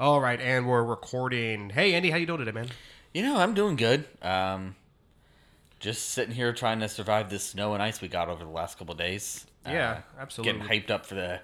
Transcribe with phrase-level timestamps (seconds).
[0.00, 1.70] All right, and we're recording.
[1.70, 2.68] Hey, Andy, how you doing today, man?
[3.12, 4.04] You know, I'm doing good.
[4.22, 4.76] Um,
[5.80, 8.78] just sitting here trying to survive this snow and ice we got over the last
[8.78, 9.44] couple of days.
[9.66, 10.60] Yeah, Uh, absolutely.
[10.60, 11.40] Getting hyped up for the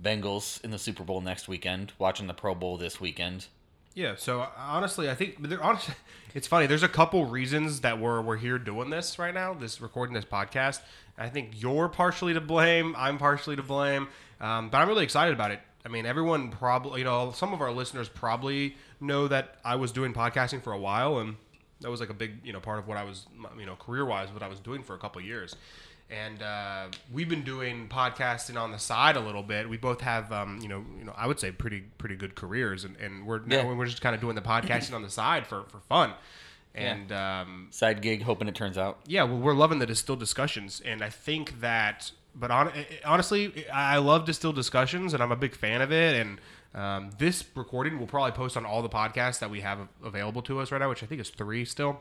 [0.00, 1.92] Bengals in the Super Bowl next weekend.
[1.98, 3.46] Watching the Pro Bowl this weekend.
[3.94, 4.14] Yeah.
[4.16, 5.62] So honestly, I think there.
[5.62, 5.94] Honestly,
[6.34, 6.66] it's funny.
[6.66, 9.52] There's a couple reasons that we're we're here doing this right now.
[9.52, 10.80] This recording this podcast.
[11.18, 12.94] I think you're partially to blame.
[12.96, 14.08] I'm partially to blame.
[14.40, 15.60] Um, but I'm really excited about it.
[15.86, 19.92] I mean, everyone probably, you know, some of our listeners probably know that I was
[19.92, 21.36] doing podcasting for a while, and
[21.80, 24.04] that was like a big, you know, part of what I was, you know, career
[24.04, 25.54] wise, what I was doing for a couple of years.
[26.10, 29.68] And uh, we've been doing podcasting on the side a little bit.
[29.68, 32.82] We both have, um, you know, you know, I would say pretty pretty good careers,
[32.82, 35.64] and, and we're now we're just kind of doing the podcasting on the side for
[35.68, 36.14] for fun.
[36.74, 38.98] And um, Side gig, hoping it turns out.
[39.06, 42.10] yeah, well, we're loving the distilled discussions, and I think that.
[42.38, 42.70] But on,
[43.04, 46.14] honestly, I love distilled discussions, and I'm a big fan of it.
[46.20, 46.40] And
[46.74, 50.60] um, this recording will probably post on all the podcasts that we have available to
[50.60, 52.00] us right now, which I think is three still.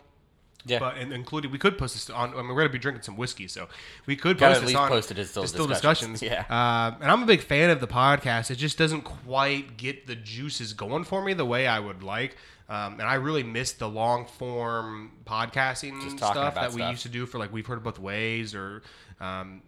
[0.67, 0.79] Yeah.
[0.79, 2.33] But and including, we could post this on.
[2.33, 3.67] I mean, we're gonna be drinking some whiskey, so
[4.07, 6.19] we could Gotta post at this least on post it as Distilled Distilled Discussions.
[6.19, 6.47] discussions.
[6.49, 6.87] Yeah.
[6.87, 8.49] Um, and I'm a big fan of the podcast.
[8.49, 12.35] It just doesn't quite get the juices going for me the way I would like.
[12.67, 16.91] Um, and I really miss the long form podcasting stuff that we stuff.
[16.91, 18.81] used to do for like we've heard both ways or
[19.25, 19.61] um,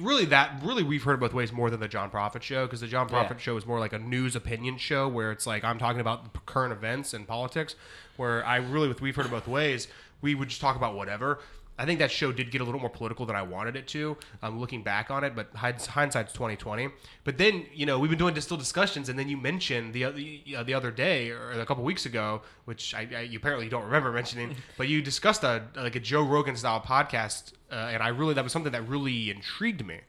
[0.00, 2.86] really that really we've heard both ways more than the John Prophet show because the
[2.86, 6.00] John Prophet show is more like a news opinion show where it's like I'm talking
[6.00, 7.74] about current events and politics
[8.16, 9.88] where I really with we've heard both ways
[10.22, 11.40] we would just talk about whatever.
[11.82, 14.16] I think that show did get a little more political than I wanted it to.
[14.40, 16.90] Um, looking back on it, but hindsight's twenty twenty.
[17.24, 20.22] But then you know we've been doing distilled discussions, and then you mentioned the other
[20.56, 23.82] uh, the other day or a couple weeks ago, which I, I you apparently don't
[23.82, 28.08] remember mentioning, but you discussed a like a Joe Rogan style podcast, uh, and I
[28.08, 30.02] really that was something that really intrigued me.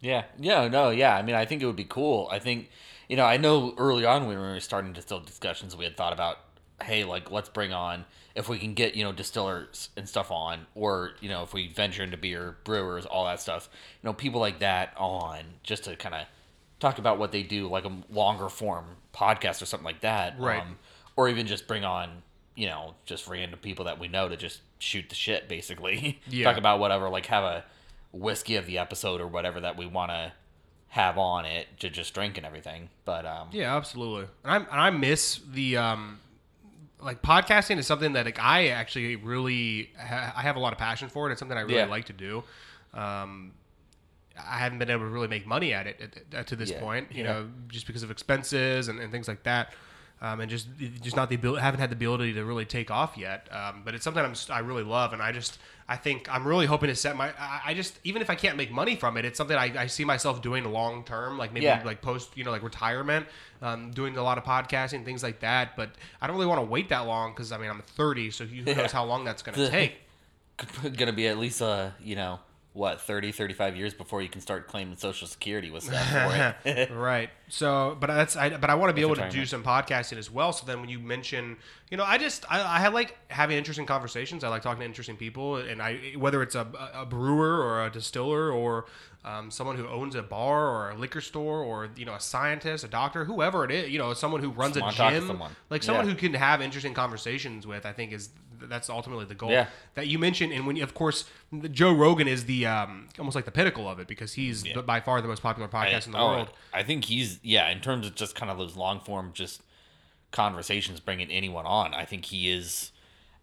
[0.00, 1.16] Yeah, yeah, no, yeah.
[1.16, 2.28] I mean, I think it would be cool.
[2.30, 2.68] I think,
[3.08, 6.12] you know, I know early on when we were starting distilled discussions, we had thought
[6.12, 6.38] about,
[6.82, 10.66] hey, like let's bring on if we can get you know distillers and stuff on,
[10.74, 13.68] or you know if we venture into beer, brewers, all that stuff.
[14.02, 16.26] You know, people like that on just to kind of
[16.80, 18.84] talk about what they do, like a longer form
[19.14, 20.60] podcast or something like that, Right.
[20.60, 20.78] Um,
[21.14, 22.22] or even just bring on
[22.54, 26.20] you know just random people that we know to just shoot the shit, basically.
[26.28, 26.44] Yeah.
[26.44, 27.64] Talk about whatever, like have a
[28.12, 30.32] whiskey of the episode or whatever that we want to
[30.88, 32.90] have on it to just drink and everything.
[33.04, 34.28] But um, Yeah, absolutely.
[34.44, 36.20] And I and I miss the um,
[37.02, 40.78] like podcasting is something that like I actually really ha- I have a lot of
[40.78, 41.32] passion for it.
[41.32, 41.86] It's something I really Yeah.
[41.86, 42.44] like to do.
[42.94, 43.52] Um,
[44.38, 46.00] I haven't been able to really make money at it
[46.32, 46.80] at, at, to this Yeah.
[46.80, 47.32] point, you Yeah.
[47.32, 49.74] know, just because of expenses and, and things like that.
[50.20, 50.68] Um, and just
[51.00, 53.48] just not the ability, haven't had the ability to really take off yet.
[53.52, 55.58] Um, but it's something I'm I really love, and I just
[55.92, 58.56] I think I'm really hoping to set my I, I just even if I can't
[58.56, 61.66] make money from it, it's something I, I see myself doing long term, like maybe
[61.66, 61.82] Yeah.
[61.84, 63.26] like post you know like retirement,
[63.60, 65.76] um, doing a lot of podcasting things like that.
[65.76, 68.44] But I don't really want to wait that long because I mean I'm 30, so
[68.46, 68.74] who Yeah.
[68.78, 69.98] knows how long that's going to take.
[70.96, 72.40] gonna be at least a you know
[72.74, 76.90] what 30 35 years before you can start claiming social security with stuff for it
[76.94, 77.28] right.
[77.48, 80.30] So, but that's I, but I want to be able to do some podcasting as
[80.30, 80.54] well.
[80.54, 81.58] So then when you mention,
[81.90, 84.42] you know, I just I, I like having interesting conversations.
[84.42, 87.90] I like talking to interesting people, and I whether it's a, a brewer or a
[87.90, 88.86] distiller or
[89.22, 92.84] um, someone who owns a bar or a liquor store or you know a scientist,
[92.84, 95.26] a doctor, whoever it is, you know, someone who runs a wanna talk to gym,
[95.28, 95.54] someone.
[95.68, 96.12] like someone Yeah.
[96.12, 97.84] who can have interesting conversations with.
[97.84, 98.30] I think is
[98.68, 99.66] that's ultimately the goal Yeah.
[99.94, 100.52] that you mentioned.
[100.52, 103.88] And when you, of course the- Joe Rogan is the um, almost like the pinnacle
[103.88, 104.80] of it because he's Yeah.
[104.82, 106.50] by far the most popular podcast I, in the oh, world.
[106.72, 109.62] I think he's yeah in terms of just kind of those long form just
[110.30, 112.90] conversations bringing anyone on i think he is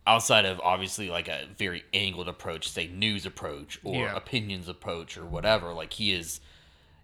[0.08, 4.16] outside of obviously like a very angled approach say news approach or Yeah.
[4.16, 6.42] opinions approach or whatever like he is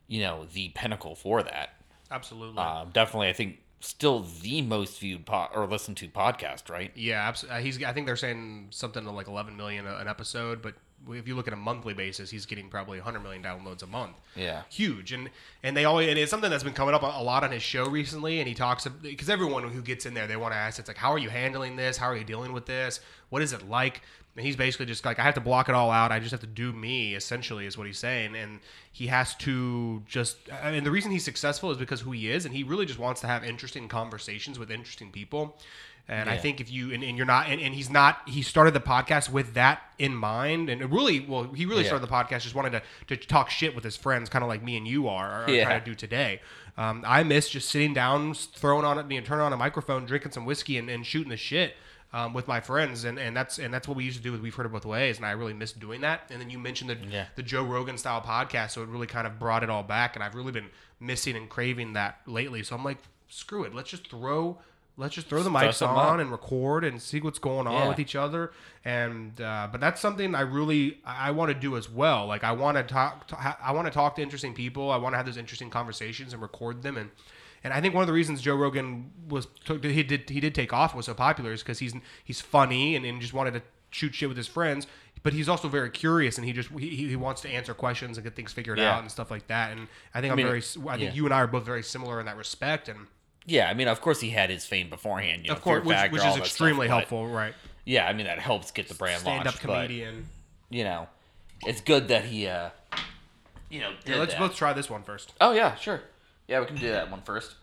[0.07, 1.75] you know the pinnacle for that
[2.09, 2.57] Absolutely.
[2.57, 7.27] um, definitely i think still the most viewed po- or listened to podcast right Yeah,
[7.27, 7.83] abs- uh, he's.
[7.83, 10.75] I think they're saying something like 11 million an episode, but
[11.11, 14.15] if you look at a monthly basis, he's getting probably 100 million downloads a month.
[14.35, 14.63] Yeah.
[14.69, 15.29] huge, and
[15.61, 17.61] and they always and it's something that's been coming up a a lot on his
[17.61, 18.39] show recently.
[18.39, 20.97] And he talks because everyone who gets in there, they want to ask, it's like,
[20.97, 21.97] how are you handling this?
[21.97, 22.99] How are you dealing with this?
[23.29, 24.01] What is it like?
[24.37, 26.11] And he's basically just like, I have to block it all out.
[26.11, 27.15] I just have to do me.
[27.15, 28.59] Essentially, is what he's saying, and
[28.91, 30.37] he has to just.
[30.61, 32.99] I mean, the reason he's successful is because who he is, and he really just
[32.99, 35.57] wants to have interesting conversations with interesting people.
[36.07, 38.75] And I think if you and, and you're not and, and he's not he started
[38.75, 41.87] the podcast with that in mind and it really well he really Yeah.
[41.87, 42.73] started the podcast just wanted
[43.07, 45.49] to, to talk shit with his friends kind of like me and you are, are
[45.49, 45.63] Yeah.
[45.65, 46.41] trying to do today.
[46.77, 50.05] Um, I miss just sitting down, throwing on it, you know, turning on a microphone,
[50.05, 51.73] drinking some whiskey, and, and shooting the shit
[52.15, 54.31] um, with my friends, and, and that's and that's what we used to do.
[54.31, 56.21] With We've heard it both ways, and I really miss doing that.
[56.29, 57.25] And then you mentioned the Yeah.
[57.35, 60.23] the Joe Rogan style podcast, so it really kind of brought it all back, and
[60.23, 60.69] I've really been
[60.99, 62.63] missing and craving that lately.
[62.63, 63.75] So I'm like, screw it.
[63.75, 64.59] Let's just throw.
[64.97, 66.19] Let's just throw the mics something on up.
[66.21, 67.87] and record and see what's going on Yeah.
[67.89, 68.53] with each other.
[68.85, 72.27] And uh, but that's something I really I, I want to do as well.
[72.27, 73.27] Like I want to talk.
[73.27, 74.89] To, I want to talk to interesting people.
[74.91, 76.95] I want to have those interesting conversations and record them.
[76.95, 77.09] And
[77.65, 80.53] and I think one of the reasons Joe Rogan was took, he did he did
[80.53, 83.63] take off was so popular is because he's he's funny and, and just wanted to
[83.89, 84.85] shoot shit with his friends.
[85.23, 88.23] But he's also very curious, and he just he, he wants to answer questions and
[88.23, 88.93] get things figured Yeah.
[88.93, 89.71] out and stuff like that.
[89.71, 91.13] And I think I am very I think yeah.
[91.13, 92.87] you and I are both very similar in that respect.
[92.87, 93.07] And
[93.47, 95.41] Yeah, I mean, of course he had his fame beforehand.
[95.41, 97.55] You know, of course, which, Factor, which is extremely stuff, helpful, right?
[97.83, 99.65] Yeah, I mean that helps get the brand Stand up launched.
[99.65, 100.27] But comedian.
[100.69, 101.07] you know,
[101.65, 102.69] it's good that he, uh,
[103.71, 104.39] you know, Yeah, let's that.
[104.39, 105.33] both try this one first.
[105.41, 106.01] Oh yeah, sure.
[106.47, 107.55] Yeah, we can do that one first.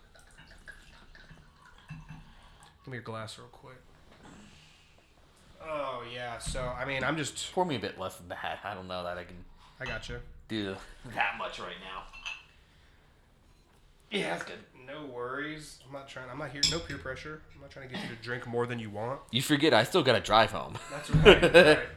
[2.83, 3.77] Give me your glass real quick.
[5.65, 8.59] Oh yeah, so I mean, I'm just Pour me a bit less than that.
[8.63, 9.37] I don't know that I can
[9.79, 10.17] I got you.
[10.49, 10.75] do
[11.15, 12.03] that much right now.
[14.11, 14.59] Yeah, that's good.
[14.85, 15.79] No worries.
[15.87, 16.29] I'm not trying.
[16.29, 16.61] I'm not here.
[16.69, 17.41] No peer pressure.
[17.55, 19.21] I'm not trying to get you to drink more than you want.
[19.31, 20.77] You forget I still got to drive home.
[20.91, 21.53] That's right.
[21.55, 21.79] right.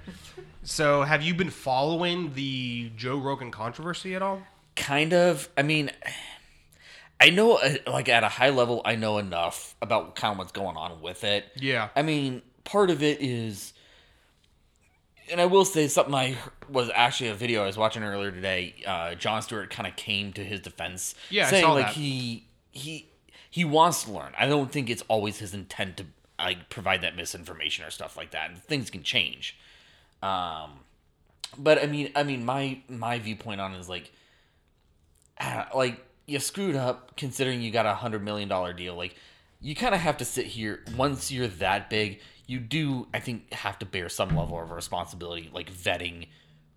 [0.63, 4.43] So, have you been following the Joe Rogan controversy at all?
[4.75, 5.49] kind of.
[5.57, 5.91] I mean,
[7.21, 10.53] I know, uh, like at a high level, I know enough about kind of what's
[10.53, 11.47] going on with it.
[11.57, 11.89] Yeah.
[11.97, 13.73] I mean, part of it is,
[15.31, 16.15] and I will say something.
[16.15, 16.37] I
[16.69, 18.75] was actually a video I was watching earlier today.
[18.87, 21.95] Uh, Jon Stewart kind of came to his defense, Yeah, saying like that.
[21.95, 23.09] he he
[23.51, 24.33] he wants to learn.
[24.39, 26.07] I don't think it's always his intent to
[26.39, 28.51] like provide that misinformation or stuff like that.
[28.51, 29.57] And things can change.
[30.23, 30.81] Um,
[31.59, 34.13] but I mean, I mean, my my viewpoint on it is like,
[35.41, 38.95] ah, like you screwed up considering you got a hundred million dollar deal.
[38.97, 39.15] Like,
[39.61, 42.21] you kind of have to sit here once you're that big.
[42.47, 46.29] You do, I think, have to bear some level of responsibility, like vetting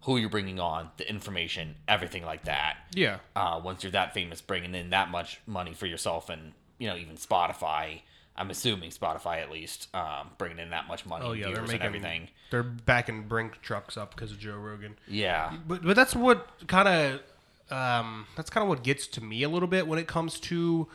[0.04, 2.78] who you're bringing on, the information, everything like that.
[2.96, 3.19] Yeah.
[3.36, 6.95] Uh, once you're that famous, bringing in that much money for yourself, and you know,
[6.95, 8.02] even Spotify.
[8.36, 11.56] I'm assuming Spotify at least um, bringing in that much money, Oh and yeah, they're
[11.56, 12.28] viewers making and everything.
[12.52, 14.95] They're backing Brink trucks up because of Joe Rogan.
[15.10, 17.19] Yeah, But but that's what kind of
[17.71, 20.88] um, that's kind of what gets to me a little bit when it comes to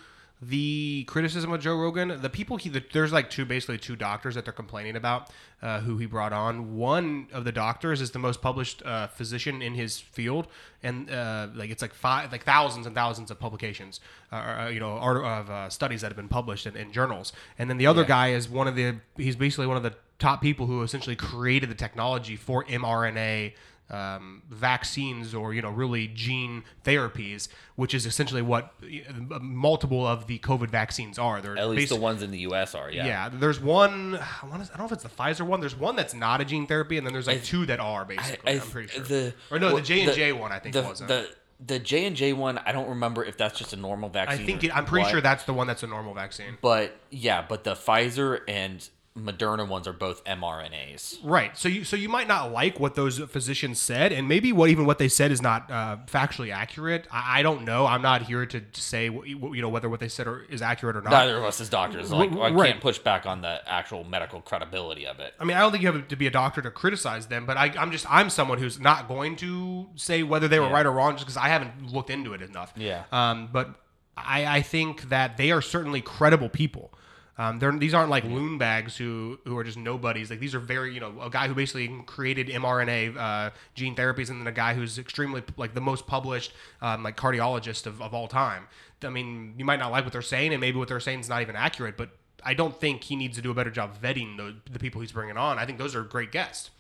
[0.43, 2.21] the criticism of Joe Rogan.
[2.21, 5.31] The people he the, there's like two basically two doctors that they're complaining about
[5.63, 6.77] uh, who he brought on.
[6.77, 10.49] One of the doctors is the most published uh, physician in his field,
[10.83, 14.01] and uh, like it's like five like thousands and thousands of publications,
[14.33, 14.35] uh,
[14.65, 17.33] uh, you know, art, of uh, studies that have been published in, in journals.
[17.59, 18.09] And then the other Yeah.
[18.09, 21.71] guy is one of the he's basically one of the top people who essentially created
[21.71, 23.55] the technology for mRNA
[23.91, 30.27] um, vaccines or you know really gene therapies, which is essentially what uh, multiple of
[30.27, 31.41] the COVID vaccines are.
[31.41, 32.75] They're at least the ones in the U.S.
[32.75, 32.91] are.
[32.91, 33.29] Yeah, yeah.
[33.33, 34.17] There's one.
[34.17, 35.61] I, wanna, I don't know if it's the Pfizer one.
[35.61, 38.53] There's one that's not a gene therapy, and then there's like two that are basically.
[38.53, 39.03] I, I- am pretty sure.
[39.03, 41.09] the- or no, well, the J and J one I think the wasn't.
[41.09, 41.29] the
[41.65, 42.59] the J and J one.
[42.59, 44.43] I don't remember if that's just a normal vaccine.
[44.43, 46.59] I think it, I'm pretty what, sure that's the one that's a normal vaccine.
[46.61, 48.89] But yeah, but the Pfizer and
[49.25, 51.19] Moderna ones are both mRNAs.
[51.23, 51.57] Right.
[51.57, 54.87] So you so you might not like what those physicians said, and maybe what even
[54.87, 57.07] what they said is not uh, factually accurate.
[57.13, 57.87] I, I don't know.
[57.87, 61.11] I'm not here to say you know whether what they said is accurate or not.
[61.11, 62.71] Neither of us as doctors, like I Right.
[62.73, 65.33] can't push back on the actual medical credibility of it.
[65.39, 67.57] I mean, I don't think you have to be a doctor to criticize them, but
[67.57, 70.73] I, I'm just I'm someone who's not going to say whether they were Yeah.
[70.73, 72.73] right or wrong just because I haven't looked into it enough.
[72.75, 73.05] Yeah.
[73.13, 73.77] Um, but
[74.17, 76.93] I, I think that they are certainly credible people.
[77.37, 80.31] Um, these aren't like loon bags who who are just nobodies.
[80.31, 84.31] Like these are very you know a guy who basically created mRNA uh, gene therapies,
[84.31, 88.15] and then a guy who's extremely like the most published um, like cardiologist of, of
[88.15, 88.69] all time.
[89.03, 91.29] I mean, you might not like what they're saying, and maybe what they're saying is
[91.29, 92.11] not even accurate, but
[92.45, 95.13] I don't think he needs to do a better job vetting the, the people he's
[95.13, 95.59] bringing on.
[95.59, 96.71] I think those are great guests.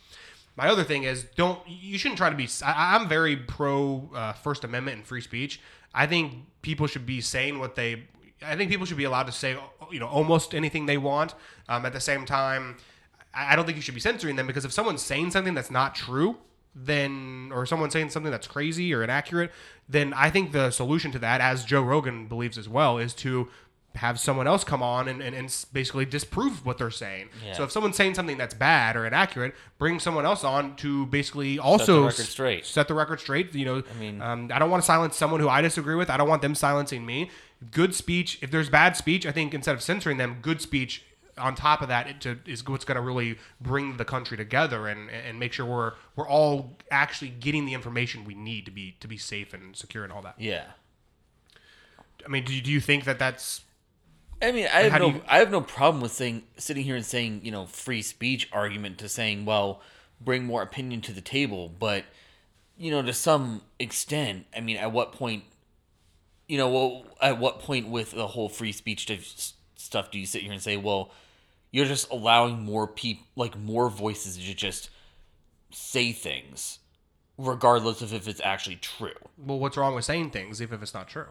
[0.57, 2.49] My other thing is, don't you shouldn't try to be.
[2.65, 5.61] I, I'm very pro uh, First Amendment and free speech.
[5.93, 8.05] I think people should be saying what they.
[8.47, 9.57] I think people should be allowed to say,
[9.91, 11.35] you know, almost anything they want.
[11.69, 12.77] Um, at the same time,
[13.35, 15.95] I don't think you should be censoring them because if someone's saying something that's not
[15.95, 16.37] true,
[16.75, 19.51] then or someone's saying something that's crazy or inaccurate,
[19.89, 23.49] then I think the solution to that, as Joe Rogan believes as well, is to
[23.97, 27.29] have someone else come on and, and, and basically disprove what they're saying.
[27.47, 27.53] Yeah.
[27.53, 31.61] So if someone's saying something that's bad or inaccurate, bring someone else on to basically
[31.61, 32.67] also set the record straight.
[32.67, 33.55] Set the record straight.
[33.55, 36.11] You know, I mean- um, I don't want to silence someone who I disagree with.
[36.11, 37.31] I don't want them silencing me.
[37.71, 38.39] Good speech.
[38.43, 41.05] If there's bad speech, I think instead of censoring them, good speech
[41.37, 44.87] on top of that it to, is what's going to really bring the country together
[44.87, 48.97] and, and make sure we're we're all actually getting the information we need to be
[49.01, 50.35] to be safe and secure and all that.
[50.39, 50.65] Yeah.
[52.25, 53.63] I mean, do you, do you think that that's
[54.43, 57.05] I mean, I have no, you- I have no problem with saying, sitting here and
[57.05, 59.81] saying, you know, free speech argument to saying, well,
[60.21, 62.05] bring more opinion to the table, but,
[62.77, 65.45] you know, to some extent, I mean, at what point
[66.47, 69.11] you know, well, at what point with the whole free speech
[69.77, 71.11] stuff do you sit here and say, well,
[71.71, 74.91] you're just allowing more people, like more voices to just
[75.71, 76.79] say things,
[77.39, 79.11] regardless of if it's actually true.
[79.39, 81.27] Well, what's wrong with saying things if, if it's not true?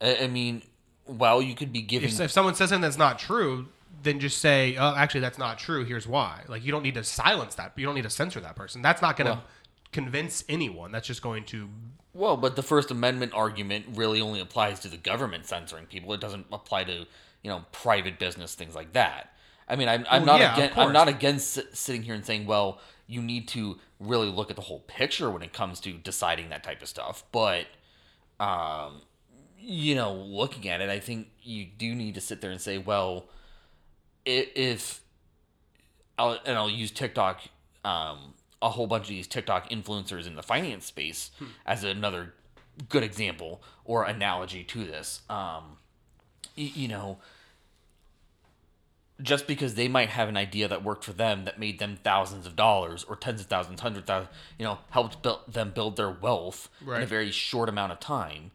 [0.00, 0.62] I, I mean,
[1.06, 2.08] well, you could be giving.
[2.08, 3.66] If, if someone says something that's not true,
[4.02, 5.84] then just say, "Oh, actually, that's not true.
[5.84, 7.72] Here's why." Like, you don't need to silence that.
[7.76, 8.82] You don't need to censor that person.
[8.82, 9.44] That's not going to well,
[9.94, 10.92] convince anyone.
[10.92, 11.70] That's just going to.
[12.12, 16.12] Well, but the First Amendment argument really only applies to the government censoring people.
[16.12, 17.06] It doesn't apply to
[17.42, 19.30] you know private business things like that.
[19.66, 22.44] I mean, I'm, I'm well, not yeah, against, I'm not against sitting here and saying,
[22.46, 26.50] well, you need to really look at the whole picture when it comes to deciding
[26.50, 27.24] that type of stuff.
[27.32, 27.66] But,
[28.38, 29.00] um,
[29.58, 32.76] you know, looking at it, I think you do need to sit there and say,
[32.76, 33.26] well,
[34.26, 35.00] if,
[36.18, 37.40] I'll, and I'll use TikTok,
[37.86, 38.33] um,
[38.64, 41.46] a whole bunch of these TikTok influencers in the finance space hmm.
[41.66, 42.32] as another
[42.88, 45.20] good example or analogy to this.
[45.28, 45.76] Um,
[46.56, 47.18] you, you know,
[49.22, 52.46] just because they might have an idea that worked for them that made them thousands
[52.46, 56.10] of dollars or tens of thousands, hundred thousand, you know, helped build them build their
[56.10, 56.96] wealth right.
[56.96, 58.50] in a very short amount of time,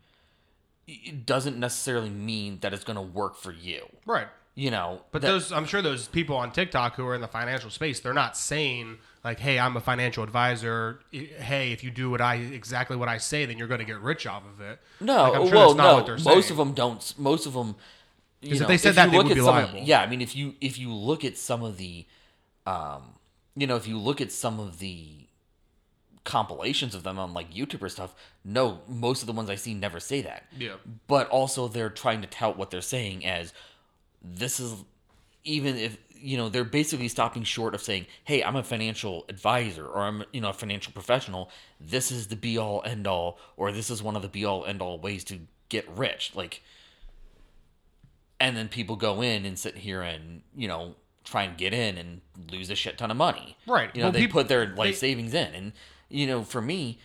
[0.88, 3.86] it doesn't necessarily mean that it's going to work for you.
[4.08, 4.28] Right.
[4.56, 7.28] You know, but that, those I'm sure those people on TikTok who are in the
[7.28, 11.00] financial space, they're not saying like, "Hey, I'm a financial advisor.
[11.12, 14.00] Hey, if you do what I exactly what I say, then you're going to get
[14.00, 16.06] rich off of it." No, like, sure well, no.
[16.06, 16.52] most saying.
[16.52, 17.14] of them don't.
[17.18, 17.76] Most of them
[18.42, 19.80] because if they said if that, they would be liable.
[19.80, 22.06] Of, yeah, I mean, if you if you look at some of the,
[22.66, 23.16] um,
[23.56, 25.28] you know, if you look at some of the
[26.24, 29.74] compilations of them on like YouTube or stuff, no, most of the ones I see
[29.74, 30.46] never say that.
[30.58, 30.76] Yeah.
[31.08, 33.54] But also, they're trying to tout what they're saying as
[34.22, 34.76] this is
[35.44, 39.86] even if you know they're basically stopping short of saying hey i'm a financial advisor
[39.86, 41.50] or i'm you know a financial professional
[41.80, 44.66] this is the be all end all or this is one of the be all
[44.66, 46.62] end all ways to get rich like
[48.40, 50.96] and then people go in and sit here and you know
[51.30, 52.22] try and get in and
[52.52, 53.56] lose a shit ton of money.
[53.68, 53.90] Right.
[53.96, 55.74] You know, well, they people, put their life they, savings in, and
[56.10, 57.00] you know, for me,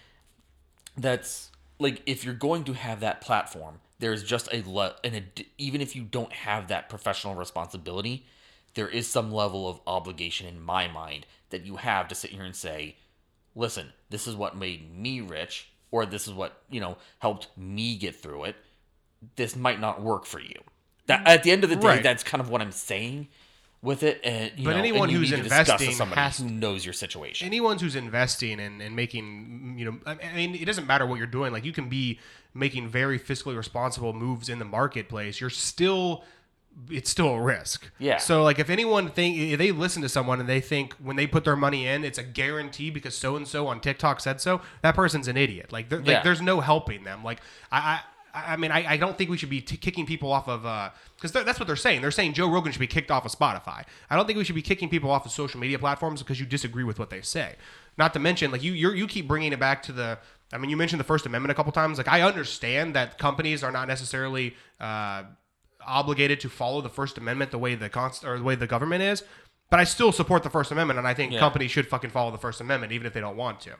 [0.96, 5.44] that's like if you're going to have that platform, there's just a le- an ad-
[5.58, 8.26] even if you don't have that professional responsibility,
[8.74, 12.42] there is some level of obligation in my mind that you have to sit here
[12.42, 12.96] and say,
[13.54, 17.96] listen, this is what made me rich, or this is what you know helped me
[17.96, 18.56] get through it.
[19.36, 20.60] This might not work for you.
[21.06, 22.02] That at the end of the day, right.
[22.02, 23.28] that's kind of what I'm saying
[23.84, 24.20] with it.
[24.24, 27.46] And but know, anyone who's investing has who knows your situation.
[27.46, 31.18] Anyone who's investing and, and making, mm, you know, I mean, it doesn't matter what
[31.18, 31.52] you're doing.
[31.52, 32.18] Like you can be
[32.54, 35.40] making very fiscally responsible moves in the marketplace.
[35.40, 36.24] You're still
[36.90, 37.90] it's still a risk.
[37.98, 38.18] Yeah.
[38.18, 41.26] So like if anyone think if they listen to someone and they think when they
[41.26, 44.60] put their money in it's a guarantee because so and so on TikTok said so,
[44.82, 45.72] that person's an idiot.
[45.72, 45.98] Like, yeah.
[46.04, 47.24] like there's no helping them.
[47.24, 47.40] Like
[47.70, 48.00] I I
[48.34, 50.62] I mean, I, I don't think we should be t- kicking people off of
[51.16, 52.02] because uh, that's what they're saying.
[52.02, 53.84] They're saying Joe Rogan should be kicked off of Spotify.
[54.10, 56.46] I don't think we should be kicking people off of social media platforms because you
[56.46, 57.54] disagree with what they say.
[57.96, 60.18] Not to mention, like you you you keep bringing it back to the.
[60.52, 61.96] I mean, you mentioned the First Amendment a couple times.
[61.96, 65.24] Like I understand that companies are not necessarily uh,
[65.86, 69.02] obligated to follow the First Amendment the way the const- or the way the government
[69.02, 69.22] is,
[69.70, 71.40] but I still support the First Amendment, and I think yeah.
[71.40, 73.72] companies should fucking follow the First Amendment even if they don't want to.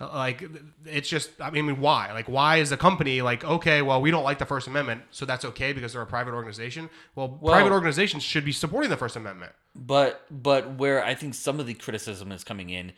[0.00, 0.44] Uh, like
[0.84, 2.12] it's just, I mean, why?
[2.12, 5.24] Like, why is a company like, okay, well, we don't like the First Amendment, so
[5.24, 6.90] that's okay because they're a private organization?
[7.14, 9.52] Well, well private organizations should be supporting the First Amendment.
[9.74, 12.92] But but where I think some of the criticism is coming in,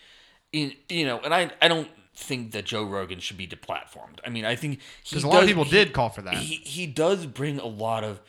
[0.52, 4.18] in you know, and I I don't think that Joe Rogan should be deplatformed.
[4.26, 6.34] I mean, I think because a lot of people he, did call for that.
[6.34, 8.20] He he does bring a lot of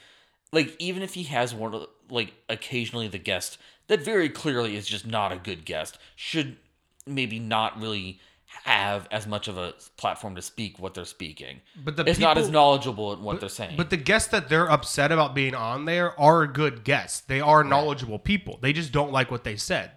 [0.51, 4.87] like even if he has one of like occasionally the guest that very clearly is
[4.87, 6.57] just not a good guest should
[7.05, 8.19] maybe not really
[8.63, 11.61] have as much of a platform to speak what they're speaking.
[11.83, 13.77] But the it's people, not as knowledgeable in what but, they're saying.
[13.77, 17.21] But the guests that they're upset about being on there are good guests.
[17.21, 18.23] They are knowledgeable right.
[18.23, 18.57] people.
[18.61, 19.91] They just don't like what they said.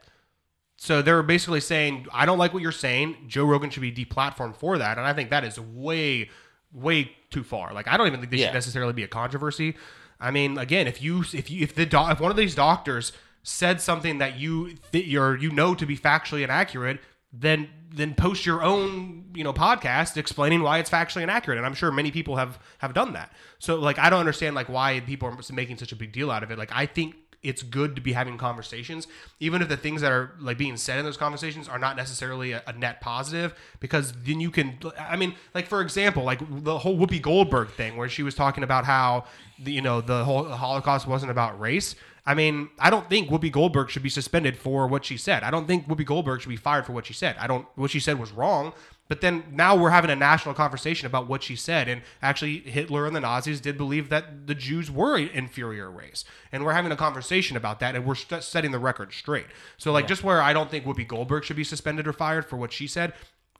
[0.77, 3.17] So they're basically saying, I don't like what you're saying.
[3.27, 4.99] Joe Rogan should be deplatformed for that.
[4.99, 6.29] And I think that is way,
[6.73, 7.73] way too far.
[7.73, 8.49] Like I don't even think this yeah.
[8.49, 9.77] should necessarily be a controversy.
[10.23, 13.13] I mean, again, if you if you if the do- if one of these doctors
[13.43, 17.01] said something that you th- you're you know to be factually inaccurate,
[17.33, 21.57] then then post your own you know podcast explaining why it's factually inaccurate.
[21.57, 23.33] And i'm sure many people have have done that.
[23.59, 26.43] So like i don't understand like why people are making such a big deal out
[26.43, 26.59] of it.
[26.59, 29.07] Like i think it's good to be having conversations
[29.41, 32.53] even if the things that are like being said in those conversations are not necessarily
[32.53, 36.79] a, a net positive because then you can i mean like for example like the
[36.79, 39.25] whole whoopi goldberg thing where she was talking about how
[39.59, 41.95] the, you know the whole holocaust wasn't about race
[42.25, 45.43] I mean, I don't think Whoopi Goldberg should be suspended for what she said.
[45.43, 47.37] I don't think Whoopi Goldberg should be fired for what she said.
[47.39, 47.67] I don't.
[47.75, 48.73] What she said was wrong.
[49.09, 51.87] But then now we're having a national conversation about what she said.
[51.87, 56.25] And actually, Hitler and the Nazis did believe that the Jews were an inferior race.
[56.51, 57.95] And we're having a conversation about that.
[57.95, 59.47] And we're st- setting the record straight.
[59.77, 62.57] So, like, just where I don't think Whoopi Goldberg should be suspended or fired for
[62.57, 63.13] what she said,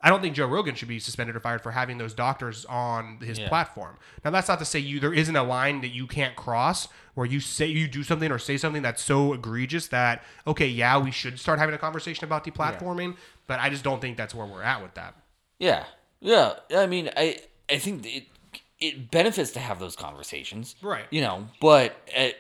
[0.05, 3.19] I don't think Joe Rogan should be suspended or fired for having those doctors on
[3.19, 3.49] his Yeah.
[3.49, 3.99] platform.
[4.25, 7.27] Now, that's not to say you there isn't a line that you can't cross where
[7.27, 11.11] you say you do something or say something that's so egregious that okay, yeah, we
[11.11, 13.17] should start having a conversation about deplatforming.
[13.47, 15.15] But I just don't think that's where we're at with that.
[15.63, 15.85] Yeah,
[16.21, 16.55] yeah.
[16.75, 17.39] I mean, I
[17.71, 18.25] I think it
[18.81, 21.05] it benefits to have those conversations, Right.
[21.11, 22.35] You know, but I,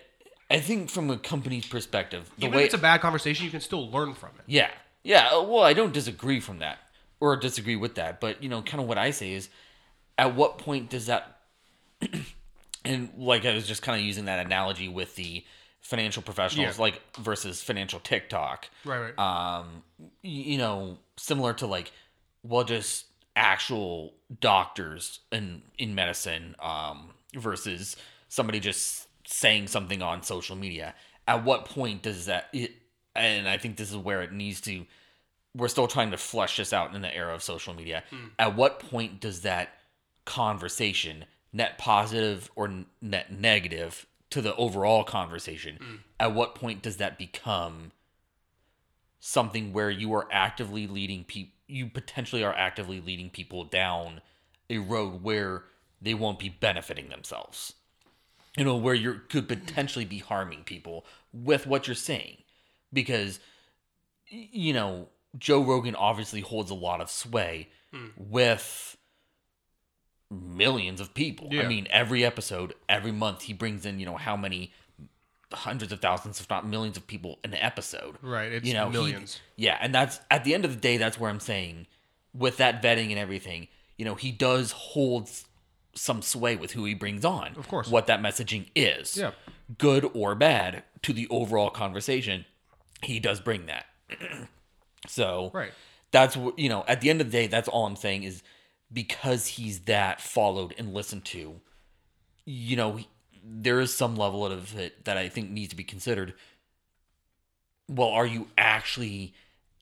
[0.51, 3.51] I think from a company's perspective, the Even way if it's a bad conversation, you
[3.53, 4.45] can still learn from it.
[4.49, 4.71] yeah,
[5.05, 5.29] yeah.
[5.29, 6.79] uh, Well, I don't disagree from that
[7.21, 9.49] or disagree with that, but you know, kind of what I say is,
[10.19, 11.39] at what point does that?
[12.85, 15.45] and like I was just kind of using that analogy with the
[15.81, 16.83] financial professionals, Yeah.
[16.83, 19.19] like versus financial TikTok Right, right.
[19.19, 19.83] um
[20.23, 21.93] you know similar to like
[22.43, 27.97] well just actual doctors in in medicine um versus
[28.29, 30.95] somebody just saying something on social media.
[31.27, 32.73] At what point does that it,
[33.15, 34.85] and i think this is where it needs to
[35.55, 38.03] we're still trying to flesh this out in the era of social media.
[38.39, 39.69] At what point does that
[40.25, 42.71] conversation net positive or
[43.03, 47.93] net negative to the overall conversation at what point does that become
[49.21, 54.21] something where you are actively leading people you potentially are actively leading people down
[54.69, 55.65] a road where
[56.01, 57.75] they won't be benefiting themselves.
[58.57, 62.39] You know where you could potentially be harming people with what you're saying.
[62.93, 63.41] Because
[64.29, 68.07] you know joe rogan obviously holds a lot of sway hmm.
[68.17, 68.97] with
[70.31, 71.49] millions of people.
[71.53, 74.73] I mean every episode every month he brings in you know how many
[75.53, 78.87] hundreds of thousands if not millions of people in an episode Right, it's you know
[78.87, 79.41] he- millions.
[79.57, 81.87] yeah and that's at the end of the day that's where i'm saying
[82.35, 83.69] with that vetting and everything
[83.99, 85.31] you know he does hold
[85.95, 87.89] some sway with who he brings on Of course.
[87.89, 89.33] what that messaging is Yeah.
[89.79, 92.45] good or bad to the overall conversation
[93.03, 93.85] he does bring that
[95.07, 95.73] so Right.
[96.11, 98.43] that's what you know at the end of the day that's all i'm saying is
[98.93, 101.61] because he's that followed and listened to
[102.45, 103.09] you know he-
[103.45, 106.35] there is some level of it that i think needs to be considered.
[107.89, 109.35] Well are you actually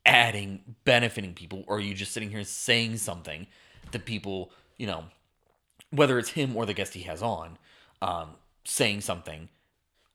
[0.07, 1.64] adding benefiting people?
[1.66, 3.46] Or are you just sitting here saying something
[3.92, 5.05] that people you know
[5.90, 7.59] whether it's him or the guest he has on
[8.01, 8.31] um,
[8.64, 9.49] saying something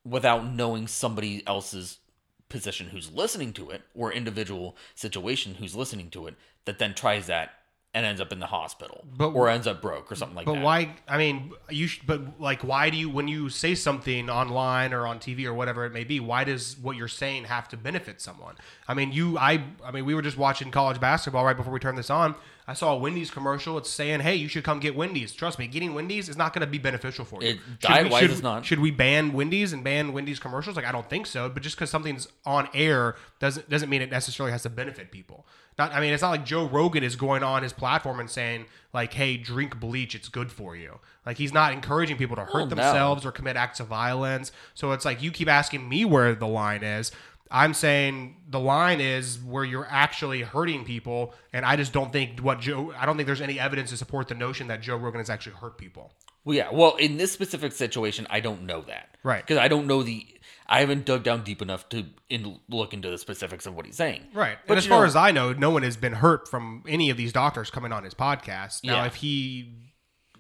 [0.04, 2.00] without knowing somebody else's
[2.48, 7.28] position who's listening to it or individual situation who's listening to it that then tries
[7.28, 7.52] that
[7.96, 10.56] and ends up in the hospital But- or ends up broke or something like But
[10.56, 10.60] that.
[10.60, 10.96] But why?
[11.08, 11.88] I mean, you.
[11.88, 15.54] Sh- but like, why do you when you say something online or on TV or
[15.54, 16.20] whatever it may be?
[16.20, 18.56] Why does what you're saying have to benefit someone?
[18.88, 19.38] I mean, you.
[19.40, 19.64] I.
[19.84, 22.36] I mean, we were just watching college basketball right before we turned this on.
[22.68, 23.78] I saw a Wendy's commercial.
[23.78, 26.62] It's saying, "Hey, you should come get Wendy's." Trust me, getting Wendy's is not going
[26.62, 27.50] to be beneficial for you.
[27.50, 28.66] It- Should we- should- it's not.
[28.66, 30.76] Should we ban Wendy's and ban Wendy's commercials?
[30.76, 31.48] Like, I don't think so.
[31.50, 35.46] But just because something's on air doesn't doesn't mean it necessarily has to benefit people.
[35.78, 38.66] Not, I mean, it's not like Joe Rogan is going on his platform and saying
[38.94, 42.54] like, "Hey, drink bleach; it's good for you." Like, he's not encouraging people to hurt
[42.54, 42.66] Oh, no.
[42.68, 44.52] themselves or commit acts of violence.
[44.74, 47.12] So it's like you keep asking me where the line is.
[47.56, 52.42] I'm saying the line is where you're actually hurting people, and I just don't think
[52.42, 52.94] what Joe.
[52.98, 55.54] I don't think there's any evidence to support the notion that Joe Rogan has actually
[55.56, 56.12] hurt people.
[56.44, 56.68] Well, yeah.
[56.72, 59.18] Well, in this specific situation, I don't know that.
[59.24, 59.42] Right.
[59.42, 60.28] Because I don't know the.
[60.68, 63.96] I haven't dug down deep enough to in, look into the specifics of what he's
[63.96, 64.24] saying.
[64.34, 64.58] Right.
[64.68, 67.10] But and as far know- as I know, no one has been hurt from any
[67.10, 68.84] of these doctors coming on his podcast.
[68.84, 69.06] Now, Yeah.
[69.06, 69.76] if he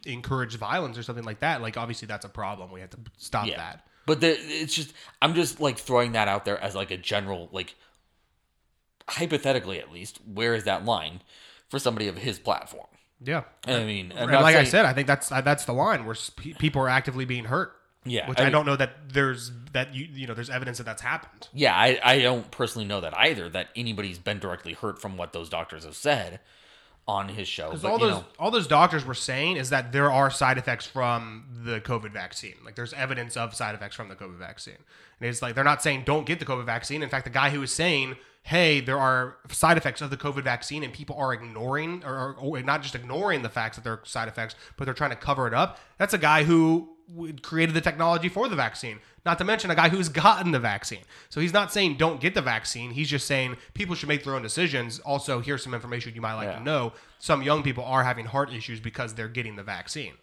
[0.05, 2.71] encouraged violence or something like that, like obviously that's a problem.
[2.71, 3.57] We have to stop Yeah.
[3.57, 3.87] that.
[4.05, 7.49] But the, it's just I'm just like throwing that out there as like a general
[7.51, 7.75] like
[9.09, 11.21] hypothetically at least where is that line
[11.69, 12.87] for somebody of his platform?
[13.23, 13.43] Yeah.
[13.65, 16.15] I mean, And like I said, I think that's uh, that's the line where
[16.57, 17.73] people are actively being hurt.
[18.07, 20.77] Yeah, Which I I, mean- don't know that there's that you you know there's evidence
[20.77, 21.47] that that's happened.
[21.53, 25.33] yeah, I, I don't personally know that either that anybody's been directly hurt from what
[25.33, 26.39] those doctors have said
[27.07, 27.67] on his show.
[27.67, 30.87] Because all those know, all those doctors were saying is that there are side effects
[30.87, 32.55] from the COVID vaccine.
[32.63, 34.77] Like there's evidence of side effects from the COVID vaccine.
[35.19, 37.03] And it's like they're not saying don't get the COVID vaccine.
[37.03, 40.43] In fact, the guy who was saying, "Hey, there are side effects of the COVID
[40.43, 44.01] vaccine," and people are ignoring or, or not just ignoring the facts that there are
[44.03, 45.79] side effects, but they're trying to cover it up.
[45.97, 46.89] That's a guy who
[47.43, 48.99] created the technology for the vaccine.
[49.25, 51.01] Not to mention a guy who's gotten the vaccine.
[51.29, 52.91] So he's not saying don't get the vaccine.
[52.91, 54.99] He's just saying people should make their own decisions.
[54.99, 56.57] Also, here's some information you might like Yeah.
[56.59, 56.93] to know.
[57.17, 60.13] Some young people are having heart issues because they're getting the vaccine.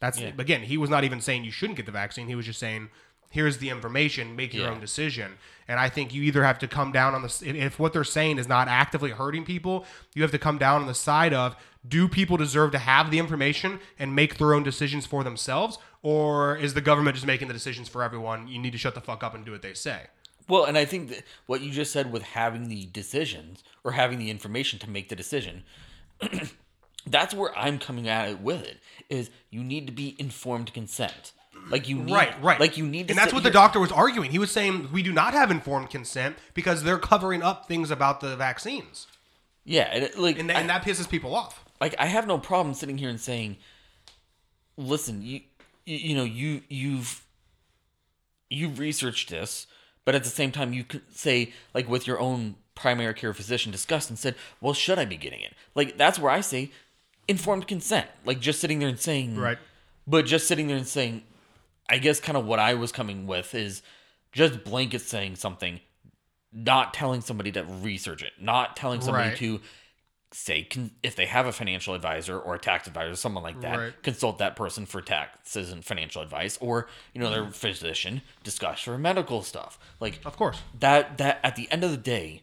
[0.00, 0.32] That's Yeah.
[0.38, 2.28] again, he was not even saying you shouldn't get the vaccine.
[2.28, 2.90] He was just saying
[3.34, 4.70] here's the information, make your Yeah.
[4.70, 5.32] own decision.
[5.66, 8.38] And I think you either have to come down on the if- what they're saying
[8.38, 12.06] is not actively hurting people, you have to come down on the side of do
[12.08, 16.74] people deserve to have the information and make their own decisions for themselves, or is
[16.74, 18.46] the government just making the decisions for everyone?
[18.48, 20.06] You need to shut the fuck up and do what they say.
[20.46, 24.18] Well, and I think that what you just said with having the decisions or having
[24.18, 25.64] the information to make the decision,
[27.06, 28.78] that's where I'm coming at it with it.
[29.08, 31.32] Is you need to be informed consent.
[31.70, 32.60] Like you need, Right, right.
[32.60, 33.12] Like you need to.
[33.12, 34.30] and that's what the doctor was arguing.
[34.30, 38.20] He was saying we do not have informed consent because they're covering up things about
[38.20, 39.06] the vaccines,
[39.64, 41.64] Yeah, and it, like and, I- and that pisses people off.
[41.80, 43.56] like I have no problem sitting here and saying,
[44.76, 45.40] listen, you
[45.86, 47.24] you, you know you you've
[48.50, 49.66] you've researched this,
[50.04, 53.70] but at the same time you could say like with your own primary care physician
[53.72, 55.54] discussed and said, well, should I be getting it?
[55.74, 56.70] Like that's where I say
[57.28, 58.06] informed consent.
[58.24, 59.58] Like just sitting there and saying Right.
[60.06, 61.22] but just sitting there and saying,
[61.88, 63.82] I guess kind of what I was coming with is
[64.32, 65.80] just blanket saying something,
[66.52, 69.38] not telling somebody to research it, not telling somebody Right.
[69.38, 69.60] to
[70.32, 73.78] say con- if they have a financial advisor or a tax advisor, someone like that,
[73.78, 74.02] Right.
[74.02, 77.54] consult that person for taxes and financial advice, or you know their mm.
[77.54, 79.78] physician discuss for medical stuff.
[80.00, 80.60] Like Of course.
[80.80, 82.42] that that at the end of the day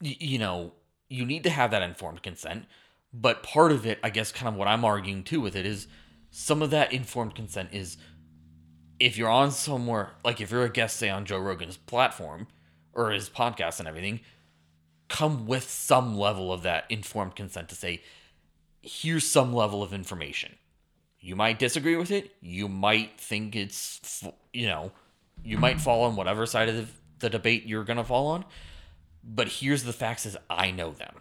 [0.00, 0.72] y- you know
[1.08, 2.66] you need to have that informed consent
[3.12, 5.86] but part of it i guess kind of what i'm arguing too with it is
[6.38, 7.96] some of that informed consent is
[9.00, 12.46] if you're on somewhere like if you're a guest say on joe rogan's platform
[12.92, 14.20] or his podcast and everything
[15.08, 18.02] come with some level of that informed consent to say
[18.82, 20.54] here's some level of information
[21.20, 22.34] you might disagree with it.
[22.40, 24.92] You might think it's, you know,
[25.42, 26.86] you might fall on whatever side of the,
[27.18, 28.44] the debate you're going to fall on.
[29.24, 31.16] But here's the facts as I know them.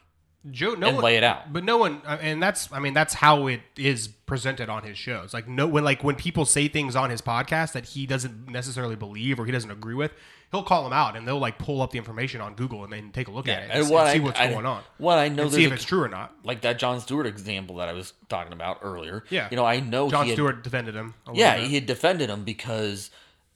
[0.51, 1.51] Joe, no And one, lay it out.
[1.51, 4.97] But no one, uh, and that's, I mean, that's how it is presented on his
[4.97, 5.33] shows.
[5.33, 8.95] Like no, when like when people say things on his podcast that he doesn't necessarily
[8.95, 10.11] believe or he doesn't agree with,
[10.51, 13.11] he'll call them out and they'll like pull up the information on Google and then
[13.11, 14.81] take a look at it and, And what see I- what's I- going on.
[14.97, 16.33] what I know see if a- it's true or not.
[16.43, 19.23] Like that Jon Stewart example that I was talking about earlier.
[19.29, 19.47] Yeah.
[19.51, 21.13] You know, I know Jon he had, Stewart defended him.
[21.27, 21.67] a Yeah, bit.
[21.67, 23.09] he had defended him because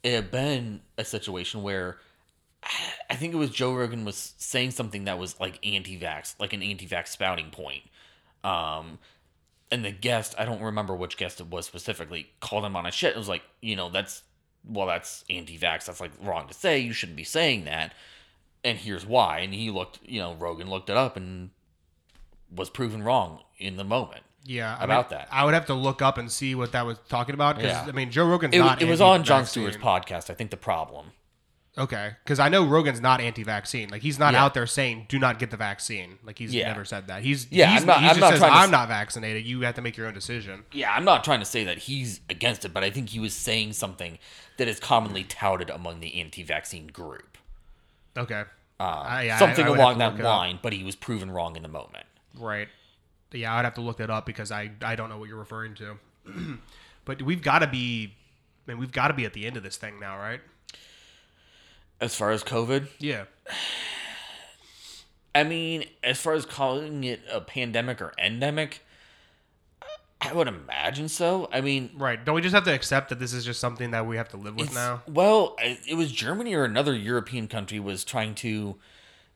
[0.03, 1.97] it had been a situation where
[3.09, 6.61] I think it was Joe Rogan was saying something that was like anti-vax, like an
[6.61, 7.83] anti-vax spouting point.
[8.43, 8.99] Um,
[9.71, 12.91] and the guest, I don't remember which guest it was specifically, called him on a
[12.91, 13.15] shit.
[13.15, 14.23] It was like, you know, that's
[14.67, 15.85] well, that's anti-vax.
[15.85, 16.79] That's like wrong to say.
[16.79, 17.93] You shouldn't be saying that.
[18.63, 19.39] And here's why.
[19.39, 21.49] And he looked, you know, Rogan looked it up and
[22.55, 24.21] was proven wrong in the moment.
[24.43, 25.27] Yeah, I about mean, that.
[25.31, 27.85] I would have to look up and see what that was talking about because Yeah.
[27.87, 28.81] I mean, Joe Rogan's It, not.
[28.81, 29.71] it was on Jon anti-vaccine.
[29.71, 30.29] Stewart's podcast.
[30.29, 31.07] I think the problem.
[31.77, 33.89] Okay, because I know Rogan's not anti-vaccine.
[33.89, 34.43] Like he's not Yeah.
[34.43, 36.67] out there saying "do not get the vaccine." Like he's Yeah.
[36.67, 37.23] never said that.
[37.23, 39.45] He's Yeah, He's, I'm not- I'm just not says trying to I'm not vaccinated.
[39.45, 40.65] You have to make your own decision.
[40.73, 43.33] Yeah, I'm not trying to say that he's against it, but I think he was
[43.33, 44.19] saying something
[44.57, 47.37] that is commonly touted among the anti-vaccine group.
[48.17, 48.43] Okay.
[48.77, 51.55] Uh, I- yeah, something I have along that it line, but he was proven wrong
[51.55, 52.05] in the moment.
[52.35, 52.67] Right.
[53.31, 55.75] Yeah, I'd have to look that up because I I don't know what you're referring
[55.75, 55.97] to.
[57.05, 58.13] but we've got to be,
[58.67, 60.41] I mean, we've got to be at the end of this thing now, right?
[62.01, 63.25] As far as COVID, Yeah.
[65.33, 68.81] I mean, as far as calling it a pandemic or endemic,
[70.19, 71.47] I would imagine so.
[71.53, 72.23] I mean, Right.
[72.23, 74.37] Don't we just have to accept that this is just something that we have to
[74.37, 75.03] live with now?
[75.07, 78.75] Well, it was Germany or another European country was trying to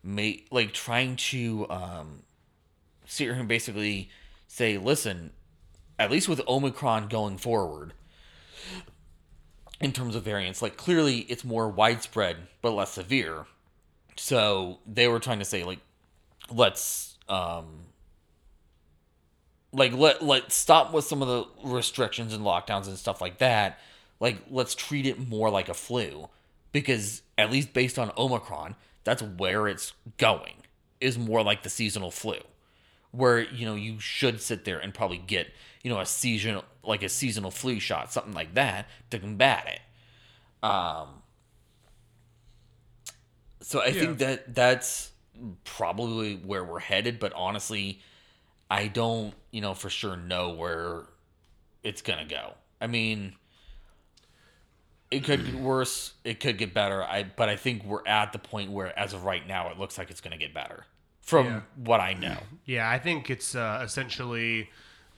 [0.04, 2.24] make like trying to um
[3.06, 4.10] sit here and basically
[4.48, 5.32] say, listen,
[5.98, 7.94] at least with Omicron going forward,
[9.86, 13.46] in terms of variants, like clearly it's more widespread but less severe.
[14.16, 15.78] So they were trying to say like
[16.52, 17.68] let's um
[19.72, 23.80] like let let stop with some of the restrictions and lockdowns and stuff like that.
[24.20, 26.30] Like let's treat it more like a flu
[26.72, 30.56] because at least based on Omicron, that's where it's going.
[31.00, 32.38] Is more like the seasonal flu.
[33.12, 35.48] Where, you know, you should sit there and probably get,
[35.84, 39.82] you know, a seasonal like a seasonal flu shot, something like that to combat it.
[40.68, 41.22] Um
[43.62, 45.12] so I think that that's
[45.64, 48.02] probably where we're headed, but honestly,
[48.70, 51.04] I don't, you know, for sure know where
[51.84, 52.54] it's gonna go.
[52.82, 53.36] I mean,
[55.12, 57.04] it could get worse, it could get better.
[57.04, 59.98] I but I think we're at the point where, as of right now, it looks
[59.98, 60.86] like it's gonna get better
[61.22, 61.62] from Yeah.
[61.76, 62.44] what I know.
[62.66, 64.70] Yeah, I think it's uh, essentially,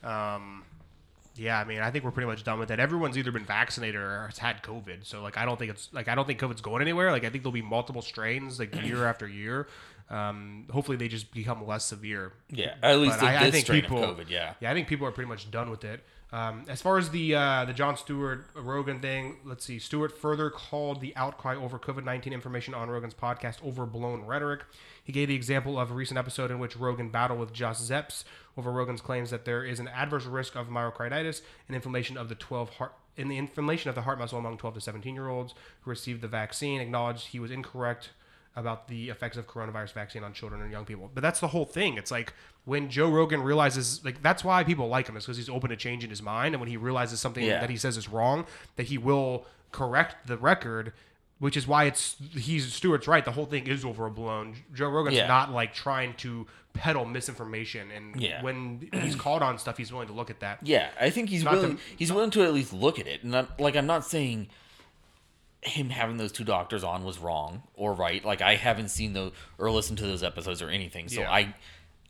[0.02, 0.67] um,
[1.38, 1.58] yeah.
[1.58, 2.80] I mean, I think we're pretty much done with it.
[2.80, 5.04] Everyone's either been vaccinated or has had COVID.
[5.04, 7.12] So like, I don't think it's like I don't think COVID's going anywhere.
[7.12, 9.68] Like, I think there'll be multiple strains like year after year.
[10.10, 12.32] Um, hopefully, they just become less severe.
[12.50, 14.30] Yeah, at least I, I think people, COVID.
[14.30, 16.02] Yeah, yeah, I think people are pretty much done with it.
[16.30, 19.78] Um, as far as the uh, the Jon Stewart Rogan thing, let's see.
[19.78, 24.60] Stewart further called the outcry over COVID nineteen information on Rogan's podcast overblown rhetoric.
[25.02, 28.24] He gave the example of a recent episode in which Rogan battled with Josh Zepps
[28.58, 32.34] over Rogan's claims that there is an adverse risk of myocarditis and inflammation of the
[32.34, 35.54] twelve heart in the inflammation of the heart muscle among twelve to seventeen year olds
[35.80, 36.82] who received the vaccine.
[36.82, 38.10] Acknowledged he was incorrect
[38.54, 41.08] about the effects of coronavirus vaccine on children and young people.
[41.14, 41.96] But that's the whole thing.
[41.96, 42.34] It's like
[42.68, 45.76] when Joe Rogan realizes, like, that's why people like him is because he's open to
[45.76, 46.54] change in his mind.
[46.54, 47.60] And when he realizes something Yeah.
[47.60, 48.44] that he says is wrong,
[48.76, 50.92] that he will correct the record,
[51.38, 53.24] which is why it's, he's, Stewart's right.
[53.24, 54.56] The whole thing is overblown.
[54.74, 55.26] Joe Rogan's Yeah.
[55.28, 57.90] not like trying to peddle misinformation.
[57.90, 58.42] And Yeah.
[58.42, 60.58] when he's called on stuff, he's willing to look at that.
[60.62, 61.76] Yeah, I think he's Not willing.
[61.78, 63.22] to- he's willing to at least look at it.
[63.24, 64.48] And I'm, like, I'm not saying
[65.62, 68.24] him having those two doctors on was wrong or right.
[68.24, 71.32] Like, I haven't seen those or listened to those episodes or anything, so Yeah.
[71.32, 71.54] I,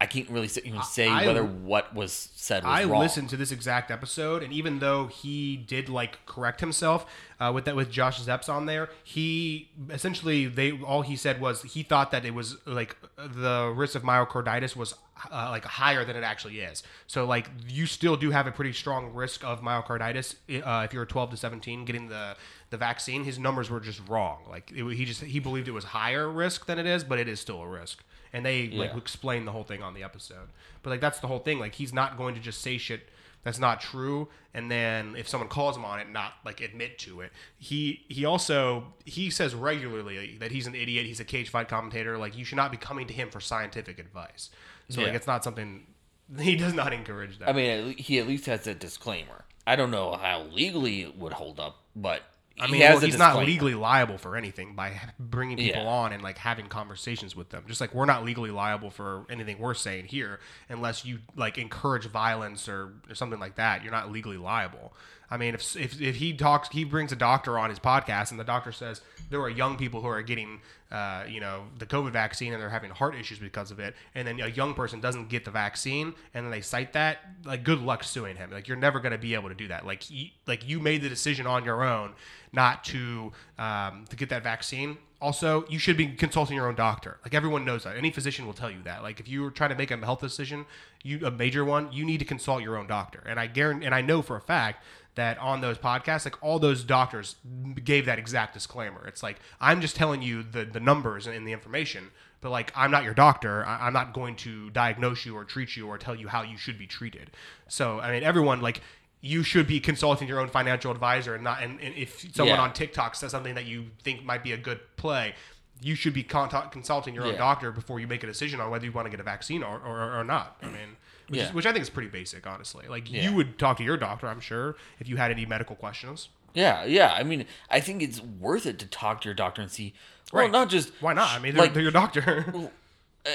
[0.01, 3.01] I can't really here say I- whether what was said was I wrong.
[3.01, 7.05] listened to this exact episode, and even though he did like correct himself
[7.41, 11.63] uh, with that with Josh Zepps on there, he essentially they all he said was
[11.63, 14.95] he thought that it was like the risk of myocarditis was
[15.33, 16.85] uh, like higher than it actually is.
[17.09, 21.07] So like you still do have a pretty strong risk of myocarditis uh, if you're
[21.07, 22.37] 12 to 17 getting the
[22.71, 23.25] the vaccine.
[23.25, 24.39] His numbers were just wrong.
[24.49, 27.27] Like it, he just he believed it was higher risk than it is, but it
[27.29, 28.05] is still a risk.
[28.33, 30.49] And they like explain the whole thing on the episode.
[30.83, 31.59] But like that's the whole thing.
[31.59, 33.09] Like he's not going to just say shit
[33.45, 37.21] that's not true and then if someone calls him on it not like admit to
[37.21, 37.33] it.
[37.57, 42.19] He he also he says regularly that he's an idiot, he's a cage fight commentator,
[42.19, 44.51] like you should not be coming to him for scientific advice.
[44.89, 45.87] So like it's not something
[46.39, 47.49] he does not encourage that.
[47.49, 49.45] I mean, he at least has a disclaimer.
[49.67, 52.23] I don't know how legally it would hold up, but
[52.61, 55.89] I mean, has well, he's not legally liable for anything by bringing people Yeah.
[55.89, 57.65] on and like having conversations with them.
[57.67, 62.07] Just like we're not legally liable for anything we're saying here, unless you like encourage
[62.07, 63.83] violence or, or something like that.
[63.83, 64.93] You're not legally liable.
[65.31, 68.41] I mean, if, if if he talks, he brings a doctor on his podcast, and
[68.41, 70.61] the doctor says there are young people who are getting,
[70.91, 74.27] uh, you know, the COVID vaccine and they're having heart issues because of it, and
[74.27, 77.81] then a young person doesn't get the vaccine, and then they cite that, like, good
[77.81, 78.51] luck suing him.
[78.51, 79.85] Like, you're never going to be able to do that.
[79.85, 82.15] Like, he, like you made the decision on your own
[82.53, 84.99] not to um, to get that vaccine.
[85.21, 87.19] Also, you should be consulting your own doctor.
[87.25, 87.97] Like everyone knows that.
[87.97, 89.03] Any physician will tell you that.
[89.03, 90.65] Like if you were trying to make a health decision,
[91.03, 93.23] you a major one, you need to consult your own doctor.
[93.27, 94.85] And I guarantee, and I know for a fact
[95.19, 97.37] that on those podcasts, like all those doctors
[97.85, 99.07] gave that exact disclaimer.
[99.07, 102.91] It's like I'm just telling you the the numbers and the information, but like I'm
[102.91, 103.65] not your doctor.
[103.67, 106.57] I, I'm not going to diagnose you or treat you or tell you how you
[106.57, 107.31] should be treated.
[107.69, 108.81] So I mean, everyone like
[109.21, 112.63] you should be consulting your own financial advisor and not and, and if someone Yeah.
[112.63, 115.35] on TikTok says something that you think might be a good play,
[115.81, 117.39] you should be consulting your own Yeah.
[117.39, 119.81] doctor before you make a decision on whether you want to get a vaccine or,
[119.81, 120.57] or, or not.
[120.63, 120.97] I mean,
[121.29, 121.47] which, Yeah.
[121.49, 122.87] is, which I think is pretty basic, honestly.
[122.89, 123.23] Like Yeah.
[123.23, 126.29] you would talk to your doctor, I'm sure, if you had any medical questions.
[126.55, 127.13] Yeah, yeah.
[127.13, 129.95] I mean, I think it's worth it to talk to your doctor and see.
[130.33, 130.51] Well, Right.
[130.51, 131.31] not just Why not?
[131.31, 132.71] I mean, they're, like they're your doctor.
[133.27, 133.31] Uh,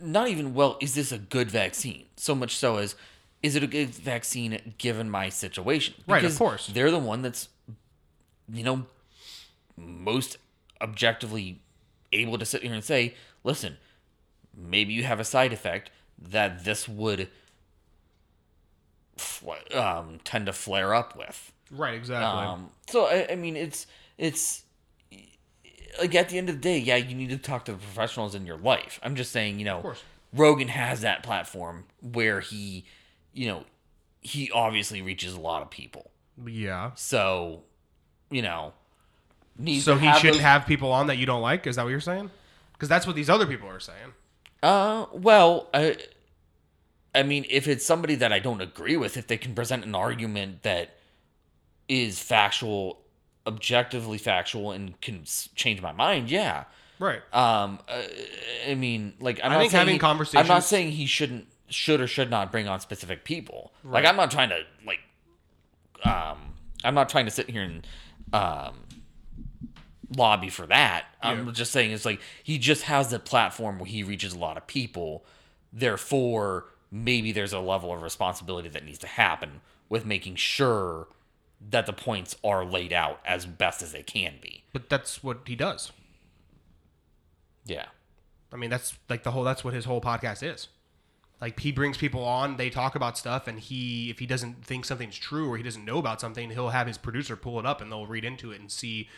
[0.00, 0.76] not even well.
[0.80, 2.06] Is this a good vaccine?
[2.16, 2.96] So much so as
[3.42, 5.94] is it a good vaccine given my situation?
[6.06, 6.66] Right, of course.
[6.66, 7.48] They're the one that's
[8.50, 8.86] you know
[9.76, 10.38] most
[10.80, 11.60] objectively
[12.12, 13.14] able to sit here and say,
[13.44, 13.76] listen,
[14.56, 17.28] maybe you have a side effect that this would
[19.74, 21.52] um, tend to flare up with.
[21.70, 22.26] right, exactly.
[22.26, 23.86] Um, so I, I mean, it's
[24.18, 24.64] it's
[26.00, 28.34] like at the end of the day, yeah, you need to talk to the professionals
[28.34, 28.98] in your life.
[29.02, 29.94] I'm just saying, you know.
[30.32, 32.84] Rogan has that platform where he,
[33.32, 33.64] you know,
[34.20, 36.12] he obviously reaches a lot of people.
[36.46, 36.92] yeah.
[36.94, 37.62] So,
[38.30, 38.72] you know,
[39.80, 41.66] So to he have shouldn't those- have people on that you don't like?
[41.66, 42.30] Is that what you're saying?
[42.74, 44.12] Because that's what these other people are saying.
[44.62, 45.96] Uh, well, I,
[47.14, 49.94] I mean, if it's somebody that I don't agree with, if they can present an
[49.94, 50.96] argument that
[51.88, 53.00] is factual,
[53.46, 56.64] objectively factual, and can change my mind, yeah.
[56.98, 57.22] Right.
[57.34, 58.02] Um, uh,
[58.68, 59.98] I mean, like I'm I not think saying having he-
[60.38, 63.72] I'm not saying he shouldn't, should or should not bring on specific people.
[63.84, 64.98] Like I'm not trying to like,
[66.04, 66.38] um,
[66.84, 67.86] I'm not trying to sit here and
[68.32, 68.74] um
[70.16, 71.06] lobby for that.
[71.22, 71.52] I'm Yeah.
[71.52, 74.66] just saying it's like he just has the platform where he reaches a lot of
[74.66, 75.24] people.
[75.72, 81.08] Therefore, maybe there's a level of responsibility that needs to happen with making sure
[81.70, 84.64] that the points are laid out as best as they can be.
[84.72, 85.92] But that's what he does.
[87.64, 87.86] Yeah.
[88.52, 89.44] I mean, that's like the whole.
[89.44, 90.68] That's what his whole podcast is.
[91.40, 94.84] Like he brings people on, they talk about stuff, and he, if he doesn't think
[94.84, 97.80] something's true or he doesn't know about something, he'll have his producer pull it up
[97.80, 99.08] and they'll read into it and see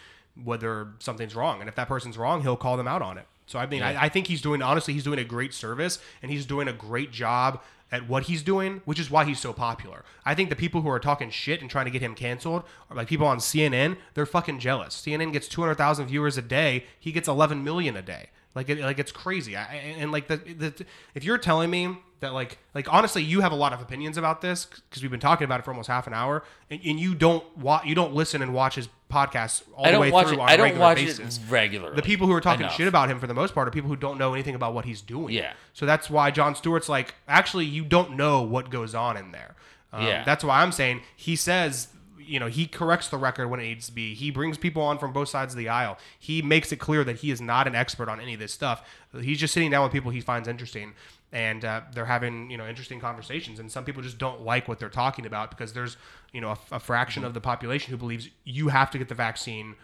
[0.42, 1.60] whether something's wrong.
[1.60, 3.26] And if that person's wrong, he'll call them out on it.
[3.46, 6.30] So I mean, I, I think he's doing honestly, he's doing a great service and
[6.30, 7.60] he's doing a great job
[7.92, 10.02] at what he's doing, which is why he's so popular.
[10.24, 12.96] I think the people who are talking shit and trying to get him canceled are
[12.96, 13.98] like people on CNN.
[14.14, 15.00] They're fucking jealous.
[15.00, 16.86] CNN gets 200,000 viewers a day.
[16.98, 18.30] He gets 11 million a day.
[18.54, 19.56] Like, it, like it's crazy.
[19.56, 19.64] I,
[19.98, 23.56] and, like the, the, if you're telling me that like, like honestly, you have a
[23.56, 26.14] lot of opinions about this because we've been talking about it for almost half an
[26.14, 29.92] hour, and, and you don't watch, you don't listen and watch his podcasts all I
[29.92, 30.40] the way watch through it.
[30.40, 31.37] on I a don't regular watch basis.
[31.38, 31.94] it regularly.
[31.96, 32.75] The people who are talking enough.
[32.77, 34.85] shit about him for the most part are people who don't know anything about what
[34.85, 35.35] he's doing.
[35.35, 35.53] Yeah.
[35.75, 39.55] So that's why Jon Stewart's like, actually, you don't know what goes on in there.
[39.92, 40.25] Um, Yeah.
[40.25, 43.87] That's why I'm saying he says, you know, he corrects the record when it needs
[43.87, 44.14] to be.
[44.14, 45.98] He brings people on from both sides of the aisle.
[46.18, 48.88] He makes it clear that he is not an expert on any of this stuff.
[49.20, 50.94] He's just sitting down with people he finds interesting.
[51.32, 53.58] And uh, they're having, you know, interesting conversations.
[53.58, 55.96] And some people just don't like what they're talking about because there's,
[56.32, 59.14] you know, a, a fraction of the population who believes you have to get the
[59.14, 59.74] vaccine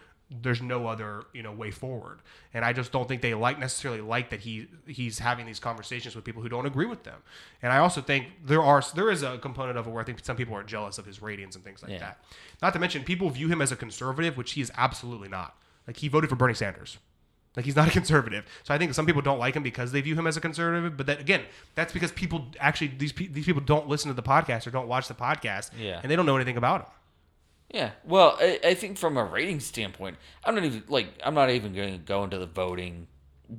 [0.43, 2.19] there's no other you know way forward
[2.53, 6.15] and i just don't think they like necessarily like that he he's having these conversations
[6.15, 7.15] with people who don't agree with them
[7.63, 10.19] and i also think there are there is a component of it where i think
[10.23, 11.97] some people are jealous of his ratings and things like Yeah.
[11.97, 12.19] that
[12.61, 15.55] not to mention people view him as a conservative which he is absolutely not
[15.87, 16.99] like he voted for bernie sanders
[17.55, 20.01] like he's not a conservative so i think some people don't like him because they
[20.01, 21.41] view him as a conservative but that again
[21.75, 24.87] that's because people actually these, pe- these people don't listen to the podcast or don't
[24.87, 25.99] watch the podcast Yeah.
[26.01, 26.87] and they don't know anything about him
[27.71, 27.91] Yeah.
[28.03, 31.73] Well, I, I think from a rating standpoint, I'm not even like I'm not even
[31.73, 33.05] going to go into the voting,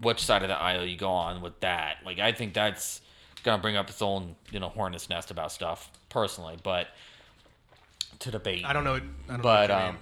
[0.03, 1.99] which side of the aisle you go on with that.
[2.05, 3.03] Like I think that's
[3.45, 6.89] going to bring up its own you know hornet's nest about stuff personally, but
[8.19, 8.65] to debate.
[8.67, 9.99] i don't know I don't but you um.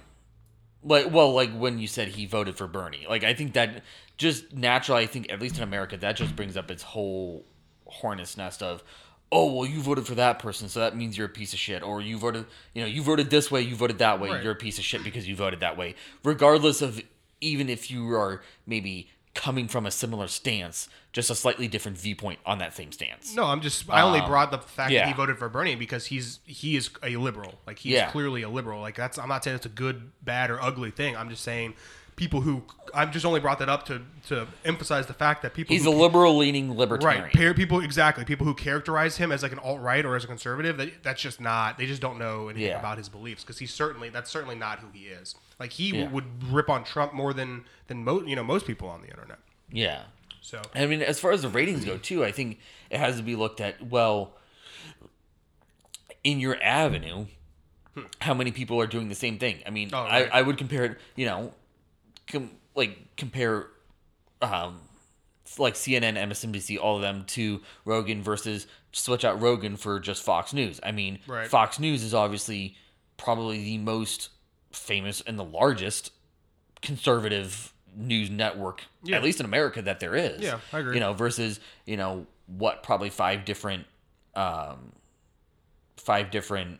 [0.83, 3.83] Like well, like when you said he voted for Bernie, like I think that
[4.17, 7.45] just naturally, I think at least in America, that just brings up its whole
[7.85, 8.83] hornet's nest of,
[9.31, 11.81] oh well, you voted for that person, so that means you're a piece of shit,
[11.83, 14.43] or you voted, you know, you voted this way, you voted that way, Right.
[14.43, 17.01] you're a piece of shit because you voted that way, regardless of
[17.41, 22.39] even if you are maybe coming from a similar stance, just a slightly different viewpoint
[22.45, 23.33] on that same stance.
[23.35, 23.89] No, I'm just.
[23.89, 25.01] I only Um, brought the fact yeah.
[25.01, 27.59] that he voted for Bernie because he's he is a liberal.
[27.65, 28.11] Like he's Yeah.
[28.11, 28.81] clearly a liberal.
[28.81, 29.17] Like that's.
[29.17, 31.17] I'm not saying it's a good, bad, or ugly thing.
[31.17, 31.73] I'm just saying
[32.15, 32.63] people who.
[32.93, 35.73] I've just only brought that up to to emphasize the fact that people.
[35.75, 37.23] He's who, a liberal leaning libertarian.
[37.35, 37.55] right.
[37.55, 38.23] People exactly.
[38.25, 40.77] People who characterize him as like an alt right or as a conservative.
[40.77, 41.77] That, that's just not.
[41.79, 42.79] They just don't know anything Yeah.
[42.79, 45.33] about his beliefs because he's certainly that's certainly not who he is.
[45.59, 46.07] Like he Yeah.
[46.09, 49.39] would rip on Trump more than than mo- you know most people on the internet.
[49.71, 50.03] Yeah.
[50.49, 52.57] So I mean, as far as the ratings go, too, I think
[52.89, 53.85] it has to be looked at.
[53.87, 54.33] Well,
[56.23, 57.27] in your avenue,
[58.19, 59.59] how many people are doing the same thing?
[59.67, 59.95] I mean, Hmm.
[59.95, 60.29] Oh, right.
[60.33, 60.97] I, I would compare it.
[61.15, 61.53] You know,
[62.27, 63.67] com- like compare,
[64.41, 64.79] um,
[65.59, 70.51] like CNN, MSNBC, all of them to Rogan versus switch out Rogan for just Fox
[70.51, 70.79] News.
[70.81, 71.47] I mean, Right.
[71.47, 72.75] Fox News is obviously
[73.17, 74.29] probably the most
[74.71, 76.11] famous and the largest
[76.81, 79.17] conservative news network, Yeah.
[79.17, 80.41] at least in America, that there is.
[80.41, 80.95] Yeah, I agree.
[80.95, 83.85] You know, versus you know what probably five different,
[84.35, 84.93] um,
[85.97, 86.79] five different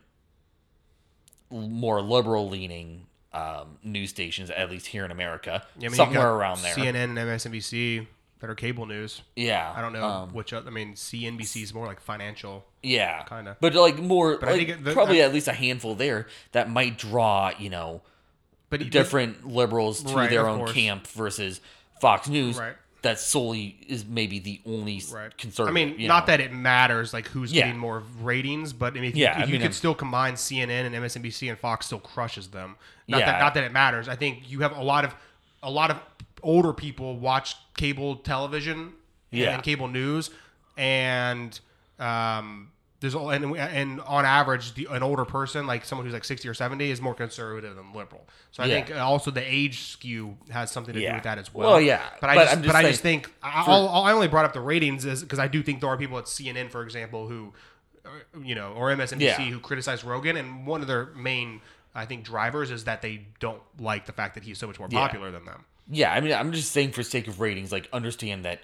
[1.51, 6.29] more liberal leaning um, news stations, at least here in America, yeah, I mean, somewhere
[6.33, 6.73] around there.
[6.75, 8.07] CNN and MSNBC
[8.39, 9.21] that are cable news.
[9.35, 10.53] yeah, I don't know um, which.
[10.53, 12.65] Other, I mean, CNBC is more like financial.
[12.81, 13.57] Yeah, Kinda.
[13.59, 16.27] But like more, But I like, think the- probably I- at least a handful there
[16.53, 18.01] that might draw you know
[18.69, 20.73] But different liberals to Right, their own course.
[20.73, 21.59] camp versus
[22.01, 22.57] Fox News.
[22.57, 22.75] Right.
[23.01, 25.35] That solely is maybe the only Right.
[25.37, 25.71] conservative.
[25.71, 26.31] I mean, not know.
[26.33, 27.65] that it matters like who's Yeah.
[27.65, 29.95] getting more ratings, but I mean, if Yeah, you, I you mean, could I'm- still
[29.95, 32.75] combine CNN and MSNBC and Fox still crushes them.
[33.07, 33.25] Not Yeah.
[33.31, 34.09] that not that it matters.
[34.09, 35.15] I think you have a lot of
[35.63, 35.97] a lot of
[36.43, 38.93] older people watch cable television and-
[39.31, 39.53] Yeah.
[39.55, 40.29] and cable news,
[40.77, 41.57] and
[41.99, 46.25] um, there's all and, and on average, the, an older person like someone who's like
[46.25, 48.27] sixty or seventy is more conservative than liberal.
[48.51, 48.83] So I Yeah.
[48.85, 51.69] think also the age skew has something to do with that as well.
[51.71, 54.11] Well, yeah, but I but just, I'm but just I just think I, I'll, I
[54.11, 56.69] only brought up the ratings is because I do think there are people at CNN,
[56.69, 57.53] for example, who,
[58.05, 58.09] uh,
[58.43, 59.37] you know, or MSNBC Yeah.
[59.39, 61.61] who criticize Rogan, and one of their main,
[61.95, 64.89] I think, drivers is that they don't like the fact that he's so much more
[64.91, 64.99] Yeah.
[64.99, 65.63] popular than them.
[65.89, 68.59] Yeah, I mean, I'm just saying for sake of ratings, like understand that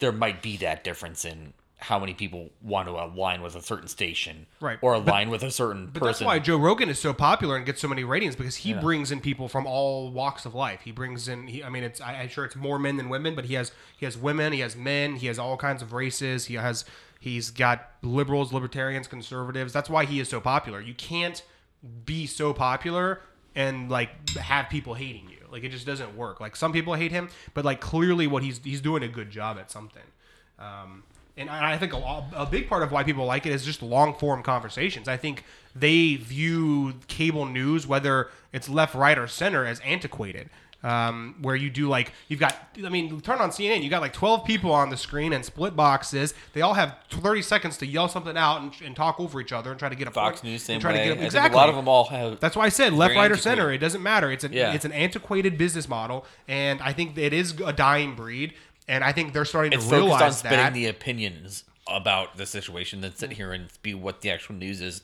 [0.00, 3.88] there might be that difference in how many people want to align with a certain
[3.88, 4.78] station, Right.
[4.82, 6.06] or align with a certain But person.
[6.06, 9.10] that's why Joe Rogan is so popular and gets so many ratings because he brings
[9.10, 10.82] in people from all walks of life.
[10.82, 13.34] He brings in, he, I mean, it's I, I'm sure it's more men than women,
[13.34, 16.46] but he has he has women, he has men, he has all kinds of races.
[16.46, 16.84] He has
[17.18, 19.72] he's got liberals, libertarians, conservatives.
[19.72, 20.80] That's why he is so popular.
[20.80, 21.42] You can't
[22.04, 23.20] be so popular
[23.54, 25.38] and like have people hating you.
[25.50, 26.40] Like it just doesn't work.
[26.40, 29.58] Like some people hate him, but like clearly what he's he's doing a good job
[29.58, 30.02] at something.
[30.58, 31.04] Um,
[31.36, 34.14] and I think a, a big part of why people like it is just long
[34.14, 35.08] form conversations.
[35.08, 40.50] I think they view cable news, whether it's left, right, or center, as antiquated.
[40.82, 44.14] Um, where you do like you've got, I mean, turn on CNN, you got like
[44.14, 46.32] twelve people on the screen and split boxes.
[46.54, 49.70] They all have thirty seconds to yell something out and, and talk over each other
[49.70, 50.98] and try to get a Fox point- News same try way.
[51.00, 51.54] to get think exactly.
[51.54, 52.40] a lot of them all have.
[52.40, 53.70] That's why I said left, right, or center.
[53.70, 54.32] It doesn't matter.
[54.32, 54.72] It's an Yeah.
[54.72, 58.54] it's an antiquated business model, and I think it is a dying breed.
[58.90, 60.74] And I think they're starting it's to focused realize on spitting that.
[60.74, 65.02] the opinions about the situation than sit here and be what the actual news is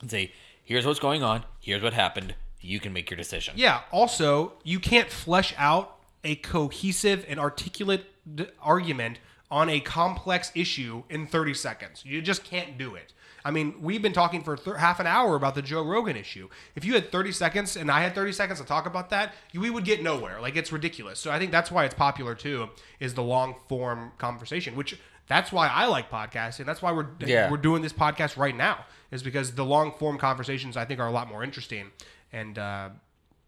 [0.00, 0.32] and say,
[0.64, 3.54] here's what's going on, here's what happened, you can make your decision.
[3.56, 3.82] Yeah.
[3.92, 9.20] Also, you can't flesh out a cohesive and articulate d- argument
[9.50, 12.04] on a complex issue in 30 seconds.
[12.04, 13.12] You just can't do it.
[13.48, 16.50] I mean, we've been talking for th- half an hour about the Joe Rogan issue.
[16.74, 19.60] If you had 30 seconds and I had 30 seconds to talk about that, you-
[19.62, 20.38] we would get nowhere.
[20.40, 21.18] Like it's ridiculous.
[21.18, 22.68] So I think that's why it's popular too.
[23.00, 26.66] Is the long form conversation, which that's why I like podcasting.
[26.66, 27.50] That's why we're Yeah.
[27.50, 28.84] we're doing this podcast right now.
[29.10, 31.90] Is because the long form conversations I think are a lot more interesting
[32.32, 32.58] and.
[32.58, 32.90] Uh,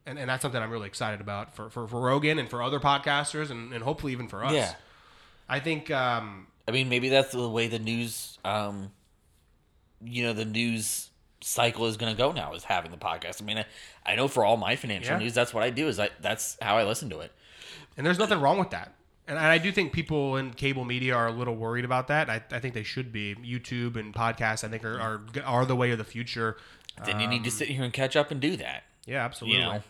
[0.07, 2.81] and, and that's something I'm really excited about for, for, for Rogan and for other
[2.81, 4.53] podcasters and, and hopefully even for us.
[4.55, 4.73] Yeah.
[5.47, 8.91] I think um, I mean, maybe that's the way the news, um,
[10.05, 11.11] you know, the news
[11.43, 13.41] cycle is going to go now is having the podcast.
[13.41, 13.65] I mean, I,
[14.05, 15.19] I know for all my financial Yeah.
[15.21, 15.89] news, that's what I do.
[15.89, 17.33] Is I that's how I listen to it.
[17.97, 18.95] and there's nothing wrong with that.
[19.27, 22.29] And I do think people in cable media are a little worried about that.
[22.29, 23.37] I, I think they should be.
[23.37, 26.57] YouTube and podcasts, I think, are, are, are the way of the future.
[27.05, 28.83] Then you need Um, to sit here and catch up and do that.
[29.07, 29.61] Yeah, absolutely.
[29.61, 29.83] You know.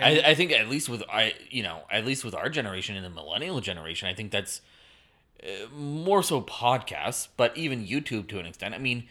[0.00, 3.04] I, I think at least with I you know at least with our generation and
[3.04, 4.60] the millennial generation, I think that's
[5.42, 8.74] Uh, more so podcasts, but even YouTube to an extent.
[8.74, 9.04] I mean,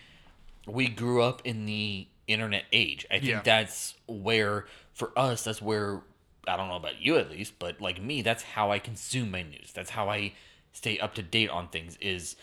[0.65, 3.05] we grew up in the internet age.
[3.09, 3.41] I think Yeah.
[3.41, 6.01] that's where for us that's where
[6.47, 9.43] I don't know about you at least, but like me, that's how I consume my
[9.43, 9.71] news.
[9.73, 10.34] That's how I
[10.73, 12.36] stay up to date on things is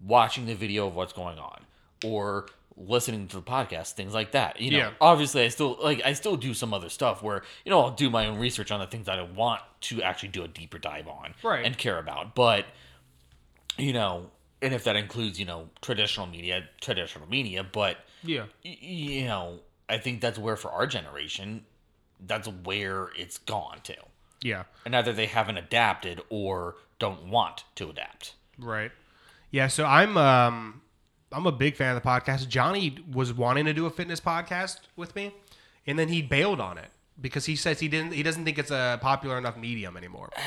[0.00, 1.64] watching the video of what's going on
[2.04, 2.46] or
[2.78, 4.60] listening to the podcast, things like that.
[4.60, 4.90] You know, Yeah.
[5.00, 8.08] obviously I still like I still do some other stuff where, you know, I'll do
[8.10, 11.08] my own research on the things that I want to actually do a deeper dive
[11.08, 11.64] on Right.
[11.64, 12.34] and care about.
[12.34, 12.66] But
[13.78, 14.30] you know,
[14.62, 18.46] and if that includes, you know, traditional media, traditional media, but Yeah.
[18.64, 21.64] y- you know, I think that's where for our generation,
[22.20, 23.96] that's where it's gone to.
[24.42, 24.64] Yeah.
[24.84, 28.34] And either they haven't adapted or don't want to adapt.
[28.58, 28.90] Right.
[29.50, 29.68] Yeah.
[29.68, 30.82] So I'm um
[31.32, 32.48] I'm a big fan of the podcast.
[32.48, 35.34] Johnny was wanting to do a fitness podcast with me,
[35.86, 38.70] and then he bailed on it because he says he didn't he doesn't think it's
[38.70, 40.30] a popular enough medium anymore.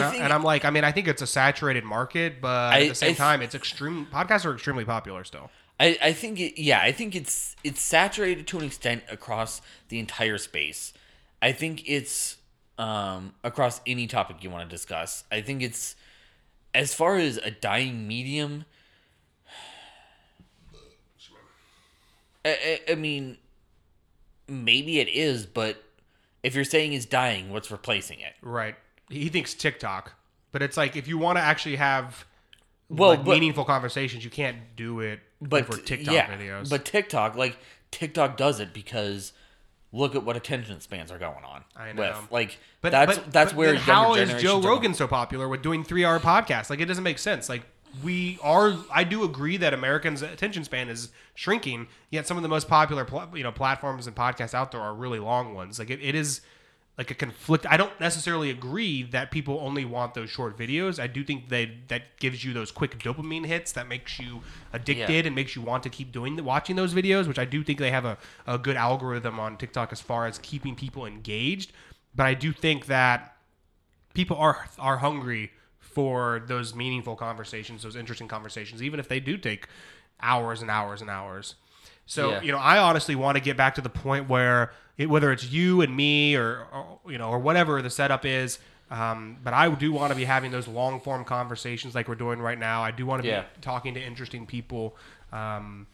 [0.00, 2.82] I think and I'm like, I mean, I think it's a saturated market, but I-
[2.82, 4.06] at the same th- time, it's extreme.
[4.12, 5.50] Podcasts are extremely popular still.
[5.80, 9.98] I, I think it, yeah, I think it's it's saturated to an extent across the
[9.98, 10.92] entire space.
[11.40, 12.36] I think it's
[12.78, 15.24] um, across any topic you want to discuss.
[15.32, 15.96] I think it's
[16.74, 18.64] as far as a dying medium.
[22.44, 23.38] I, I, I mean,
[24.48, 25.82] maybe it is, but
[26.42, 28.34] if you're saying it's dying, what's replacing it?
[28.42, 28.74] Right.
[29.12, 30.12] He thinks TikTok,
[30.50, 32.24] but it's like if you want to actually have
[32.88, 36.70] Well, like, but- meaningful conversations, you can't do it but over TikTok yeah, videos.
[36.70, 37.58] But TikTok, like
[37.90, 39.32] TikTok, does it because
[39.92, 41.64] look at what attention spans are going on.
[41.76, 42.02] I know.
[42.02, 42.32] With.
[42.32, 45.62] Like But that's but, that's but where how Joe generations are Rogan so popular with
[45.62, 46.70] doing three hour podcasts?
[46.70, 47.48] Like it doesn't make sense.
[47.48, 47.62] Like
[48.02, 51.88] we are, I do agree that Americans' attention span is shrinking.
[52.10, 54.94] Yet some of the most popular, pl- you know, platforms and podcasts out there are
[54.94, 55.78] really long ones.
[55.78, 56.40] Like it, it is
[57.02, 57.66] like a conflict.
[57.68, 61.00] I don't necessarily agree that people only want those short videos.
[61.02, 64.42] I do think they that gives you those quick dopamine hits that makes you
[64.72, 67.26] addicted and makes you want to keep doing watching those videos.
[67.26, 70.38] Which I do think they have a, a good algorithm on TikTok as far as
[70.38, 71.72] keeping people engaged.
[72.14, 73.36] But I do think that
[74.14, 75.50] people are are hungry
[75.80, 79.66] for those meaningful conversations, those interesting conversations, even if they do take
[80.20, 81.56] hours and hours and hours.
[82.06, 82.42] So Yeah.
[82.42, 84.72] you know, I honestly want to get back to the point where
[85.02, 88.58] it, whether it's you and me or, or you know or whatever the setup is.
[88.90, 92.40] Um, but I do want to be having those long form conversations like we're doing
[92.40, 92.82] right now.
[92.82, 93.40] I do want to Yeah.
[93.42, 94.96] be talking to interesting people.
[95.32, 95.86] Um,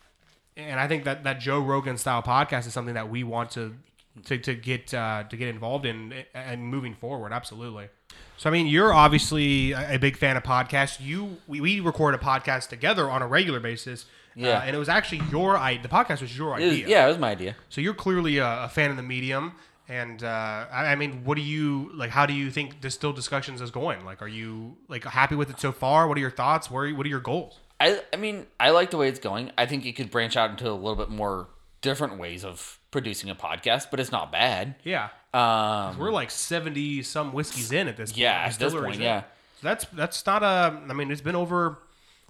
[0.57, 3.77] and I think that that Joe Rogan style podcast is something that we want to
[4.25, 7.33] to, to get uh, to get involved in and moving forward.
[7.33, 7.89] Absolutely.
[8.37, 10.99] So I mean, you're obviously a big fan of podcasts.
[11.01, 14.07] You we, we record a podcast together on a regular basis.
[14.39, 14.59] Yeah.
[14.59, 15.83] uh, and it was actually your idea.
[15.83, 16.89] The podcast was your It was- idea.
[16.89, 17.57] yeah, it was my idea.
[17.69, 19.53] So you're clearly a, a fan of the medium.
[19.91, 22.11] And uh, I, I mean, what do you like?
[22.11, 24.05] How do you think Distill Discussions is going?
[24.05, 26.07] Like, are you like happy with it so far?
[26.07, 26.71] What are your thoughts?
[26.71, 27.59] Where what are your goals?
[27.81, 29.51] I I mean, I like the way it's going.
[29.57, 31.49] I think it could branch out into a little bit more
[31.81, 34.75] different ways of producing a podcast, but it's not bad.
[34.85, 38.11] Yeah, Um, we're like seventy some whiskeys in at this.
[38.13, 38.19] point.
[38.19, 39.01] Yeah, at this point, in.
[39.03, 39.21] yeah.
[39.23, 40.81] So that's that's not a.
[40.87, 41.79] I mean, it's been over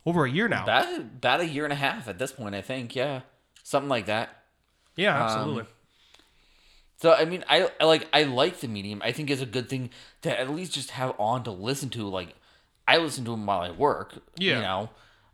[0.09, 0.63] over a year now.
[0.65, 2.95] About about a year and a half at this point, I think.
[2.97, 3.21] Yeah,
[3.63, 4.31] something like that.
[4.97, 5.65] yeah, absolutely.
[7.01, 9.01] So I mean, I, I like I like the medium.
[9.05, 9.91] I think it's a good thing
[10.23, 12.09] to at least just have on to listen to.
[12.09, 12.35] Like
[12.89, 14.15] I listen to them while I work.
[14.37, 14.57] Yeah.
[14.57, 14.91] You know.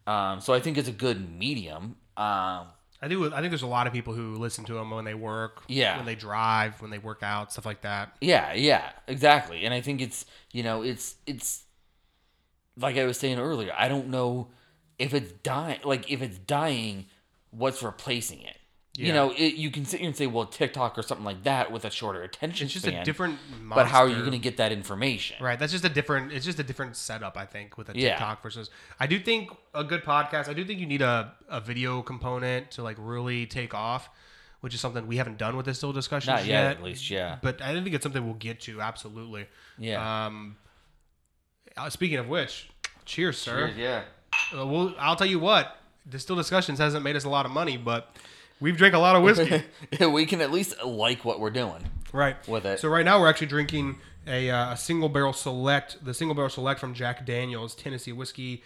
[0.06, 1.96] Um, so I think it's a good medium.
[2.16, 2.66] Um,
[3.00, 3.32] I do.
[3.32, 5.96] I think there's a lot of people who listen to them when they work, Yeah.
[5.96, 8.14] when they drive, when they work out, stuff like that.
[8.20, 9.64] Yeah, yeah, exactly.
[9.64, 11.62] And I think it's you know it's it's
[12.76, 13.72] like I was saying earlier.
[13.76, 14.48] I don't know
[14.98, 15.80] if it's dying.
[15.84, 17.06] Like if it's dying,
[17.50, 18.56] what's replacing it?
[18.96, 21.72] You know, it, you can sit here and say, well, TikTok or something like that
[21.72, 23.02] with a shorter attention It's just span.
[23.02, 23.40] a different.
[23.64, 25.36] But how are you going to get that information?
[25.42, 25.58] Right.
[25.58, 26.30] That's just a different.
[26.30, 28.10] It's just a different setup, I think, with a Yeah.
[28.10, 28.70] TikTok versus.
[29.00, 30.46] I do think a good podcast.
[30.48, 34.08] I do think you need a, a video component to like really take off,
[34.60, 37.10] which is something we haven't done with Distill Discussion Not yet, at least.
[37.10, 37.38] Yeah.
[37.42, 38.80] But I think it's something we'll get to.
[38.80, 39.48] Absolutely.
[39.76, 40.26] Yeah.
[40.26, 40.54] Um.
[41.76, 42.68] uh, Speaking of which,
[43.04, 43.72] cheers, sir.
[43.76, 44.04] yeah.
[44.56, 45.76] Uh, well, I'll tell you what.
[46.08, 48.14] Distill Discussions hasn't made us a lot of money, but
[48.60, 49.62] we've drank a lot of whiskey.
[50.06, 51.88] we can at least like what we're doing.
[52.12, 52.36] right.
[52.46, 52.80] With it.
[52.80, 56.50] So right now we're actually drinking a, uh, a single barrel select, the single barrel
[56.50, 58.62] select from Jack Daniels Tennessee whiskey,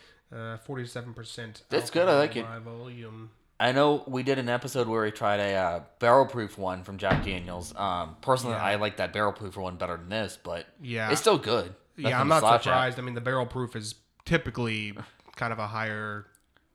[0.65, 1.63] forty seven percent.
[1.69, 2.45] That's good, I like it.
[2.65, 3.31] Volume.
[3.61, 6.97] I know we did an episode where we tried a uh, barrel proof one from
[6.97, 7.75] Jack Daniels.
[7.77, 8.63] Um, personally, Yeah.
[8.63, 11.11] I like that barrel proof one better than this, but Yeah.
[11.11, 11.75] it's still good.
[11.97, 12.63] Yeah, I'm not slouch at.
[12.63, 12.99] surprised.
[13.01, 14.97] I mean, the barrel proof is typically
[15.39, 16.27] kind of a higher,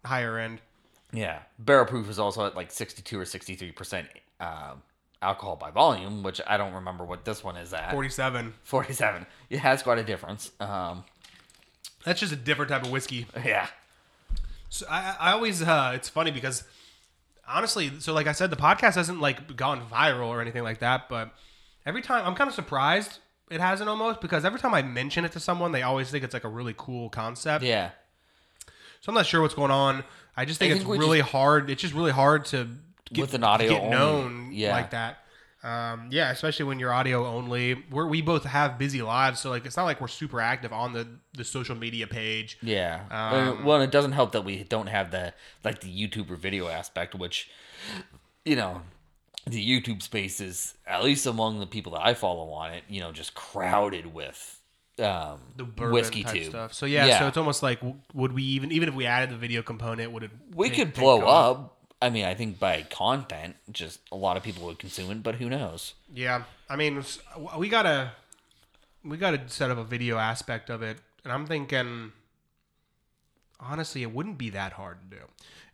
[0.04, 0.60] higher end.
[1.12, 4.08] Yeah, barrel proof is also at like 62 or 63 percent
[4.40, 4.82] um,
[5.22, 7.92] alcohol by volume, which I don't remember what this one is at.
[7.92, 8.54] Forty seven.
[8.64, 9.26] 47.
[9.52, 10.52] It has quite a difference.
[10.60, 11.04] Um,
[12.04, 13.28] That's just a different type of whiskey.
[13.46, 13.68] yeah,
[14.70, 16.64] So I, I always, uh, it's funny because
[17.48, 21.10] honestly, so like I said, the podcast hasn't like gone viral or anything like that,
[21.10, 21.32] but
[21.86, 23.20] every time I'm kind of surprised
[23.52, 26.34] it hasn't almost because every time I mention it to someone, they always think it's
[26.34, 27.64] like a really cool concept.
[27.64, 27.92] yeah,
[29.04, 30.06] So I'm not sure what's going on.
[30.38, 31.70] I just think, I it's think we really hard.
[31.70, 32.70] It's just really hard to
[33.12, 34.72] get, With an audio get known yeah.
[34.72, 35.18] like that.
[35.62, 37.84] Um, yeah, especially when you're audio only.
[37.92, 40.94] We're, we both have busy lives, so like it's not like we're super active on
[40.94, 42.58] the the social media page.
[42.62, 43.02] yeah.
[43.12, 45.34] Um, well, it doesn't help that we don't have the
[45.66, 47.50] like the YouTuber video aspect, which
[48.46, 48.82] you know.
[49.46, 53.02] The YouTube space is, at least among the people that I follow on it, you
[53.02, 54.62] know, just crowded with
[55.00, 56.74] um, the whiskey tube stuff.
[56.74, 57.20] So yeah, Yeah.
[57.20, 57.80] so it's almost like
[58.14, 60.32] would we even even if we added the video component, would it?
[60.56, 61.78] we take- could blow up.
[62.02, 65.36] I mean, I think by content, just a lot of people would consume it, but
[65.36, 65.94] who knows?
[66.14, 67.02] Yeah, I mean,
[67.58, 68.12] we gotta
[69.06, 72.12] we gotta set up a video aspect of it, and I'm thinking
[73.60, 75.24] honestly, it wouldn't be that hard to do.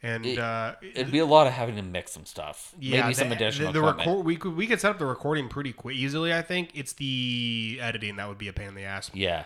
[0.01, 2.73] And It- uh, It'd be a lot of having to mix some stuff.
[2.79, 5.49] yeah, Maybe some additional The, the record we could we could set up the recording
[5.49, 6.33] pretty quick easily.
[6.33, 9.11] I think it's the editing that would be a pain in the ass.
[9.13, 9.43] yeah,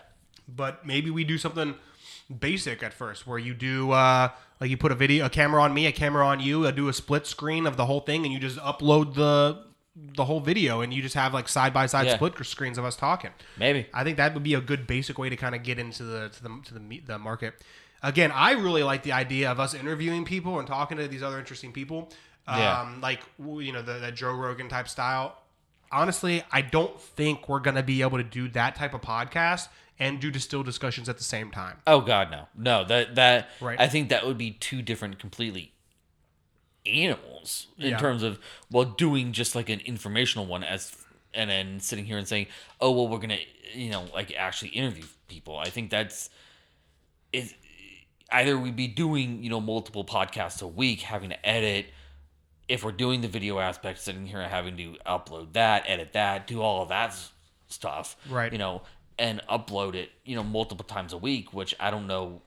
[0.47, 1.75] but maybe we do something
[2.39, 4.29] basic at first where you do uh
[4.61, 6.87] like you put a video a camera on me a camera on you uh, do
[6.87, 9.61] a split screen of the whole thing and you just upload the
[9.95, 12.95] the whole video and you just have like side by side split screens of us
[12.95, 13.85] talking maybe.
[13.93, 16.29] i think that would be a good basic way to kind of get into the
[16.29, 17.55] to the to the, the market
[18.03, 21.39] again i really like the idea of us interviewing people and talking to these other
[21.39, 22.11] interesting people
[22.47, 25.37] um like you know the, the joe rogan type style
[25.91, 29.67] honestly, I don't think we're gonna be able to do that type of podcast
[29.99, 31.77] and do Distill Discussions at the same time.
[31.85, 32.83] Oh God, no, no.
[32.83, 33.79] That that Right.
[33.79, 35.71] I think that would be two different, completely
[36.85, 37.97] animals in Yeah.
[37.97, 38.39] terms of
[38.71, 40.95] well, doing just like an informational one as,
[41.33, 42.47] and then sitting here and saying,
[42.81, 43.37] oh well, we're gonna,
[43.73, 45.57] you know, like actually interview people.
[45.57, 46.29] I think that's
[47.31, 47.53] is
[48.33, 51.87] either we'd be doing you know multiple podcasts a week, having to edit.
[52.67, 56.47] If we're doing the video aspect, sitting here and having to upload that, edit that,
[56.47, 57.15] do all of that
[57.67, 58.51] stuff, Right.
[58.51, 58.83] You know,
[59.19, 62.41] and upload it, you know, multiple times a week, which I don't know.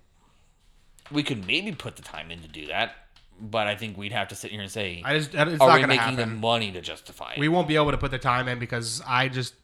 [1.13, 2.97] We could maybe put the time in to do that,
[3.41, 5.81] but I think we'd have to sit here and say, I just it's "Are not
[5.81, 8.49] we making the money to justify it?" We won't be able to put the time
[8.49, 9.55] in because I just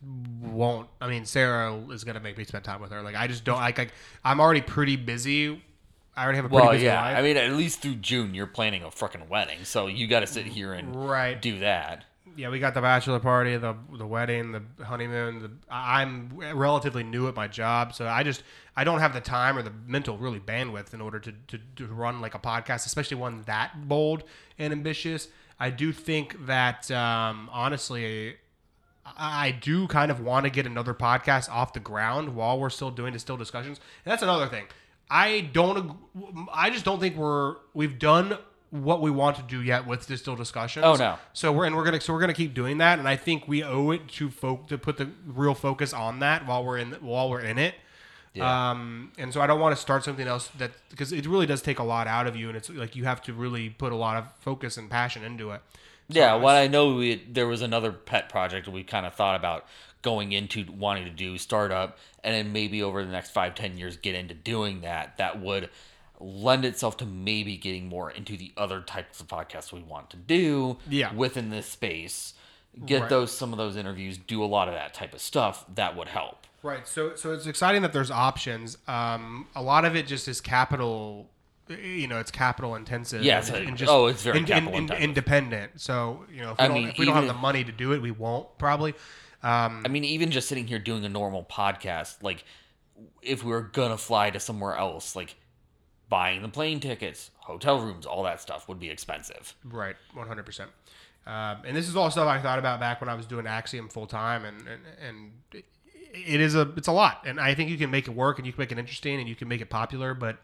[0.41, 0.89] won't.
[1.01, 3.03] I mean, Sarah is gonna make me spend time with her.
[3.03, 3.57] Like I just don't.
[3.57, 3.93] Like, like
[4.25, 5.61] I'm already pretty busy.
[6.17, 7.01] I already have a pretty well, busy yeah.
[7.01, 7.17] life.
[7.17, 10.27] I mean, at least through June, you're planning a freaking wedding, so you got to
[10.27, 11.41] sit here and right.
[11.41, 12.05] do that.
[12.37, 15.39] Yeah, we got the bachelor party, the the wedding, the honeymoon.
[15.41, 18.43] The, I'm relatively new at my job, so I just
[18.75, 21.87] I don't have the time or the mental really bandwidth in order to to, to
[21.87, 24.25] run like a podcast, especially one that bold
[24.59, 25.29] and ambitious.
[25.61, 28.37] I do think that um, honestly,
[29.05, 32.71] I I do kind of want to get another podcast off the ground while we're
[32.71, 33.79] still doing distill discussions.
[34.05, 34.65] And that's another thing.
[35.13, 35.95] I don't.
[36.53, 38.39] I just don't think we're we've done
[38.71, 40.87] what we want to do yet with distill discussions.
[40.87, 41.19] Oh, no.
[41.35, 43.63] So we're and we're gonna so we're gonna keep doing that, and I think we
[43.63, 47.29] owe it to folk to put the real focus on that while we're in while
[47.29, 47.75] we're in it.
[48.33, 48.71] Yeah.
[48.71, 51.61] Um, and so I don't want to start something else that because it really does
[51.61, 53.97] take a lot out of you, and it's like you have to really put a
[53.97, 55.61] lot of focus and passion into it.
[56.11, 59.37] So yeah, well, I know we, there was another pet project we kind of thought
[59.37, 59.67] about
[60.03, 63.97] going into wanting to do startup, and then maybe over the next five, ten years
[63.97, 65.17] get into doing that.
[65.19, 65.71] That would
[66.21, 70.17] lend itself to maybe getting more into the other types of podcasts we want to
[70.17, 71.13] do Yeah.
[71.15, 72.35] within this space.
[72.87, 73.11] Get Right.
[73.11, 75.65] those some of those interviews, do a lot of that type of stuff.
[75.75, 76.47] That would help.
[76.63, 76.87] Right.
[76.87, 78.79] So so it's exciting that there's options.
[78.87, 81.29] Um, a lot of it just is capital.
[81.69, 83.23] You know, it's capital intensive.
[83.25, 85.03] Yeah, and- and just oh, it's very in- in- capital in- intensive.
[85.05, 85.81] independent.
[85.81, 87.73] So you know, if we, I don't, mean, if we don't have the money to
[87.73, 88.95] do it, we won't probably.
[89.43, 92.45] Um, I mean, even just sitting here doing a normal podcast, like
[93.23, 95.35] if we were gonna fly to somewhere else, like
[96.09, 99.55] buying the plane tickets, hotel rooms, all that stuff would be expensive.
[99.65, 100.71] Right, one hundred percent.
[101.27, 103.89] Um, And this is all stuff I thought about back when I was doing Axiom
[103.89, 105.65] full time, and and, and it-
[106.15, 108.47] it is a it's a lot, and I think you can make it work, and
[108.47, 110.37] you can make it interesting, and you can make it popular, but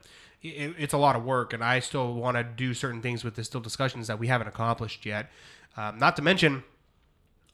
[0.43, 3.37] it, it's a lot of work, and I still want to do certain things with
[3.37, 5.31] Distill Discussions that we haven't accomplished yet.
[5.77, 6.65] Um, not to mention,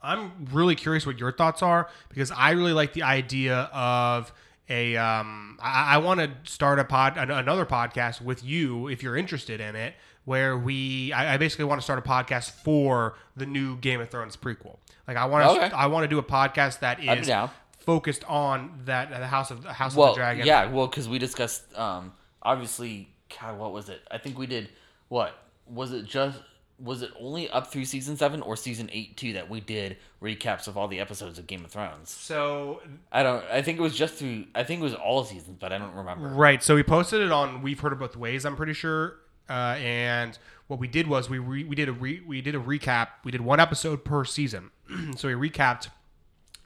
[0.05, 4.33] I'm really curious what your thoughts are because I really like the idea of
[4.69, 4.97] a.
[4.97, 9.17] Um, I, I want to start a pod, an- another podcast with you if you're
[9.17, 9.95] interested in it,
[10.25, 11.13] where we.
[11.13, 14.77] I, I basically want to start a podcast for the new Game of Thrones prequel.
[15.09, 15.65] Like I want to.
[15.67, 15.75] Okay.
[15.75, 17.51] I want to do a podcast that is down.
[17.81, 20.47] focused on that the House of the House of the Dragon.
[20.47, 23.09] yeah, well, because we discussed, um, obviously,
[23.41, 24.01] God, what was it?
[24.11, 24.69] I think we did
[25.09, 25.35] what
[25.67, 26.05] was it?
[26.05, 26.39] Just
[26.83, 30.67] was it only up through season seven or season eight too that we did recaps
[30.67, 32.11] of all the episodes of Game of Thrones?
[32.11, 33.45] So I don't.
[33.51, 34.47] I think it was just through.
[34.55, 36.29] I think it was all seasons, but I don't remember.
[36.29, 36.63] Right.
[36.63, 37.63] So we posted it on.
[37.63, 38.45] We've heard it both ways.
[38.45, 39.17] I'm pretty sure.
[39.49, 42.61] Uh, and what we did was we re, we did a re, we did a
[42.61, 43.09] recap.
[43.25, 44.71] We did one episode per season.
[45.17, 45.89] so we recapped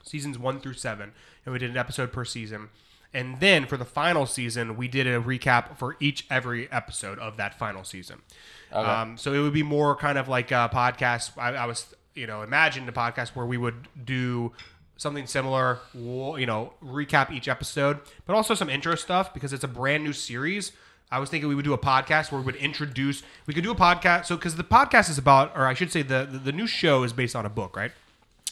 [0.03, 1.11] seasons one through seven,
[1.45, 2.69] and we did an episode per season.
[3.13, 7.37] And then for the final season, we did a recap for each every episode of
[7.37, 8.21] that final season.
[8.71, 11.31] Um, so it would be more kind of like a podcast.
[11.37, 14.53] I, I was, you know, imagined a podcast where we would do
[14.97, 19.63] something similar, we'll, you know, recap each episode, but also some intro stuff because it's
[19.63, 20.73] a brand new series.
[21.11, 23.23] I was thinking we would do a podcast where we would introduce.
[23.47, 24.25] We could do a podcast.
[24.25, 27.03] So because the podcast is about, or I should say, the, the the new show
[27.03, 27.91] is based on a book, right?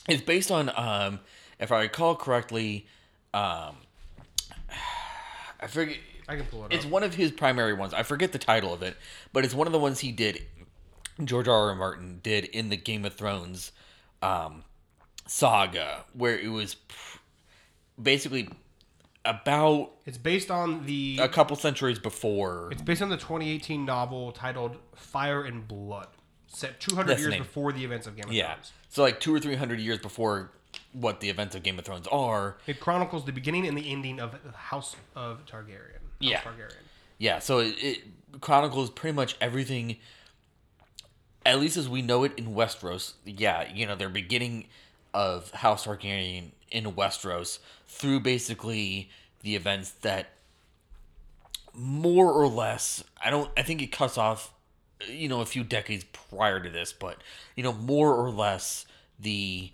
[0.08, 1.20] It's based on, um,
[1.60, 2.88] if I recall correctly,
[3.34, 3.76] um,
[5.60, 5.98] I forget.
[6.28, 6.74] I can pull it up.
[6.74, 6.92] It's up.
[6.92, 7.94] one of his primary ones.
[7.94, 8.98] I forget the title of it,
[9.34, 10.42] but it's one of the ones he did.
[11.24, 11.70] George R.
[11.70, 11.76] R.
[11.76, 13.72] Martin did in the Game of Thrones
[14.22, 14.64] um,
[15.26, 17.18] saga, where it was pr-
[18.02, 18.50] basically
[19.26, 21.20] about It's based on the.
[21.22, 22.70] a couple centuries before.
[22.72, 26.08] It's based on the 2018 novel titled Fire and Blood,
[26.48, 27.42] set 200 That's years name.
[27.44, 28.72] before the events of Game of Yeah, Thrones.
[28.90, 30.52] so like two or three hundred years before
[30.94, 32.58] what the events of Game of Thrones are.
[32.68, 36.00] It chronicles the beginning and the ending of the House of Targaryen.
[36.20, 36.42] Yeah.
[36.42, 36.74] Targaryen.
[37.18, 39.98] Yeah, so it, it chronicles pretty much everything,
[41.46, 43.14] at least as we know it in Westeros.
[43.26, 44.68] Yeah, you know, their beginning
[45.14, 49.10] of House Targaryen in Westeros through basically
[49.42, 50.30] the events that
[51.74, 54.52] more or less, I don't, I think it cuts off,
[55.08, 57.22] you know, a few decades prior to this, but,
[57.56, 58.86] you know, more or less
[59.20, 59.72] the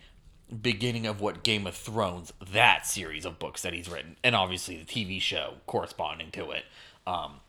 [0.62, 4.78] beginning of what Game of Thrones, that series of books that he's written, and obviously
[4.78, 6.66] the TV show corresponding to it,
[7.08, 7.40] um,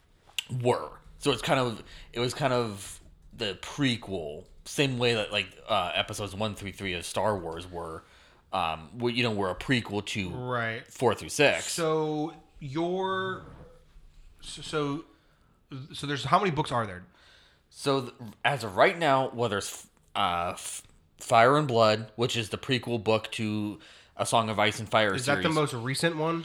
[0.63, 0.91] were.
[1.19, 1.83] So it's kind of
[2.13, 3.01] it was kind of
[3.37, 8.05] the prequel, same way that like uh, episodes one through three of Star Wars were,
[8.53, 10.87] um, were, you know, were a prequel to Right.
[10.91, 11.71] four through six.
[11.73, 13.43] So your
[14.41, 15.05] so
[15.93, 17.05] so, there's how many books are there?
[17.71, 18.13] So th-
[18.45, 20.83] as of right now, well, there's uh, F-
[21.25, 23.79] Fire and Blood, which is the prequel book to
[24.17, 25.43] A Song of Ice and Fire Is series.
[25.43, 26.45] that the most recent one?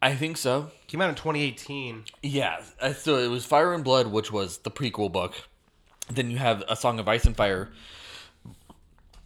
[0.00, 0.70] I think so.
[0.86, 2.04] Came out in 2018.
[2.22, 2.62] Yeah.
[2.80, 5.34] uh, So it was Fire and Blood, which was the prequel book.
[6.08, 7.70] Then you have A Song of Ice and Fire,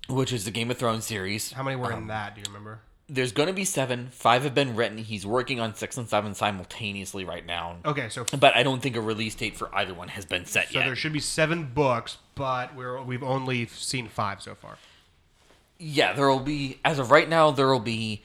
[0.09, 1.53] which is the Game of Thrones series.
[1.53, 2.35] How many were Um, in that?
[2.35, 2.81] Do you remember?
[3.09, 4.09] There's going to be seven.
[4.11, 4.99] Five have been written.
[4.99, 7.77] He's working on six and seven simultaneously right now.
[7.85, 10.73] Okay, so But I don't think a release date for either one has been set
[10.73, 10.81] yet.
[10.81, 14.79] So there should be seven books, but we're we've only seen five so far.
[15.79, 18.23] Yeah, there will be as of right now there will be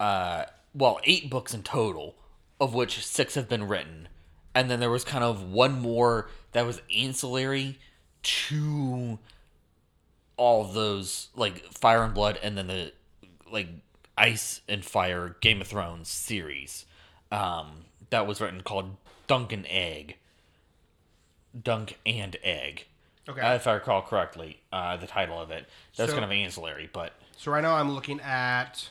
[0.00, 2.14] uh well, 8 books in total
[2.60, 4.08] of which 6 have been written.
[4.54, 7.78] And then there was kind of one more that was ancillary
[8.22, 9.18] to
[10.36, 12.92] all those like Fire and Blood and then the
[13.50, 13.68] like
[14.22, 16.86] Ice and Fire Game of Thrones series.
[17.30, 18.96] Um that was written called
[19.26, 20.16] Dunk and Egg.
[21.60, 22.86] Dunk and Egg.
[23.28, 23.40] Okay.
[23.40, 25.68] Uh, if I recall correctly, uh, the title of it.
[25.96, 28.88] That's So- kind of ancillary, but So right now I'm looking at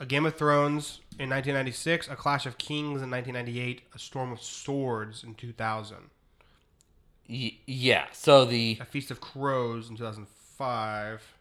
[0.00, 4.40] A Game of Thrones in 1996, A Clash of Kings in 1998, A Storm of
[4.42, 6.10] Swords in 2000,
[7.28, 8.06] Y- yeah.
[8.12, 11.33] So the A Feast of Crows in 2005.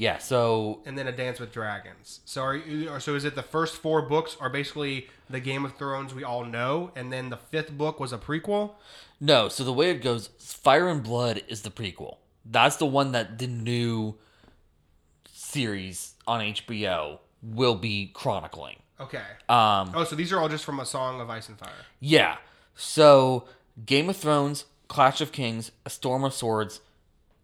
[0.00, 0.16] Yeah.
[0.18, 2.20] So and then a Dance with Dragons.
[2.24, 5.64] So are you, or so is it the first four books are basically the Game
[5.66, 8.72] of Thrones we all know, and then the fifth book was a prequel?
[9.20, 9.48] no.
[9.48, 12.16] So the way it goes, Fire and Blood is the prequel.
[12.46, 14.14] That's the one that the new
[15.26, 18.76] series on HBO will be chronicling.
[18.98, 19.22] Okay.
[19.48, 21.72] Um, Oh, so these are all just from a Song of Ice and Fire.
[22.00, 22.36] Yeah.
[22.74, 23.46] So
[23.84, 26.80] Game of Thrones, Clash of Kings, A Storm of Swords,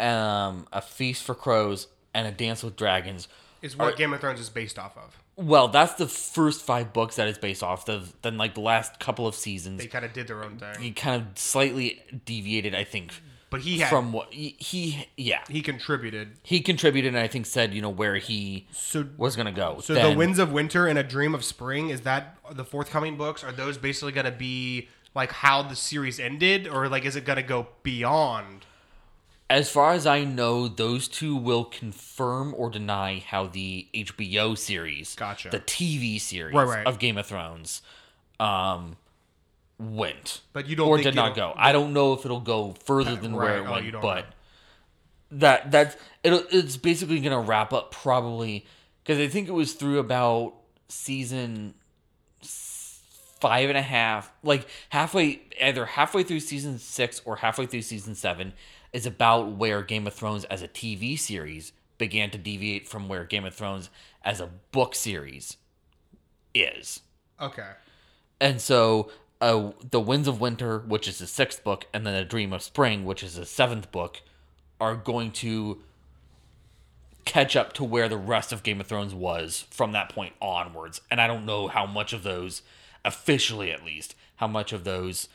[0.00, 3.28] um, A Feast for Crows, and A Dance with Dragons.
[3.62, 5.16] Is what Game of Thrones is based off of.
[5.36, 8.12] Well, that's the first five books that it's based off of.
[8.22, 10.80] Then, like the last couple of seasons, They kind of did their own thing.
[10.80, 13.12] he kind of slightly deviated, I think,
[13.50, 16.32] But he had from what he, he yeah he contributed.
[16.42, 19.80] he contributed, and I think said you know where he So was gonna go.
[19.80, 23.16] So Then- the Winds of Winter and A Dream of Spring is that the forthcoming
[23.16, 23.42] books?
[23.44, 27.24] Are those basically going to be like how the series ended, or like is it
[27.24, 28.66] going to go beyond?
[29.48, 35.14] As far as I know, those two will confirm or deny how the HBO series,
[35.14, 35.50] Gotcha.
[35.50, 36.86] the TV series Right, right.
[36.86, 37.80] of Game of Thrones,
[38.40, 38.96] um,
[39.78, 41.52] went But you don't or did not go.
[41.56, 44.30] I don't know if it'll go further than where it Oh, went, but know.
[45.32, 48.66] that that's it'll, it's basically gonna wrap up probably
[49.04, 50.54] because I think it was through about
[50.88, 51.74] season
[52.40, 58.14] five and a half, like halfway, either halfway through season six or halfway through season
[58.14, 58.54] seven,
[58.92, 63.24] is about where Game of Thrones as a TV series began to deviate from where
[63.24, 63.90] Game of Thrones
[64.22, 65.56] as a book series
[66.54, 67.00] is.
[67.40, 67.70] Okay.
[68.40, 69.10] And so,
[69.40, 72.62] uh, The Winds of Winter, which is the sixth book, and then A Dream of
[72.62, 74.20] Spring, which is the seventh book,
[74.80, 75.82] are going to
[77.24, 81.00] catch up to where the rest of Game of Thrones was from that point onwards.
[81.10, 82.62] And I don't know how much of those,
[83.04, 85.28] officially at least, how much of those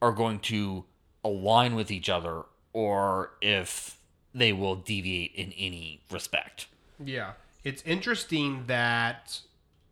[0.00, 0.84] are going to
[1.24, 3.98] align with each other or if
[4.34, 6.66] they will deviate in any respect.
[7.02, 7.32] Yeah,
[7.64, 9.40] it's interesting that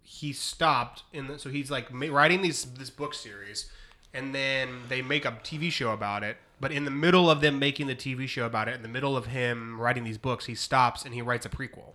[0.02, 3.70] he stopped in the, so he's like writing these this book series,
[4.14, 6.36] and then they make a TV show about it.
[6.60, 9.16] But in the middle of them making the TV show about it, in the middle
[9.16, 11.94] of him writing these books, he stops and he writes a prequel.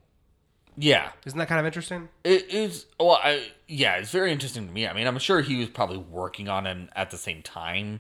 [0.77, 1.11] Yeah.
[1.25, 2.09] Isn't that kind of interesting?
[2.23, 4.88] It is well, I, yeah, it's very interesting to me.
[4.88, 7.99] I mean, I'm sure he was probably working on it at the same time.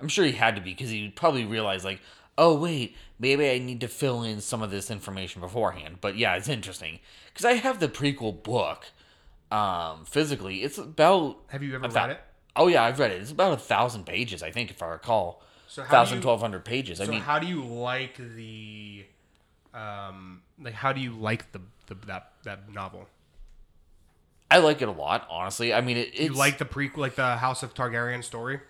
[0.00, 2.00] I'm sure he had to be because he probably realized like,
[2.36, 5.98] oh wait, maybe I need to fill in some of this information beforehand.
[6.00, 7.00] But yeah, it's interesting
[7.32, 8.86] because I have the prequel book
[9.50, 10.62] um, physically.
[10.62, 12.20] It's about Have you ever read it?
[12.56, 13.20] Oh yeah, I've read it.
[13.20, 15.42] It's about a thousand pages, I think, if I recall.
[15.66, 17.00] So thousand, twelve hundred pages.
[17.00, 19.04] I So mean, how do you like the,
[19.72, 23.08] um, like how do you like the, the that that novel?
[24.50, 25.74] I like it a lot, honestly.
[25.74, 28.60] I mean, it, it's You like the prequel, like the House of Targaryen story?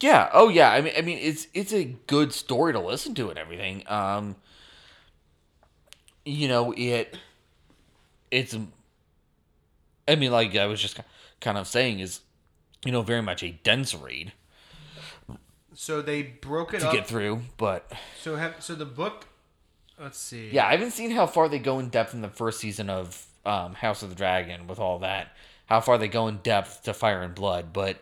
[0.00, 0.30] Yeah.
[0.32, 0.70] Oh, yeah.
[0.70, 3.82] I mean, I mean, it's it's a good story to listen to and everything.
[3.88, 4.36] Um,
[6.24, 7.16] you know, it
[8.30, 8.56] it's.
[10.08, 11.00] I mean, like I was just
[11.40, 12.20] kind of saying, is
[12.84, 14.32] you know very much a dense read
[15.74, 16.92] So they broke it to up.
[16.92, 19.26] get through, but So have so the book.
[20.00, 20.50] Let's see.
[20.50, 23.24] yeah, I haven't seen how far they go in depth in the first season of
[23.46, 25.28] um, House of the Dragon with all that.
[25.66, 27.98] How far they go in depth to Fire and Blood, but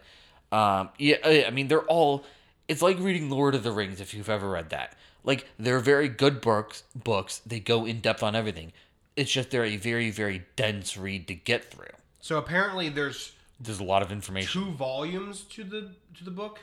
[0.52, 2.24] um, yeah, I I mean they're all.
[2.68, 4.94] It's like reading Lord of the Rings if you've ever read that.
[5.24, 6.84] Like they're very good books.
[6.94, 8.72] Books they go in depth on everything.
[9.16, 11.86] It's just they're a very very dense read to get through.
[12.20, 14.62] So apparently there's There's a lot of information.
[14.64, 16.60] two volumes to the to the book.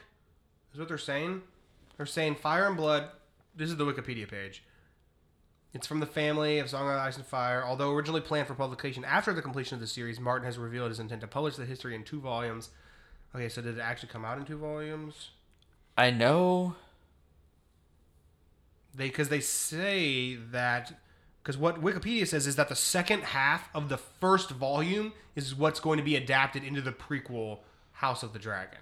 [0.74, 1.42] Is what they're saying.
[1.98, 3.10] They're saying Fire and Blood.
[3.56, 4.64] This is the Wikipedia page.
[5.74, 7.64] It's from the family of Song of Ice and Fire.
[7.64, 11.00] Although originally planned for publication after the completion of the series, Martin has revealed his
[11.00, 12.70] intent to publish the history in two volumes.
[13.36, 15.30] Okay, so did it actually come out in two volumes?
[15.98, 16.76] I know.
[18.96, 20.94] They because they say that
[21.44, 25.80] because what Wikipedia says is that the second half of the first volume is what's
[25.80, 27.60] going to be adapted into the prequel
[27.94, 28.80] House of the Dragon.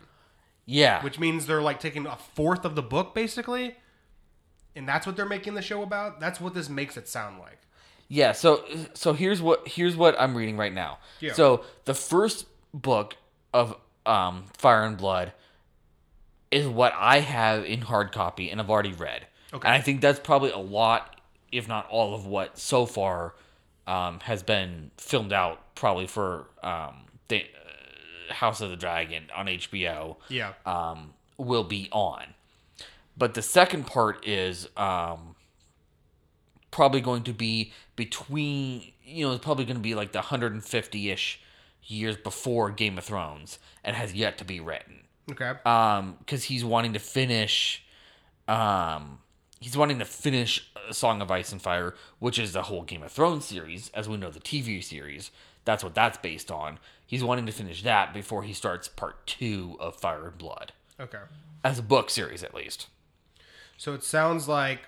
[0.67, 1.03] Yeah.
[1.03, 3.75] which means they're like taking a fourth of the book basically
[4.75, 7.59] and that's what they're making the show about that's what this makes it sound like
[8.07, 8.65] Yeah, so
[8.95, 10.97] so here's what here's what I'm reading right now.
[11.19, 11.33] Yeah.
[11.33, 13.15] So the first book
[13.53, 13.75] of
[14.06, 15.34] um, Fire and Blood
[16.51, 19.28] is what I have in hard copy and I've already read.
[19.53, 19.68] Okay.
[19.68, 21.20] And I think that's probably a lot,
[21.51, 23.36] if not all of what so far
[23.88, 27.43] um, has been filmed out, probably for um, the
[28.30, 32.24] uh, House of the Dragon on HBO yeah um, will be on.
[33.18, 35.36] But the second part is um,
[36.72, 41.38] probably going to be between you know it's probably going to be like the 150ish
[41.86, 45.01] years before Game of Thrones and has yet to be written.
[45.31, 45.53] Okay.
[45.65, 47.83] Um, because he's wanting to finish,
[48.47, 49.19] um,
[49.59, 53.03] he's wanting to finish a Song of Ice and Fire, which is the whole Game
[53.03, 55.31] of Thrones series, as we know the TV series.
[55.63, 56.77] That's what that's based on.
[57.07, 61.19] He's wanting to finish that before he starts part two of Fire and Blood, Okay.
[61.63, 62.88] as a book series at least.
[63.77, 64.81] So it sounds like.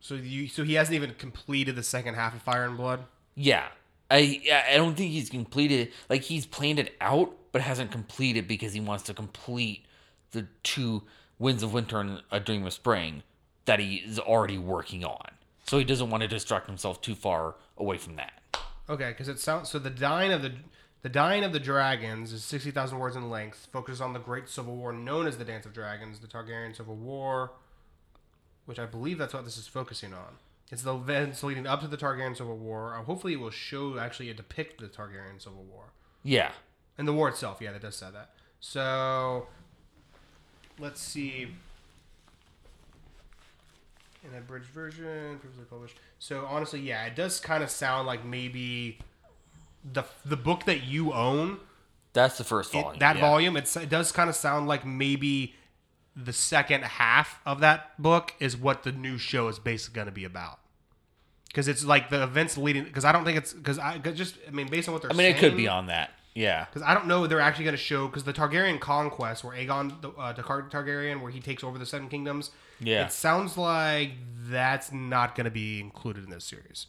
[0.00, 3.04] So you so he hasn't even completed the second half of Fire and Blood.
[3.34, 3.68] Yeah.
[4.12, 4.40] I
[4.72, 8.80] I don't think he's completed like he's planned it out, but hasn't completed because he
[8.80, 9.86] wants to complete
[10.32, 11.02] the two
[11.38, 13.22] Winds of Winter and A Dream of Spring
[13.64, 15.26] that he is already working on.
[15.66, 18.32] So he doesn't want to distract himself too far away from that.
[18.88, 20.52] Okay, because it sounds so the dying of the
[21.02, 23.68] the dying of the dragons is sixty thousand words in length.
[23.72, 26.96] Focuses on the Great Civil War known as the Dance of Dragons, the Targaryen Civil
[26.96, 27.52] War,
[28.66, 30.36] which I believe that's what this is focusing on.
[30.72, 32.96] It's the events leading up to the Targaryen Civil War.
[32.98, 35.92] Uh, hopefully, it will show actually it depict the Targaryen Civil War
[36.24, 36.50] Yeah.
[36.98, 37.58] and the war itself.
[37.60, 38.30] Yeah, that does say that.
[38.58, 39.46] So
[40.78, 41.48] let's see.
[44.24, 45.96] In an abridged version, previously published.
[46.18, 48.98] So honestly, yeah, it does kind of sound like maybe
[49.92, 51.58] the the book that you own,
[52.12, 52.98] That's the first it- volume.
[53.00, 53.20] that yeah.
[53.20, 53.56] volume.
[53.56, 55.54] It's, it does kind of sound like maybe
[56.14, 60.12] the second half of that book is what the new show is basically going to
[60.12, 60.60] be about.
[61.52, 62.84] Because it's like the events leading.
[62.84, 65.10] Because I don't think it's because I 'cause just I mean based on what they're.
[65.10, 66.10] I mean, it saying, could be on that.
[66.34, 66.64] Yeah.
[66.64, 70.00] because I don't know they're actually going to show because the Targaryen conquest, where Aegon
[70.00, 72.50] the, uh, Targaryen, where he takes over the Seven Kingdoms.
[72.80, 73.04] Yeah.
[73.04, 74.12] It sounds like
[74.48, 76.86] that's not going to be included in this series.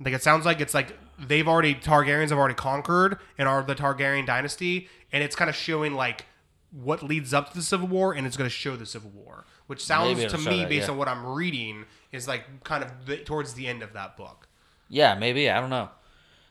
[0.00, 3.74] Like it sounds like it's like they've already Targaryens have already conquered and are the
[3.74, 6.26] Targaryen dynasty, and it's kind of showing like
[6.72, 9.44] what leads up to the Civil War, and it's going to show the Civil War,
[9.66, 10.92] which sounds Maybe to me, that, based yeah.
[10.92, 14.48] on what I'm reading, is like kind of the, towards the end of that book.
[14.88, 15.48] Yeah, maybe.
[15.50, 15.88] I don't know.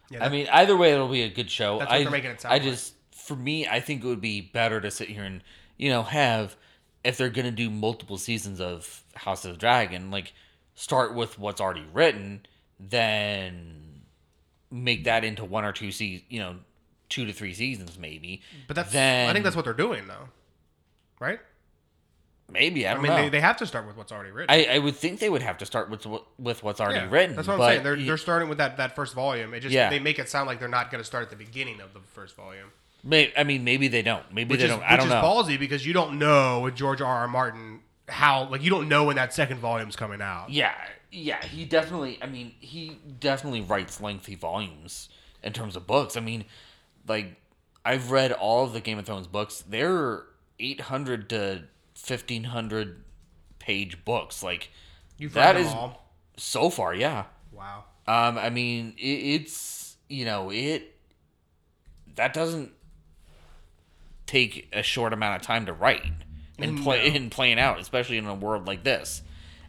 [0.09, 1.79] Yeah, I mean, either way, it'll be a good show.
[1.79, 2.63] That's what I, they're making it sound I like.
[2.63, 5.43] just, for me, I think it would be better to sit here and,
[5.77, 6.55] you know, have,
[7.03, 10.33] if they're going to do multiple seasons of House of the Dragon, like,
[10.73, 12.45] start with what's already written,
[12.79, 14.01] then
[14.71, 16.55] make that into one or two seasons, you know,
[17.09, 18.41] two to three seasons maybe.
[18.67, 20.29] but that's then, I think that's what they're doing though,
[21.19, 21.39] right?
[22.51, 23.17] Maybe I I don't mean, know.
[23.23, 24.53] they, they have to start with what's already written.
[24.53, 26.05] I, I would think they would have to start with
[26.37, 27.35] with what's already Yeah, written.
[27.35, 27.83] That's what I'm saying.
[27.83, 29.53] They're, they're starting with that, that first volume.
[29.53, 29.89] It just Yeah.
[29.89, 31.99] they make it sound like they're not going to start at the beginning of the
[31.99, 32.67] first volume,
[33.03, 34.23] may, I mean, maybe they don't.
[34.33, 34.83] Maybe which they is don't.
[34.83, 35.15] I don't know.
[35.21, 37.19] Which is ballsy because you don't know with George R.
[37.21, 37.27] R.
[37.27, 40.49] Martin how like you don't know when that second volume's coming out.
[40.49, 40.73] Yeah,
[41.11, 42.17] yeah, he definitely.
[42.21, 45.09] I mean, he definitely writes lengthy volumes
[45.43, 46.17] in terms of books.
[46.17, 46.45] I mean,
[47.07, 47.35] like
[47.85, 49.63] I've read all of the Game of Thrones books.
[49.67, 50.23] They're
[50.59, 51.63] eight hundred to
[52.03, 53.03] fifteen hundred
[53.59, 54.41] page books.
[54.43, 54.69] Like
[55.17, 56.05] You've that read them is all.
[56.37, 56.93] so far.
[56.93, 57.25] Yeah.
[57.51, 57.83] Wow.
[58.07, 58.37] Um.
[58.37, 59.01] I mean, it,
[59.41, 60.95] it's you know it.
[62.15, 62.71] That doesn't
[64.25, 66.03] take a short amount of time to write
[66.57, 67.15] and play No.
[67.15, 69.21] and playing out, especially in a world like this.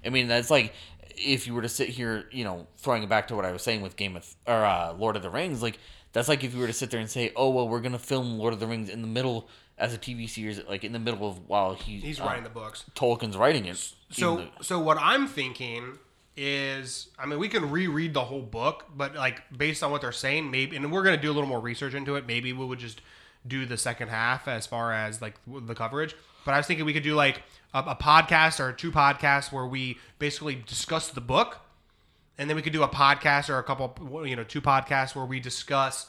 [0.04, 0.72] I mean, that's like
[1.16, 3.62] if you were to sit here, you know, throwing it back to what I was
[3.62, 5.78] saying with Game of or uh, Lord of the Rings, like
[6.12, 8.38] that's like if you were to sit there and say, "Oh, well, we're gonna film
[8.38, 9.48] Lord of the Rings in the middle
[9.80, 12.50] as a TV series, like in the middle of while he, He's uh, writing the
[12.50, 12.84] books.
[12.94, 13.76] Tolkien's writing it."
[14.10, 15.98] So though- so what I'm thinking
[16.36, 20.12] is I mean we can reread the whole book, but like based on what they're
[20.12, 22.26] saying, maybe and we're gonna do a little more research into it.
[22.26, 23.00] Maybe we would just
[23.46, 26.14] do the second half as far as like the coverage.
[26.44, 27.42] But I was thinking we could do like
[27.74, 31.58] a, a podcast or two podcasts where we basically discuss the book,
[32.38, 35.24] and then we could do a podcast or a couple, you know, two podcasts where
[35.26, 36.06] we discuss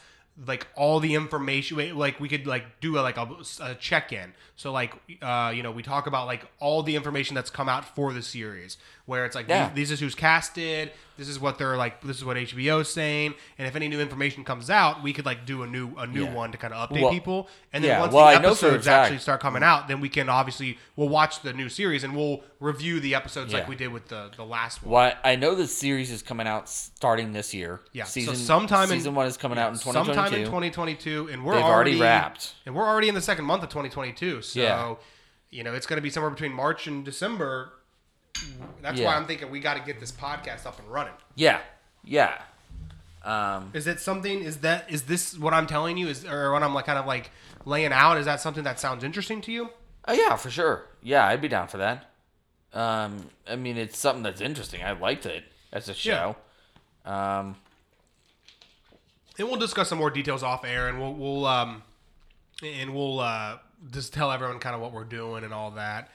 [0.47, 1.97] like all the information.
[1.97, 3.27] Like we could like do a, like a,
[3.61, 4.33] a check in.
[4.55, 7.83] So like, uh, you know, we talk about like all the information that's come out
[7.95, 9.69] for the series, where it's like Yeah.
[9.73, 13.33] these, this is who's casted, this is what they're like, this is what HBO's saying,
[13.57, 16.23] and if any new information comes out, we could like do a new a new
[16.23, 16.33] Yeah.
[16.33, 17.49] one to kind of update Well, people.
[17.73, 20.77] And then yeah, once well, the episodes actually start coming out, then we can obviously
[20.95, 23.59] we'll watch the new series and we'll review the episodes Yeah.
[23.59, 24.91] like we did with the the last one.
[24.93, 27.81] Well, I know the series is coming out starting this year.
[27.93, 30.39] Yeah, so season sometime in- season one is coming out in twenty twenty sometime in
[30.41, 30.45] two.
[30.45, 32.53] 2022 and we're They've already, wrapped.
[32.65, 34.99] and we're already in the second month of 2022 so
[35.49, 37.73] you know it's going to be somewhere between march and december
[38.81, 39.05] that's Yeah.
[39.07, 41.59] why i'm thinking we got to get this podcast up and running Yeah,
[42.03, 42.41] yeah.
[43.23, 46.63] Um, is it something is that is this what i'm telling you is or what
[46.63, 47.29] i'm like kind of like
[47.65, 49.69] laying out is that something that sounds interesting to you
[50.07, 50.85] oh yeah, for sure.
[51.03, 52.09] Yeah, I'd be down for that.
[52.73, 54.81] Um, I mean, it's something that's interesting.
[54.83, 56.35] I liked it as a show.
[57.05, 57.55] Um,
[59.37, 61.83] and we'll discuss some more details off air and we'll we'll um
[62.63, 63.57] and we'll uh
[63.91, 66.09] just tell everyone kind of what we're doing and all that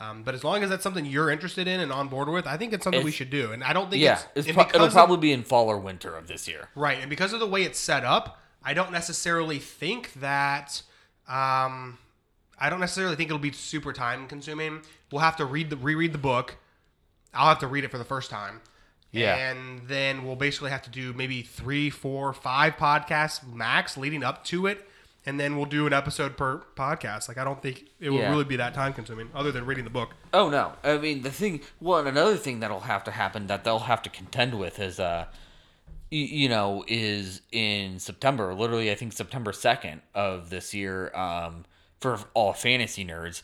[0.00, 2.56] Um, but as long as that's something you're interested in and on board with, I
[2.56, 3.52] think it's something we should do.
[3.52, 5.68] And I don't think Yeah, it's, it's pro- it'll because of- probably be in fall
[5.70, 6.68] or winter of this year.
[6.74, 10.82] Right, and because of the way it's set up, I don't necessarily think that.
[11.28, 11.98] Um,
[12.58, 14.82] I don't necessarily think it'll be super time consuming.
[15.10, 16.56] We'll have to read the reread the book.
[17.32, 18.60] I'll have to read it for the first time.
[19.12, 19.36] Yeah.
[19.36, 24.42] and then we'll basically have to do maybe three, four, five podcasts max leading up
[24.46, 24.88] to it,
[25.26, 27.28] and then we'll do an episode per podcast.
[27.28, 28.30] Like I don't think it will Yeah.
[28.30, 30.10] really be that time consuming, other than reading the book.
[30.32, 30.72] Oh no!
[30.82, 31.60] I mean, the thing.
[31.80, 34.98] Well, and another thing that'll have to happen that they'll have to contend with is,
[35.00, 35.26] uh,
[36.12, 38.54] y- you know, is in September.
[38.54, 41.14] Literally, I think September second of this year.
[41.14, 41.64] Um,
[42.00, 43.42] for all fantasy nerds,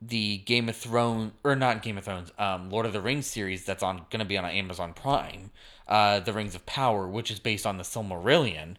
[0.00, 3.64] the Game of Thrones or not Game of Thrones, um, Lord of the Rings series
[3.64, 5.52] that's on going to be on Amazon Prime.
[5.86, 8.74] Uh, the Rings of Power, which is based on the Silmarillion.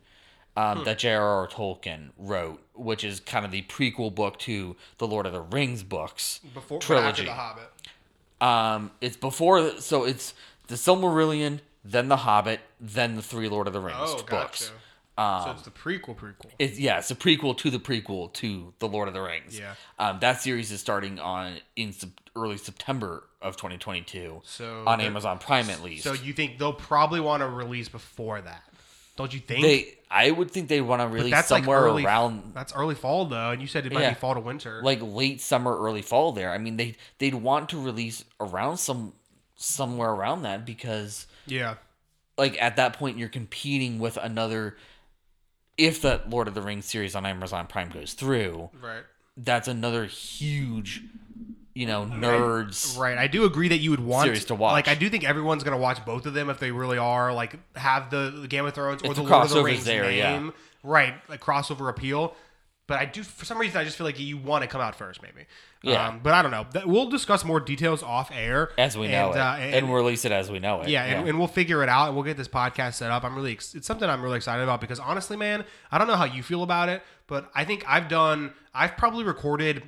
[0.56, 1.48] Um, that J.R.R.
[1.48, 5.82] Tolkien wrote, which is kind of the prequel book to the Lord of the Rings
[5.82, 7.26] books Before trilogy.
[7.26, 7.70] the Hobbit.
[8.40, 10.34] Um, it's before, so it's
[10.68, 14.28] the Silmarillion, then the Hobbit, then the three Lord of the Rings Oh, books.
[14.28, 14.74] gotcha.
[15.16, 16.50] Um, so it's the prequel, prequel.
[16.60, 19.58] It's yeah, it's a prequel to the prequel to the Lord of the Rings.
[19.60, 19.74] Yeah.
[20.00, 24.42] Um, that series is starting on in sep- early September of 2022.
[24.44, 26.04] So on Amazon Prime at least.
[26.04, 28.64] So you think they'll probably want to release before that?
[29.16, 29.62] Don't you think?
[29.62, 32.96] they, I would think they want to release that's somewhere like early, around That's early
[32.96, 34.10] fall though, and you said it might Yeah.
[34.10, 34.82] be fall to winter.
[34.84, 36.32] like late summer, early fall.
[36.32, 39.14] There, I mean, they they'd want to release around some
[39.56, 41.76] somewhere around that because yeah,
[42.38, 44.78] like at that point you're competing with another
[45.78, 49.04] if that Lord of the Rings series on Amazon Prime goes through, right.
[49.38, 51.02] that's another huge,
[51.74, 52.98] you know, nerds.
[52.98, 53.18] Right.
[53.18, 54.74] I do agree that you would want Series to watch.
[54.74, 57.56] Like I do think everyone's gonna watch both of them if they really are like
[57.76, 60.32] have the, the Game of Thrones or If the Lord of the Rings there, yeah.
[60.34, 60.54] name.
[60.84, 62.36] Right, like crossover appeal.
[62.86, 64.96] But I do for some reason I just feel like you want to come out
[64.96, 65.46] first, maybe.
[65.84, 66.08] Yeah.
[66.08, 66.66] Um, but I don't know.
[66.86, 70.32] We'll discuss more details off air As we know and, it, uh, and, release it
[70.32, 70.90] as we know it.
[70.90, 73.24] Yeah, and, and we'll figure it out, and we'll get this podcast set up.
[73.24, 76.16] I'm really, ex- it's something I'm really excited about because honestly, man, I don't know
[76.16, 79.84] how you feel about it, but I think I've done, I've probably recorded,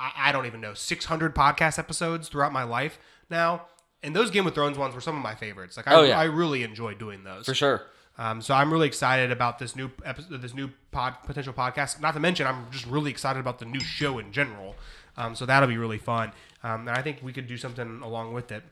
[0.00, 2.98] I, I don't even know, 600 podcast episodes throughout my life
[3.28, 3.66] now,
[4.02, 5.76] and those Game of Thrones ones were some of my favorites.
[5.76, 6.18] Like, I, Oh, yeah.
[6.18, 7.82] I really enjoy doing those for sure.
[8.18, 12.00] Um, so I'm really excited about this new episode, this new pod, potential podcast.
[12.00, 14.74] Not to mention, I'm just really excited about the new show in general.
[15.16, 16.32] Um, so that'll be really fun,
[16.62, 18.62] um, and I think we could do something along with it.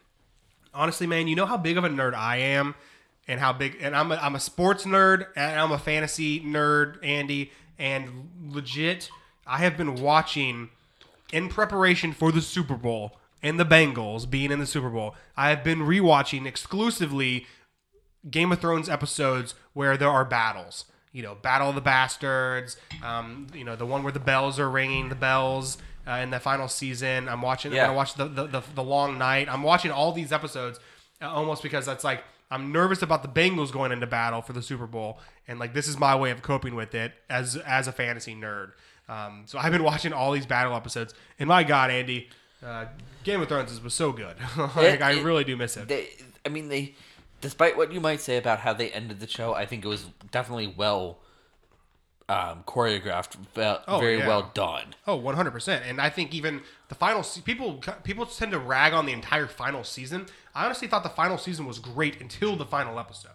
[0.72, 2.74] Honestly, man, you know how big of a nerd I am,
[3.26, 7.04] and how big, and I'm a, I'm a sports nerd, and I'm a fantasy nerd,
[7.04, 9.10] Andy, and legit,
[9.46, 10.70] I have been watching
[11.32, 15.14] in preparation for the Super Bowl and the Bengals being in the Super Bowl.
[15.36, 17.46] I have been rewatching exclusively
[18.28, 20.86] Game of Thrones episodes where there are battles.
[21.12, 22.76] You know, Battle of the Bastards.
[23.02, 26.40] Um, you know, the one where the bells are ringing, the bells uh, in the
[26.40, 27.28] final season.
[27.28, 27.72] I'm watching.
[27.72, 27.82] Yeah.
[27.82, 29.48] I'm gonna watch the, the the the Long Night.
[29.48, 30.78] I'm watching all these episodes
[31.22, 34.62] uh, almost because that's like I'm nervous about the Bengals going into battle for the
[34.62, 37.92] Super Bowl, and like this is my way of coping with it as as a
[37.92, 38.72] fantasy nerd.
[39.08, 42.28] Um, so I've been watching all these battle episodes, and my God, Andy,
[42.64, 42.86] uh,
[43.24, 44.36] Game of Thrones was so good.
[44.56, 45.88] like It- I it- really do miss it.
[45.88, 46.08] They,
[46.44, 46.94] I mean, they,
[47.40, 50.06] despite what you might say about how they ended the show, I think it was
[50.30, 51.18] definitely well
[52.28, 54.28] um, choreographed, ve- Oh, very yeah.
[54.28, 54.94] well done.
[55.06, 55.80] Oh, 100%.
[55.88, 59.46] And I think even the final se- people people tend to rag on the entire
[59.46, 60.26] final season.
[60.54, 63.30] I honestly thought the final season was great until the final episode.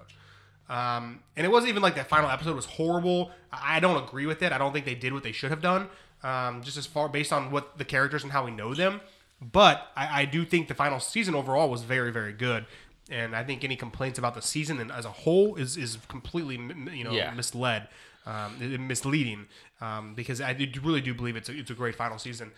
[0.70, 3.32] Um, and it wasn't even like that final episode was horrible.
[3.51, 4.51] I don't agree with it.
[4.51, 5.88] I don't think they did what they should have done.
[6.24, 9.01] Um, just as far based on what the characters and how we know them.
[9.41, 12.66] But I, I do think the final season overall was very, very good.
[13.11, 16.55] And I think any complaints about the season and as a whole is is completely
[16.93, 17.32] you know Yeah.
[17.32, 17.89] misled,
[18.26, 19.47] um, misleading.
[19.82, 22.53] Um, because I do, really do believe it's a, it's a great final season.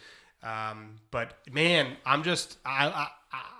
[0.46, 3.08] Um, but man, I'm just I, I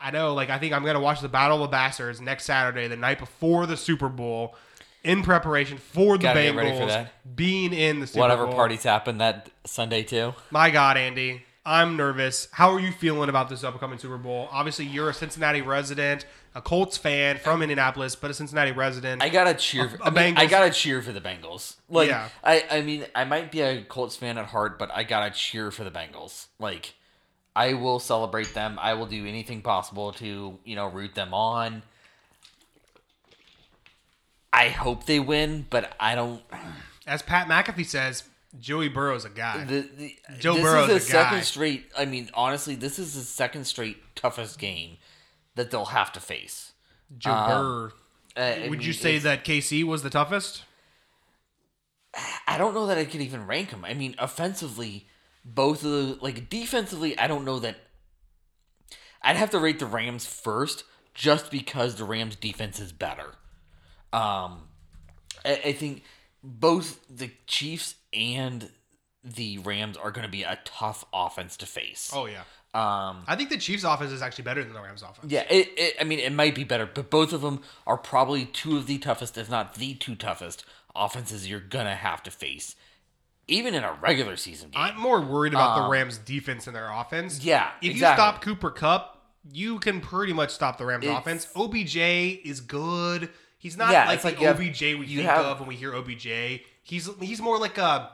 [0.04, 2.88] I know like I think I'm gonna watch the Battle of the Bastards next Saturday,
[2.88, 4.56] the night before the Super Bowl,
[5.04, 7.36] in preparation for the Gotta get Bengals ready for that.
[7.36, 8.56] being in the Super Whatever Bowl.
[8.56, 10.34] parties happen that Sunday too.
[10.52, 12.48] My God, Andy, I'm nervous.
[12.52, 14.48] How are you feeling about this upcoming Super Bowl?
[14.52, 16.26] Obviously, you're a Cincinnati resident,
[16.56, 19.22] a Colts fan from Indianapolis, but a Cincinnati resident.
[19.22, 19.90] I gotta cheer.
[19.90, 21.76] For, A- I, a mean, I gotta cheer for the Bengals.
[21.90, 22.30] Like, Yeah.
[22.44, 25.70] I, I mean, I might be a Colts fan at heart, but I gotta cheer
[25.70, 26.48] for the Bengals.
[26.58, 26.94] Like,
[27.56, 28.80] I will celebrate them.
[28.82, 31.84] I will do anything possible to, you know, root them on.
[34.54, 36.42] I hope they win, but I don't.
[37.08, 38.24] As Pat McAfee says,
[38.60, 39.64] Joey Burrow's a guy.
[39.66, 41.24] The, the, Joe this Burrow's is the the guy.
[41.30, 41.86] second straight.
[41.98, 44.98] I mean, honestly, this is the second straight toughest game
[45.56, 46.74] that they'll have to face.
[47.18, 47.92] Joe um.
[48.36, 50.64] Uh, Would you say that KC was the toughest?
[52.48, 53.86] I don't know that I could even rank them.
[53.86, 55.08] I mean, offensively,
[55.44, 57.78] both of the like defensively, I don't know that
[59.22, 60.84] I'd have to rate the Rams first,
[61.14, 63.36] just because the Rams defense is better.
[64.14, 64.68] Um,
[65.44, 66.04] I, I think
[66.44, 68.70] both the Chiefs and
[69.24, 72.12] the Rams are going to be a tough offense to face.
[72.14, 72.44] Oh yeah.
[72.76, 75.32] Um, I think the Chiefs' offense is actually better than the Rams' offense.
[75.32, 75.96] yeah, it, it.
[76.00, 78.98] I mean, it might be better, but both of them are probably two of the
[78.98, 80.66] toughest, if not the two toughest
[80.96, 82.76] offenses you're gonna have to face,
[83.48, 84.82] even in a regular season game.
[84.82, 87.44] I'm more worried about the Um, Rams' defense and their offense.
[87.44, 87.94] Yeah, If exactly.
[87.94, 87.98] you
[88.32, 89.22] stop Cooper Kupp,
[89.52, 91.48] you can pretty much stop the Rams' It's- offense.
[91.56, 93.30] OBJ is good.
[93.58, 95.70] He's not Yeah, like it's the like you have- OBJ we think have- of when
[95.70, 96.64] we hear OBJ.
[96.84, 98.12] He's he's more like a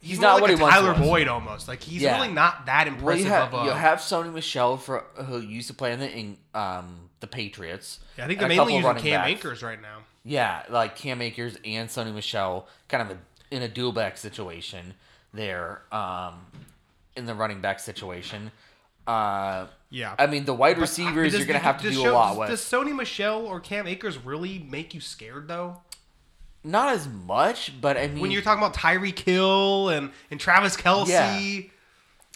[0.00, 1.00] he's, not like what a he once Tyler was.
[1.00, 1.68] Boyd almost.
[1.68, 2.16] Like he's Yeah.
[2.20, 3.64] really not that well, impressive you have of a.
[3.66, 7.98] you have Sony Michel for who used to play in the in, um the Patriots.
[8.16, 9.30] I think they're mainly using Cam backs.
[9.40, 9.98] Akers right now.
[10.24, 14.94] Yeah, like Cam Akers and Sony Michel, kind of a, in a dual back situation
[15.34, 16.34] there, um,
[17.16, 18.50] in the running back situation.
[19.06, 20.14] Uh, Yeah.
[20.18, 22.14] I mean, the wide uh, receivers does you're gonna have to does do show- a
[22.14, 22.60] lot Does with.
[22.60, 25.80] Sony Michel or Cam Akers really make you scared though?
[26.64, 30.76] Not as much, but I mean, When you're talking about Tyreek Hill and and Travis
[30.76, 31.60] Kelce, Yeah.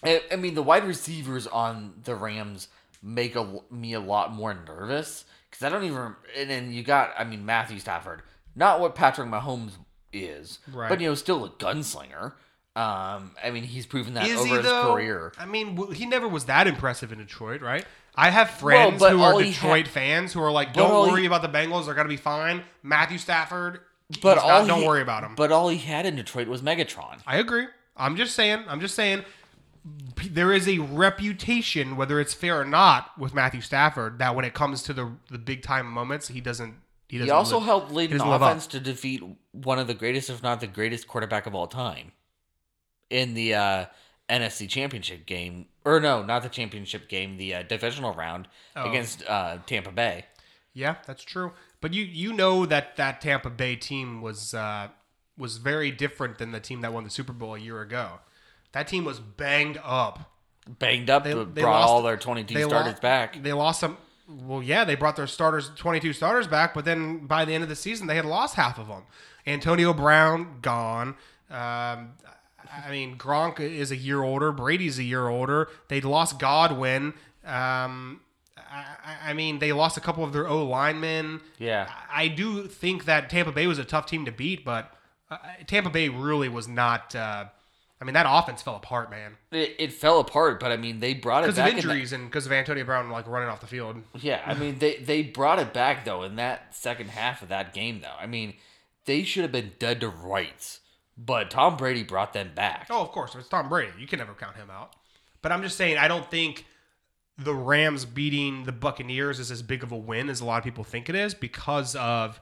[0.05, 2.69] I, I mean, the wide receivers on the Rams
[3.03, 6.15] make a, me a lot more nervous because I don't even.
[6.37, 8.23] And then you got, I mean, Matthew Stafford,
[8.57, 9.73] not what Patrick Mahomes
[10.13, 10.89] is, Right.
[10.89, 12.33] but you know, still a gunslinger.
[12.75, 14.95] Um, I mean, he's proven that is over he his though?
[14.95, 15.33] career.
[15.39, 17.85] I mean, he never was that impressive in Detroit, right?
[18.15, 21.27] I have friends but who are Detroit had- fans who are like, "Don't worry he-
[21.27, 23.81] about the Bengals; they're gonna be fine." Matthew Stafford,
[24.21, 25.35] But all not, don't he- worry about him.
[25.35, 27.21] But all he had in Detroit was Megatron.
[27.27, 27.67] I agree.
[27.97, 28.65] I'm just saying.
[28.69, 29.25] I'm just saying.
[30.31, 34.55] There is a reputation, whether it's fair or not, with Matthew Stafford that when it
[34.55, 36.75] comes to the the big time moments, he doesn't.
[37.09, 37.27] He doesn't.
[37.27, 38.51] He also live- helped lead an doesn't live up.
[38.51, 42.13] offense to defeat one of the greatest, if not the greatest, quarterback of all time
[43.11, 43.87] in the uh,
[44.31, 45.67] NFC Championship game.
[45.85, 48.47] Or no, not the championship game, the uh, divisional round
[48.77, 48.89] Oh.
[48.89, 50.27] against uh, Tampa Bay.
[50.75, 51.53] Yeah, that's true.
[51.83, 54.89] But you you know that that Tampa Bay team was uh,
[55.37, 58.21] was very different than the team that won the Super Bowl a year ago.
[58.73, 60.31] That team was banged up.
[60.79, 63.43] Banged up, They- they brought lost- all their 22 They starters lo- back.
[63.43, 63.99] They lost some.
[64.29, 67.69] Well, yeah, they brought their starters, twenty-two starters back, but then by the end of
[67.69, 69.03] the season, they had lost half of them.
[69.47, 71.17] Antonio Brown gone.
[71.51, 72.13] Um,
[72.73, 74.53] I mean, Gronk is a year older.
[74.53, 75.69] Brady's a year older.
[75.89, 77.13] They lost Godwin.
[77.45, 78.21] Um,
[78.73, 81.41] I, I- I mean, they lost a couple of their O linemen.
[81.59, 81.91] Yeah.
[82.13, 84.93] I do think that Tampa Bay was a tough team to beat, but
[85.31, 87.15] uh, Tampa Bay really was not.
[87.15, 87.47] Uh,
[88.01, 91.15] I mean, that offense fell apart, man, It, it fell apart, but I mean, they
[91.15, 91.67] brought it back.
[91.67, 94.03] because of injuries and because of Antonio Brown like running off the field.
[94.19, 97.73] Yeah, I mean they they brought it back though in that second half of that
[97.73, 98.17] game though.
[98.21, 98.55] I mean,
[99.05, 100.81] they should have been dead to rights,
[101.17, 102.89] but Tom Brady brought them back.
[102.91, 103.93] Oh, of course, it's Tom Brady.
[104.01, 104.97] You can never count him out.
[105.41, 106.67] But I'm just saying, I don't think
[107.39, 110.65] the Rams beating the Buccaneers is as big of a win as a lot of
[110.65, 112.41] people think it is because of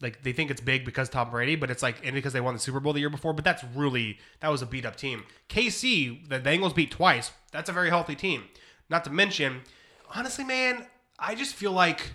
[0.00, 2.54] like they think it's big because Tom Brady, but it's like and because they won
[2.54, 3.32] the Super Bowl the year before.
[3.34, 5.24] But that's really that was a beat up team.
[5.48, 7.32] KC, the Bengals beat twice.
[7.52, 8.44] That's a very healthy team.
[8.88, 9.60] Not to mention,
[10.14, 10.86] honestly, man,
[11.18, 12.14] I just feel like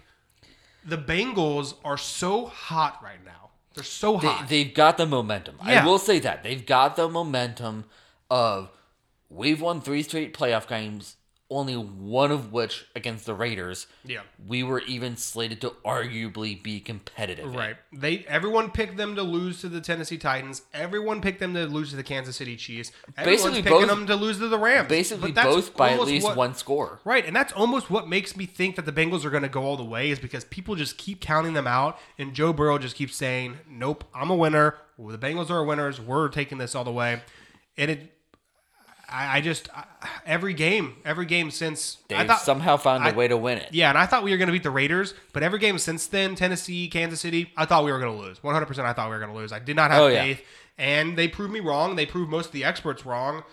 [0.83, 3.51] the Bengals are so hot right now.
[3.75, 4.49] They're so They, hot.
[4.49, 5.57] they've got the momentum.
[5.65, 5.83] Yeah.
[5.83, 7.85] I will say that they've got the momentum
[8.31, 8.71] of
[9.29, 11.17] we've won three straight playoff games,
[11.47, 13.85] only one of which against the Raiders.
[14.03, 14.21] yeah.
[14.47, 17.45] We were even slated to arguably be competitive.
[17.45, 17.53] in.
[17.53, 17.75] Right.
[17.93, 20.63] They everyone picked them to lose to the Tennessee Titans.
[20.73, 22.91] Everyone picked them to lose to the Kansas City Chiefs.
[23.15, 24.89] Everyone's Basically picking both- them to lose to the Rams.
[24.89, 26.99] Basically, both by at least what- one score.
[27.05, 29.63] Right, and that's almost what makes me think that the Bengals are going to go
[29.63, 32.95] all the way is because people just keep counting them out, and Joe Burrow just
[32.95, 34.75] keeps saying, "Nope, I'm a winner.
[34.97, 36.01] Well, the Bengals are winners.
[36.01, 37.21] We're taking this all the way."
[37.77, 38.13] And it,
[39.09, 39.85] I, I just I,
[40.25, 43.57] every game, every game since I They've thought somehow found a I- way to win
[43.59, 43.69] it.
[43.71, 46.07] yeah, and I thought we were going to beat the Raiders, but every game since
[46.07, 48.39] then, Tennessee, Kansas City, I thought we were going to lose.
[48.39, 49.51] 100% I thought we were going to lose.
[49.51, 50.23] I did not have Oh, yeah.
[50.23, 50.41] faith,
[50.77, 51.95] and they proved me wrong.
[51.95, 53.43] They proved most of the experts wrong.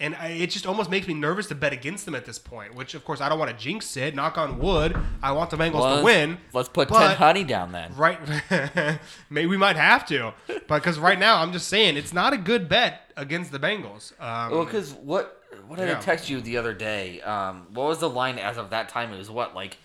[0.00, 2.74] And I, it just almost makes me nervous to bet against them at this point,
[2.74, 4.14] which, of course, I don't want to jinx it.
[4.14, 4.96] Knock on wood.
[5.22, 6.38] I want the Bengals Well, to win.
[6.54, 7.94] Let's put but- ten honey down then.
[7.94, 8.18] Right.
[9.30, 10.32] Maybe we might have to.
[10.68, 14.18] Because right now, I'm just saying, it's not a good bet against the Bengals.
[14.18, 15.36] Um, Well, because what
[15.66, 15.98] what did Yeah.
[15.98, 17.20] I text you the other day?
[17.20, 19.12] Um, what was the line as of that time?
[19.12, 19.76] It was what like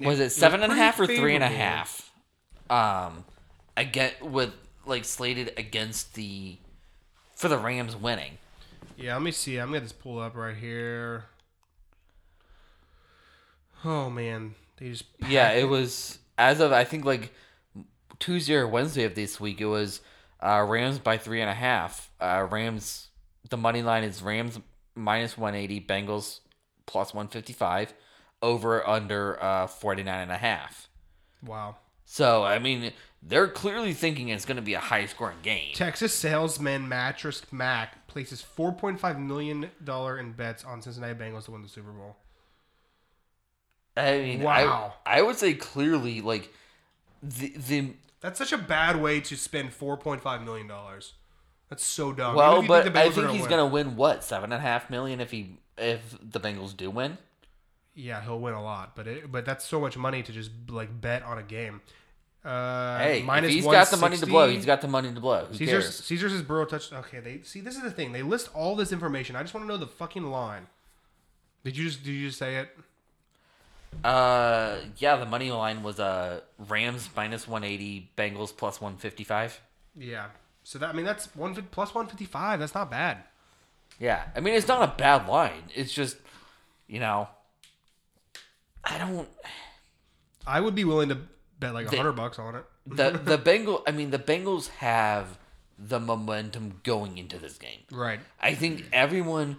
[0.00, 1.64] was it seven and a half or three and a favorable.
[1.64, 2.10] half?
[3.06, 3.24] Um,
[3.76, 4.52] again with
[4.86, 6.56] like slated against the
[7.36, 8.38] for the Rams winning.
[8.98, 9.56] Yeah, let me see.
[9.56, 11.24] I'm going to just pull up right here.
[13.84, 14.54] Oh, man.
[14.76, 17.32] They just Yeah, it was as of I think like
[18.18, 19.60] Tuesday or Wednesday of this week.
[19.60, 20.00] It was
[20.40, 22.10] uh, Rams by three and a half.
[22.20, 23.08] Uh, Rams.
[23.48, 24.58] The money line is Rams
[24.94, 25.80] minus one eighty.
[25.80, 26.40] Bengals
[26.88, 27.94] plus 155,
[28.42, 30.88] over under uh, 49 and a half.
[31.44, 31.76] Wow.
[32.04, 32.92] So, I mean,
[33.22, 35.74] they're clearly thinking it's going to be a high scoring game.
[35.74, 39.70] Texas salesman Mattress Mac places $4.5 million
[40.18, 42.16] in bets on Cincinnati Bengals to win the Super Bowl.
[43.96, 44.94] I mean, Wow.
[45.06, 46.52] I, I would say clearly, like,
[47.22, 50.70] the, the That's such a bad way to spend $4.5 million.
[51.68, 52.34] That's so dumb.
[52.34, 53.50] well, but think I think he's win.
[53.50, 56.90] going to win what seven and a half million if he if the Bengals do
[56.90, 57.18] win.
[57.94, 61.00] Yeah, he'll win a lot, but it, but that's so much money to just like
[61.00, 61.80] bet on a game.
[62.44, 64.48] Uh, Hey, if minus he's got the money to blow.
[64.48, 65.46] He's got the money to blow.
[65.46, 66.04] Who Caesar's cares?
[66.04, 66.92] Caesar's is Burrow touched.
[66.92, 68.12] Okay, they see this is the thing.
[68.12, 69.36] They list all this information.
[69.36, 70.66] I just want to know the fucking line.
[71.64, 72.70] Did you just did you just say it?
[74.04, 79.24] Uh, yeah, the money line was uh Rams minus one eighty, Bengals plus one fifty
[79.24, 79.60] five.
[79.96, 80.26] Yeah.
[80.62, 82.60] So that I mean that's one plus one fifty five.
[82.60, 83.18] That's not bad.
[83.98, 85.64] Yeah, I mean it's not a bad line.
[85.74, 86.18] It's just,
[86.86, 87.28] you know,
[88.84, 89.28] I don't.
[90.46, 91.18] I would be willing to
[91.60, 92.64] bet like a hundred bucks on it.
[92.86, 93.82] The the Bengal.
[93.86, 95.38] I mean the Bengals have
[95.78, 97.80] the momentum going into this game.
[97.92, 98.20] Right.
[98.40, 99.58] I think everyone,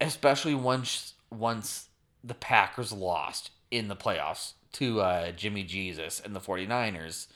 [0.00, 1.88] especially once once
[2.24, 7.26] the Packers lost in the playoffs to uh, Jimmy Jesus and the 49ers,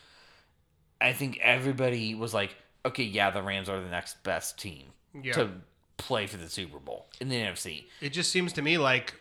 [1.00, 4.86] I think everybody was like, okay, yeah, the Rams are the next best team
[5.22, 5.32] Yeah.
[5.34, 5.50] to
[5.96, 7.84] play for the Super Bowl in the NFC.
[8.00, 9.14] It just seems to me like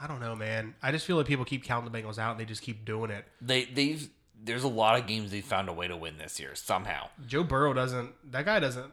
[0.00, 0.74] I don't know, man.
[0.82, 3.10] I just feel like people keep counting the Bengals out and they just keep doing
[3.10, 3.24] it.
[3.40, 4.08] They they've
[4.42, 7.08] there's a lot of games they found a way to win this year somehow.
[7.26, 8.12] Joe Burrow doesn't.
[8.30, 8.92] That guy doesn't.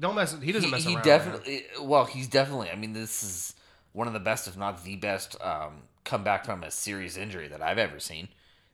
[0.00, 0.36] Don't mess.
[0.42, 0.94] He doesn't he, mess he around.
[0.96, 1.04] man.
[1.04, 3.54] definitely well he's definitely i mean this is
[3.92, 7.62] one of the best if not the best um, comeback from a serious injury that
[7.62, 8.26] i've ever seen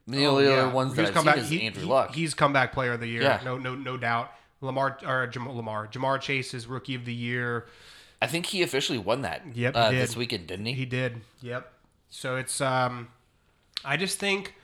[0.07, 0.53] I mean, the Oh, only yeah.
[0.63, 2.73] other ones that He's i've come seen back- is he- andrew he- luck He's comeback
[2.73, 3.21] player of the year.
[3.21, 3.39] Yeah.
[3.45, 4.31] No, no, no doubt.
[4.61, 7.67] Lamar or Jam- Lamar, Ja'Marr Chase is rookie of the year.
[8.21, 11.21] I think he officially won that Yep, uh, this weekend didn't he, He did.
[11.41, 11.71] Yep.
[12.09, 13.09] So it's um,
[13.85, 14.55] I just think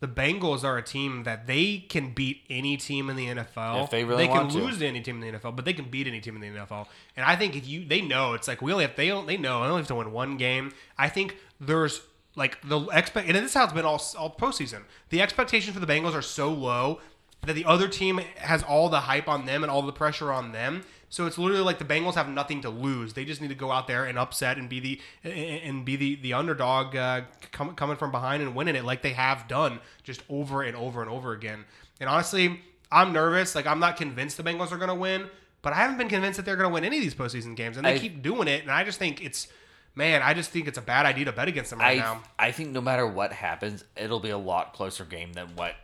[0.00, 3.84] the Bengals are a team that they can beat any team in the NFL.
[3.84, 4.58] If they really can want to.
[4.58, 6.60] lose to any team in the NFL, but they can beat any team in the
[6.60, 6.86] NFL.
[7.16, 9.36] And I think if you, they know it's like we only have they don't they
[9.36, 10.72] know they only have to win one game.
[10.96, 12.00] I think there's
[12.34, 14.82] like the expect and this is how it's been all all postseason.
[15.10, 17.00] The expectations for the Bengals are so low
[17.42, 20.52] that the other team has all the hype on them and all the pressure on
[20.52, 20.82] them.
[21.10, 23.14] So it's literally like the Bengals have nothing to lose.
[23.14, 26.14] They just need to go out there and upset and be the and be the
[26.14, 30.22] the underdog uh, com- coming from behind and winning it like they have done just
[30.30, 31.64] over and over and over again.
[31.98, 32.60] And honestly,
[32.92, 33.56] I'm nervous.
[33.56, 35.28] Like I'm not convinced the Bengals are going to win,
[35.62, 37.76] but I haven't been convinced that they're going to win any of these postseason games.
[37.76, 39.48] And they I- keep doing it, and I just think it's
[39.96, 42.22] man, I just think it's a bad idea to bet against them right I, now.
[42.38, 45.74] I think no matter what happens it'll be a lot closer game than what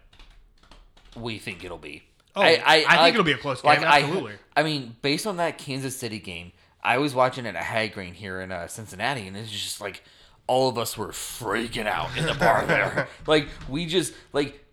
[1.17, 2.05] we think it'll be
[2.37, 4.35] Oh, I think it'll be a close game, I- absolutely.
[4.55, 6.53] I, mean based on that kansas city game
[6.83, 10.03] i was watching it at Hagrain here in uh, cincinnati and it's just like
[10.47, 14.65] all of us were freaking out in the bar there like we just like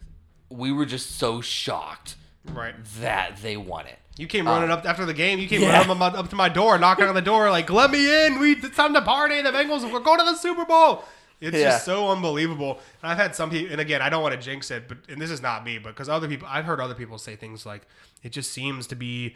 [0.50, 2.16] we were just so shocked
[2.46, 2.76] Right.
[3.00, 5.40] that they won it You came running up after the game.
[5.40, 5.78] You came yeah.
[5.78, 8.38] running up, up to my door, knocking on the door, like, "Let me in!
[8.40, 9.42] We it's time to party.
[9.42, 11.04] The Bengals, we're going to the Super Bowl."
[11.44, 11.70] It's Yeah.
[11.72, 12.80] just so unbelievable.
[13.02, 15.22] And I've had some people, and again, I don't want to jinx it, but and
[15.22, 17.84] this is not me, but because other people, I've heard other people say things like,
[18.24, 19.36] "It just seems to be."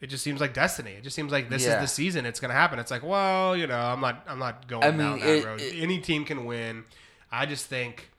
[0.00, 0.90] It just seems like destiny.
[0.92, 1.76] It just seems like this Yeah.
[1.76, 2.26] is the season.
[2.26, 2.78] It's going to happen.
[2.78, 4.22] It's like, well, you know, I'm not.
[4.28, 5.60] I'm not going I down mean, that it- road.
[5.62, 6.84] it- Any team can win.
[7.32, 8.10] I just think,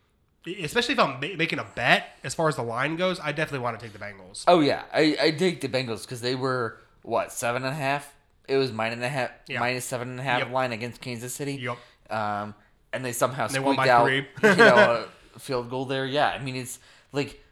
[0.61, 3.59] especially if I'm ma- making a bet as far as the line goes, I definitely
[3.59, 4.43] want to take the Bengals.
[4.47, 8.13] oh yeah i i take the bengals because they were what seven and a half
[8.47, 9.59] it was minus and a half Yeah.
[9.59, 10.51] minus seven and a half Yep.
[10.51, 11.77] line against kansas city Yep.
[12.11, 12.55] um
[12.95, 14.23] and they somehow They squeaked out you
[14.55, 15.05] know
[15.35, 16.05] a field goal there.
[16.05, 16.79] Yeah i mean it's
[17.11, 17.43] like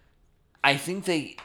[0.64, 1.36] i think they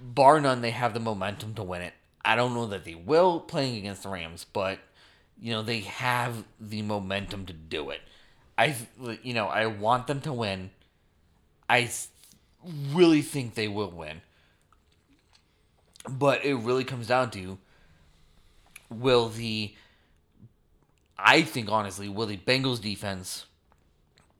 [0.00, 1.94] bar none they have the momentum to win it.
[2.24, 4.78] I don't know that they will playing against the rams but
[5.40, 8.00] you know they have the momentum to do it.
[8.56, 8.76] I
[9.22, 10.70] you know i want them to win.
[11.70, 11.90] I
[12.92, 14.20] really think they will win.
[16.08, 17.58] But it really comes down to
[18.90, 19.74] will the
[21.18, 23.46] I think honestly, will the Bengals defense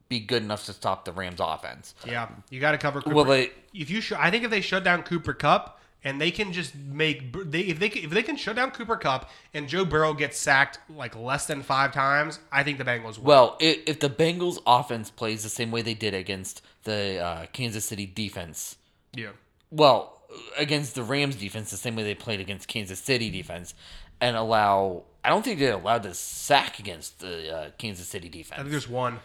[0.08, 1.94] be good enough to stop the Rams offense?
[2.06, 3.00] Yeah, you got to cover.
[3.02, 3.24] Cooper.
[3.24, 6.52] They if you, sh- I think if they shut down Cooper Kupp and they can
[6.52, 9.84] just make, they if they can- if they can shut down Cooper Kupp and Joe
[9.84, 13.24] Burrow gets sacked like less than five times, I think the Bengals win.
[13.26, 17.46] Well, if, if the Bengals offense plays the same way they did against the uh,
[17.52, 18.76] Kansas City defense,
[19.14, 19.30] yeah,
[19.70, 20.22] well,
[20.56, 23.74] against the Rams defense, the same way they played against Kansas City defense,
[24.20, 28.58] and allow, I don't think they allowed the sack against the uh, Kansas City defense.
[28.58, 29.18] I think there's one.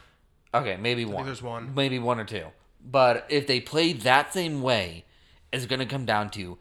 [0.54, 1.26] Okay, maybe one.
[1.26, 1.74] there's one.
[1.74, 2.48] Maybe one or two.
[2.86, 5.06] But if they play that same way,
[5.54, 6.58] it's going to come down to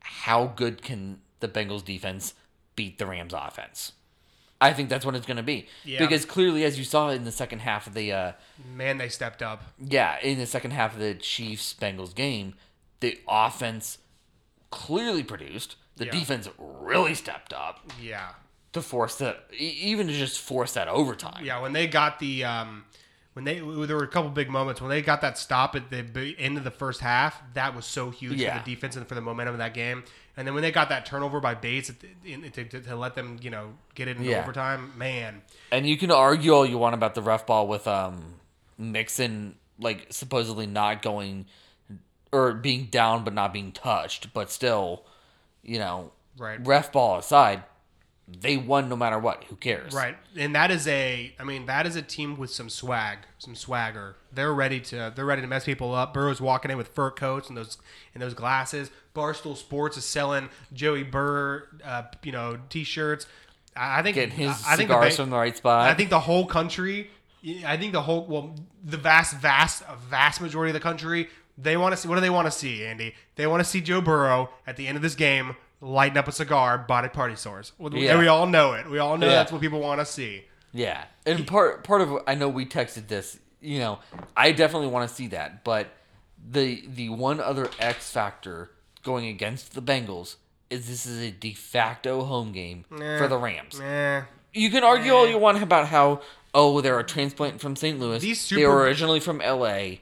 [0.00, 2.34] how good can the Bengals defense
[2.74, 3.92] beat the Rams offense.
[4.60, 5.68] I think that's what it's going to be.
[5.84, 6.00] Yeah.
[6.00, 8.32] Because clearly, as you saw in the second half of the, uh,
[8.74, 9.62] Man, they stepped up.
[9.78, 12.54] yeah, in the second half of the Chiefs Bengals game,
[12.98, 13.98] the offense
[14.70, 15.76] clearly produced.
[15.96, 16.10] The Yeah.
[16.12, 18.30] defense really stepped up Yeah.
[18.72, 21.44] To force the, e- even to just force that overtime.
[21.44, 22.84] Yeah, when they got the um,
[23.34, 26.34] when they there were a couple big moments when they got that stop at the
[26.38, 27.40] end of the first half.
[27.54, 28.58] That was so huge Yeah.
[28.58, 30.04] for the defense and for the momentum of that game.
[30.36, 31.90] And then when they got that turnover by Bates
[32.24, 34.40] the, to, to, to let them, you know, get it in Yeah.
[34.40, 35.42] overtime, man.
[35.70, 38.34] And you can argue all you want about the ref ball with um
[38.78, 41.46] Mixon like supposedly not going
[42.32, 45.04] or being down but not being touched, but still,
[45.62, 46.64] you know, Right.
[46.66, 47.62] ref ball aside,
[48.28, 49.44] they won no matter what.
[49.44, 49.92] Who cares?
[49.92, 53.54] Right, and that is a, I mean, that is a team with some swag, some
[53.54, 54.16] swagger.
[54.32, 56.14] They're ready to, they're ready to mess people up.
[56.14, 57.78] Burrow's walking in with fur coats and those,
[58.14, 58.90] and those glasses.
[59.14, 63.26] Barstool Sports is selling Joey Burr, uh, you know, t-shirts.
[63.76, 65.90] I I think, Getting his I think the cigars ba- from the right spot.
[65.90, 67.10] I think the whole country,
[67.66, 68.54] I think the whole, well,
[68.84, 71.28] the vast, vast, vast majority of the country,
[71.58, 72.08] they want to see.
[72.08, 73.14] What do they want to see, Andy?
[73.36, 76.32] They want to see Joe Burrow at the end of this game lighting up a
[76.32, 77.72] cigar, bought at party stores.
[77.76, 78.18] Well, Yeah.
[78.18, 78.88] We all know it.
[78.88, 79.32] We all know Yeah.
[79.34, 80.44] that's what people want to see.
[80.72, 83.38] Yeah, and part part of I know we texted this.
[83.60, 83.98] You know,
[84.36, 85.88] I definitely want to see that, but
[86.50, 88.70] the the one other X factor
[89.02, 90.36] going against the Bengals
[90.70, 93.78] is this is a de facto home game for the Rams.
[93.80, 94.22] Eh.
[94.54, 96.22] You can argue all you want about how
[96.54, 97.98] oh they're a transplant from St.
[98.00, 98.18] Louis.
[98.20, 100.00] These they Super- were originally from L.A.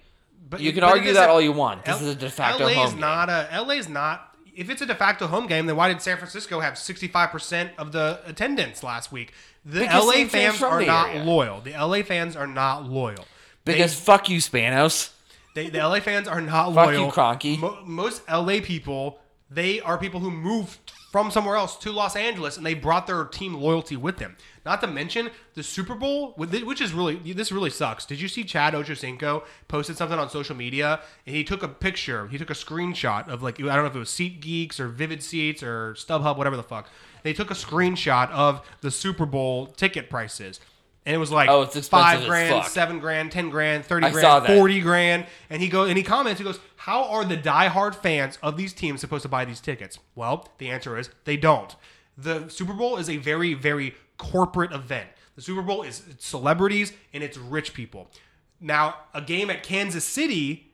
[0.49, 1.85] But You can but argue that all you want.
[1.85, 3.01] This L- is a de facto LA home is game.
[3.01, 4.30] not a LA's not.
[4.61, 7.31] If it's a de facto home game, then why did San Francisco have sixty five
[7.31, 9.33] percent of the attendance last week?
[9.65, 11.25] The Because LA fans are not area.
[11.25, 11.61] loyal.
[11.61, 13.25] The LA fans are not loyal.
[13.65, 15.11] because fuck you, Spanos.
[15.55, 17.11] They, the LA fans are not Fuck you, loyal.
[17.13, 17.59] Kroenke.
[17.59, 19.19] Mo- most LA people,
[19.51, 20.79] they are people who moved
[21.11, 24.37] from somewhere else to Los Angeles, and they brought their team loyalty with them.
[24.65, 28.07] Not to mention the Super Bowl, which is really this really sucks.
[28.07, 32.29] Did you see Chad Ochocinco posted something on social media, and he took a picture,
[32.29, 34.89] he took a screenshot of like I don't know if it was Seat Geeks or
[34.89, 36.89] Vivid Seats or StubHub, whatever the fuck.
[37.23, 40.61] They took a screenshot of the Super Bowl ticket prices.
[41.07, 44.47] And it was like Oh, it's five grand, seven grand, ten grand, thirty I grand,
[44.47, 45.27] 40 grand.
[45.49, 48.73] And he goes and he comments, he goes, How are the diehard fans of these
[48.73, 49.99] teams supposed to buy these tickets?
[50.15, 51.77] Well, the answer is they don't.
[52.17, 55.09] The Super Bowl is a very, very corporate event.
[55.37, 58.11] The Super Bowl is celebrities and it's rich people.
[58.61, 60.73] Now, a game at Kansas City,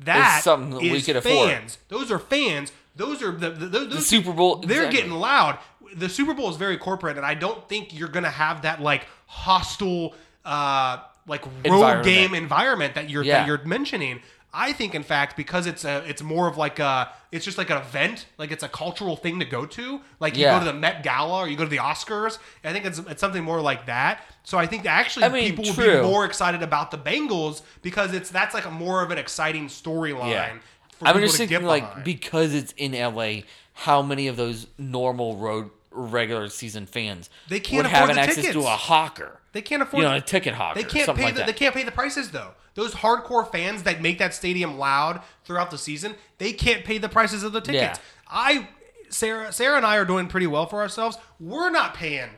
[0.00, 1.50] that It's something that we is could afford.
[1.50, 1.78] fans.
[1.88, 2.70] Those are fans.
[2.96, 4.56] Those are the, the, those, The Super Bowl.
[4.56, 4.96] they're exactly.
[4.96, 5.58] getting loud.
[5.96, 9.06] The Super Bowl is very corporate, and I don't think you're gonna have that like
[9.26, 12.04] hostile, uh, like road Environment.
[12.04, 13.38] game environment that you're Yeah.
[13.38, 14.20] that you're mentioning.
[14.56, 17.70] I think, in fact, because it's a, it's more of like a, it's just like
[17.70, 20.00] an event, like it's a cultural thing to go to.
[20.20, 20.58] Like you Yeah.
[20.60, 22.38] go to the Met Gala or you go to the Oscars.
[22.62, 24.20] I think it's it's something more like that.
[24.44, 26.00] So I think actually I mean, people would true.
[26.02, 29.66] be more excited about the Bengals because it's that's like a more of an exciting
[29.66, 30.30] storyline.
[30.30, 30.52] Yeah.
[30.98, 32.04] for I'm people just to thinking, like, behind.
[32.04, 33.40] because it's in LA,
[33.72, 38.16] how many of those normal road regular season fans They can't would have afford an
[38.16, 38.66] the access to tickets.
[38.66, 39.40] a hawker?
[39.52, 40.80] They can't afford You know, a ticket hawker.
[40.80, 42.52] They can't pay the, they can't pay the prices though.
[42.74, 47.08] Those hardcore fans that make that stadium loud throughout the season, they can't pay the
[47.08, 47.98] prices of the tickets.
[47.98, 48.04] Yeah.
[48.28, 48.68] I
[49.08, 51.16] Sarah Sarah and I are doing pretty well for ourselves.
[51.38, 52.30] We're not paying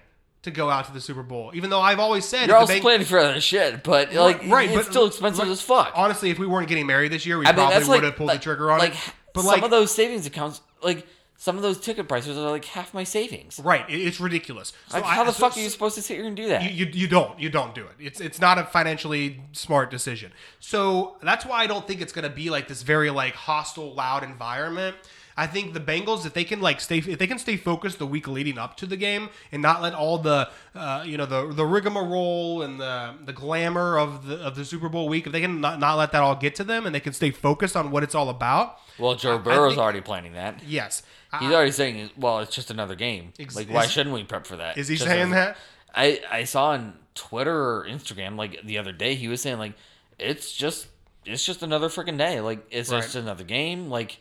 [0.42, 2.80] to go out to the Super Bowl, even though I've always said You're also Beng-
[2.82, 5.92] planning for other shit, but like, right, it's but still expensive like, as fuck.
[5.94, 8.16] Honestly, if we weren't getting married this year, we I mean, probably would like, have
[8.16, 9.12] pulled like the trigger on like, it.
[9.32, 11.06] But some like, of those savings accounts, like
[11.38, 13.60] some of those ticket prices are like half my savings.
[13.62, 14.72] right, it's ridiculous.
[14.88, 16.62] So Like, how the so- fuck are you supposed to sit here and do that?
[16.62, 17.92] You, you, you don't you don't do it.
[17.98, 20.32] It's it's not a financially smart decision.
[20.60, 23.92] So that's why I don't think it's going to be like this very like hostile,
[23.94, 24.96] loud environment.
[25.38, 28.06] I think the Bengals, if they can like stay, if they can stay focused the
[28.06, 31.52] week leading up to the game and not let all the, uh, you know, the
[31.52, 35.40] the rigmarole and the the glamour of the of the Super Bowl week, if they
[35.42, 37.90] can not, not let that all get to them and they can stay focused on
[37.90, 38.78] what it's all about.
[38.98, 40.62] well, Joe I Burrow's think- already planning that.
[40.66, 41.02] Yes,
[41.38, 43.34] He's already saying, "Well, it's just another game.
[43.38, 45.58] Ex- like, why is- shouldn't we prep for that?" is he Just saying that?
[45.94, 49.74] I I saw on Twitter or Instagram like the other day he was saying like
[50.18, 50.86] it's just
[51.26, 52.40] it's just another freaking day.
[52.40, 53.02] Like it's Right.
[53.02, 53.90] just another game.
[53.90, 54.18] Like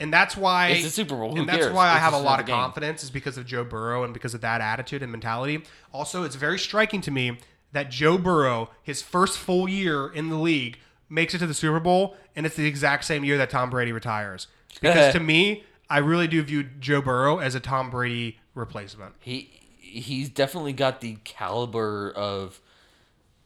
[0.00, 1.32] And that's why It's the Super Bowl.
[1.32, 1.72] Who and that's cares?
[1.72, 2.56] why I have a lot of game.
[2.56, 5.62] confidence is because of Joe Burrow and because of that attitude and mentality.
[5.92, 7.38] Also, it's very striking to me
[7.72, 10.78] that Joe Burrow, his first full year in the league,
[11.10, 13.92] makes it to the Super Bowl, and it's the exact same year that Tom Brady
[13.92, 14.46] retires.
[14.80, 19.14] Because to me, I really do view Joe Burrow as a Tom Brady replacement.
[19.20, 22.60] he he's definitely got the caliber of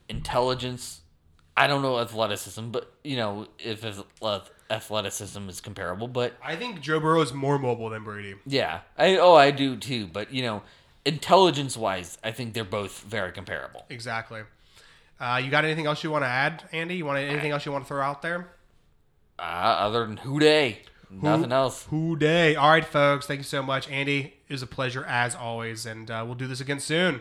[0.08, 1.00] intelligence.
[1.56, 3.84] I don't know athleticism, but you know if
[4.74, 8.34] athleticism is comparable, but I think Joe Burrow is more mobile than Brady.
[8.46, 10.06] Yeah, I oh I do too.
[10.06, 10.62] But you know,
[11.04, 13.84] intelligence wise, I think they're both very comparable.
[13.88, 14.42] Exactly.
[15.20, 16.96] Uh, you got anything else you want to add, Andy?
[16.96, 18.48] You want anything else you want to throw out there?
[19.38, 20.80] Uh, other than Who Dey,
[21.10, 21.86] nothing else.
[21.86, 22.56] Who Dey?
[22.56, 23.26] All right, folks.
[23.26, 24.34] Thank you so much, Andy.
[24.48, 27.20] It was a pleasure as always, and uh, we'll do this again soon.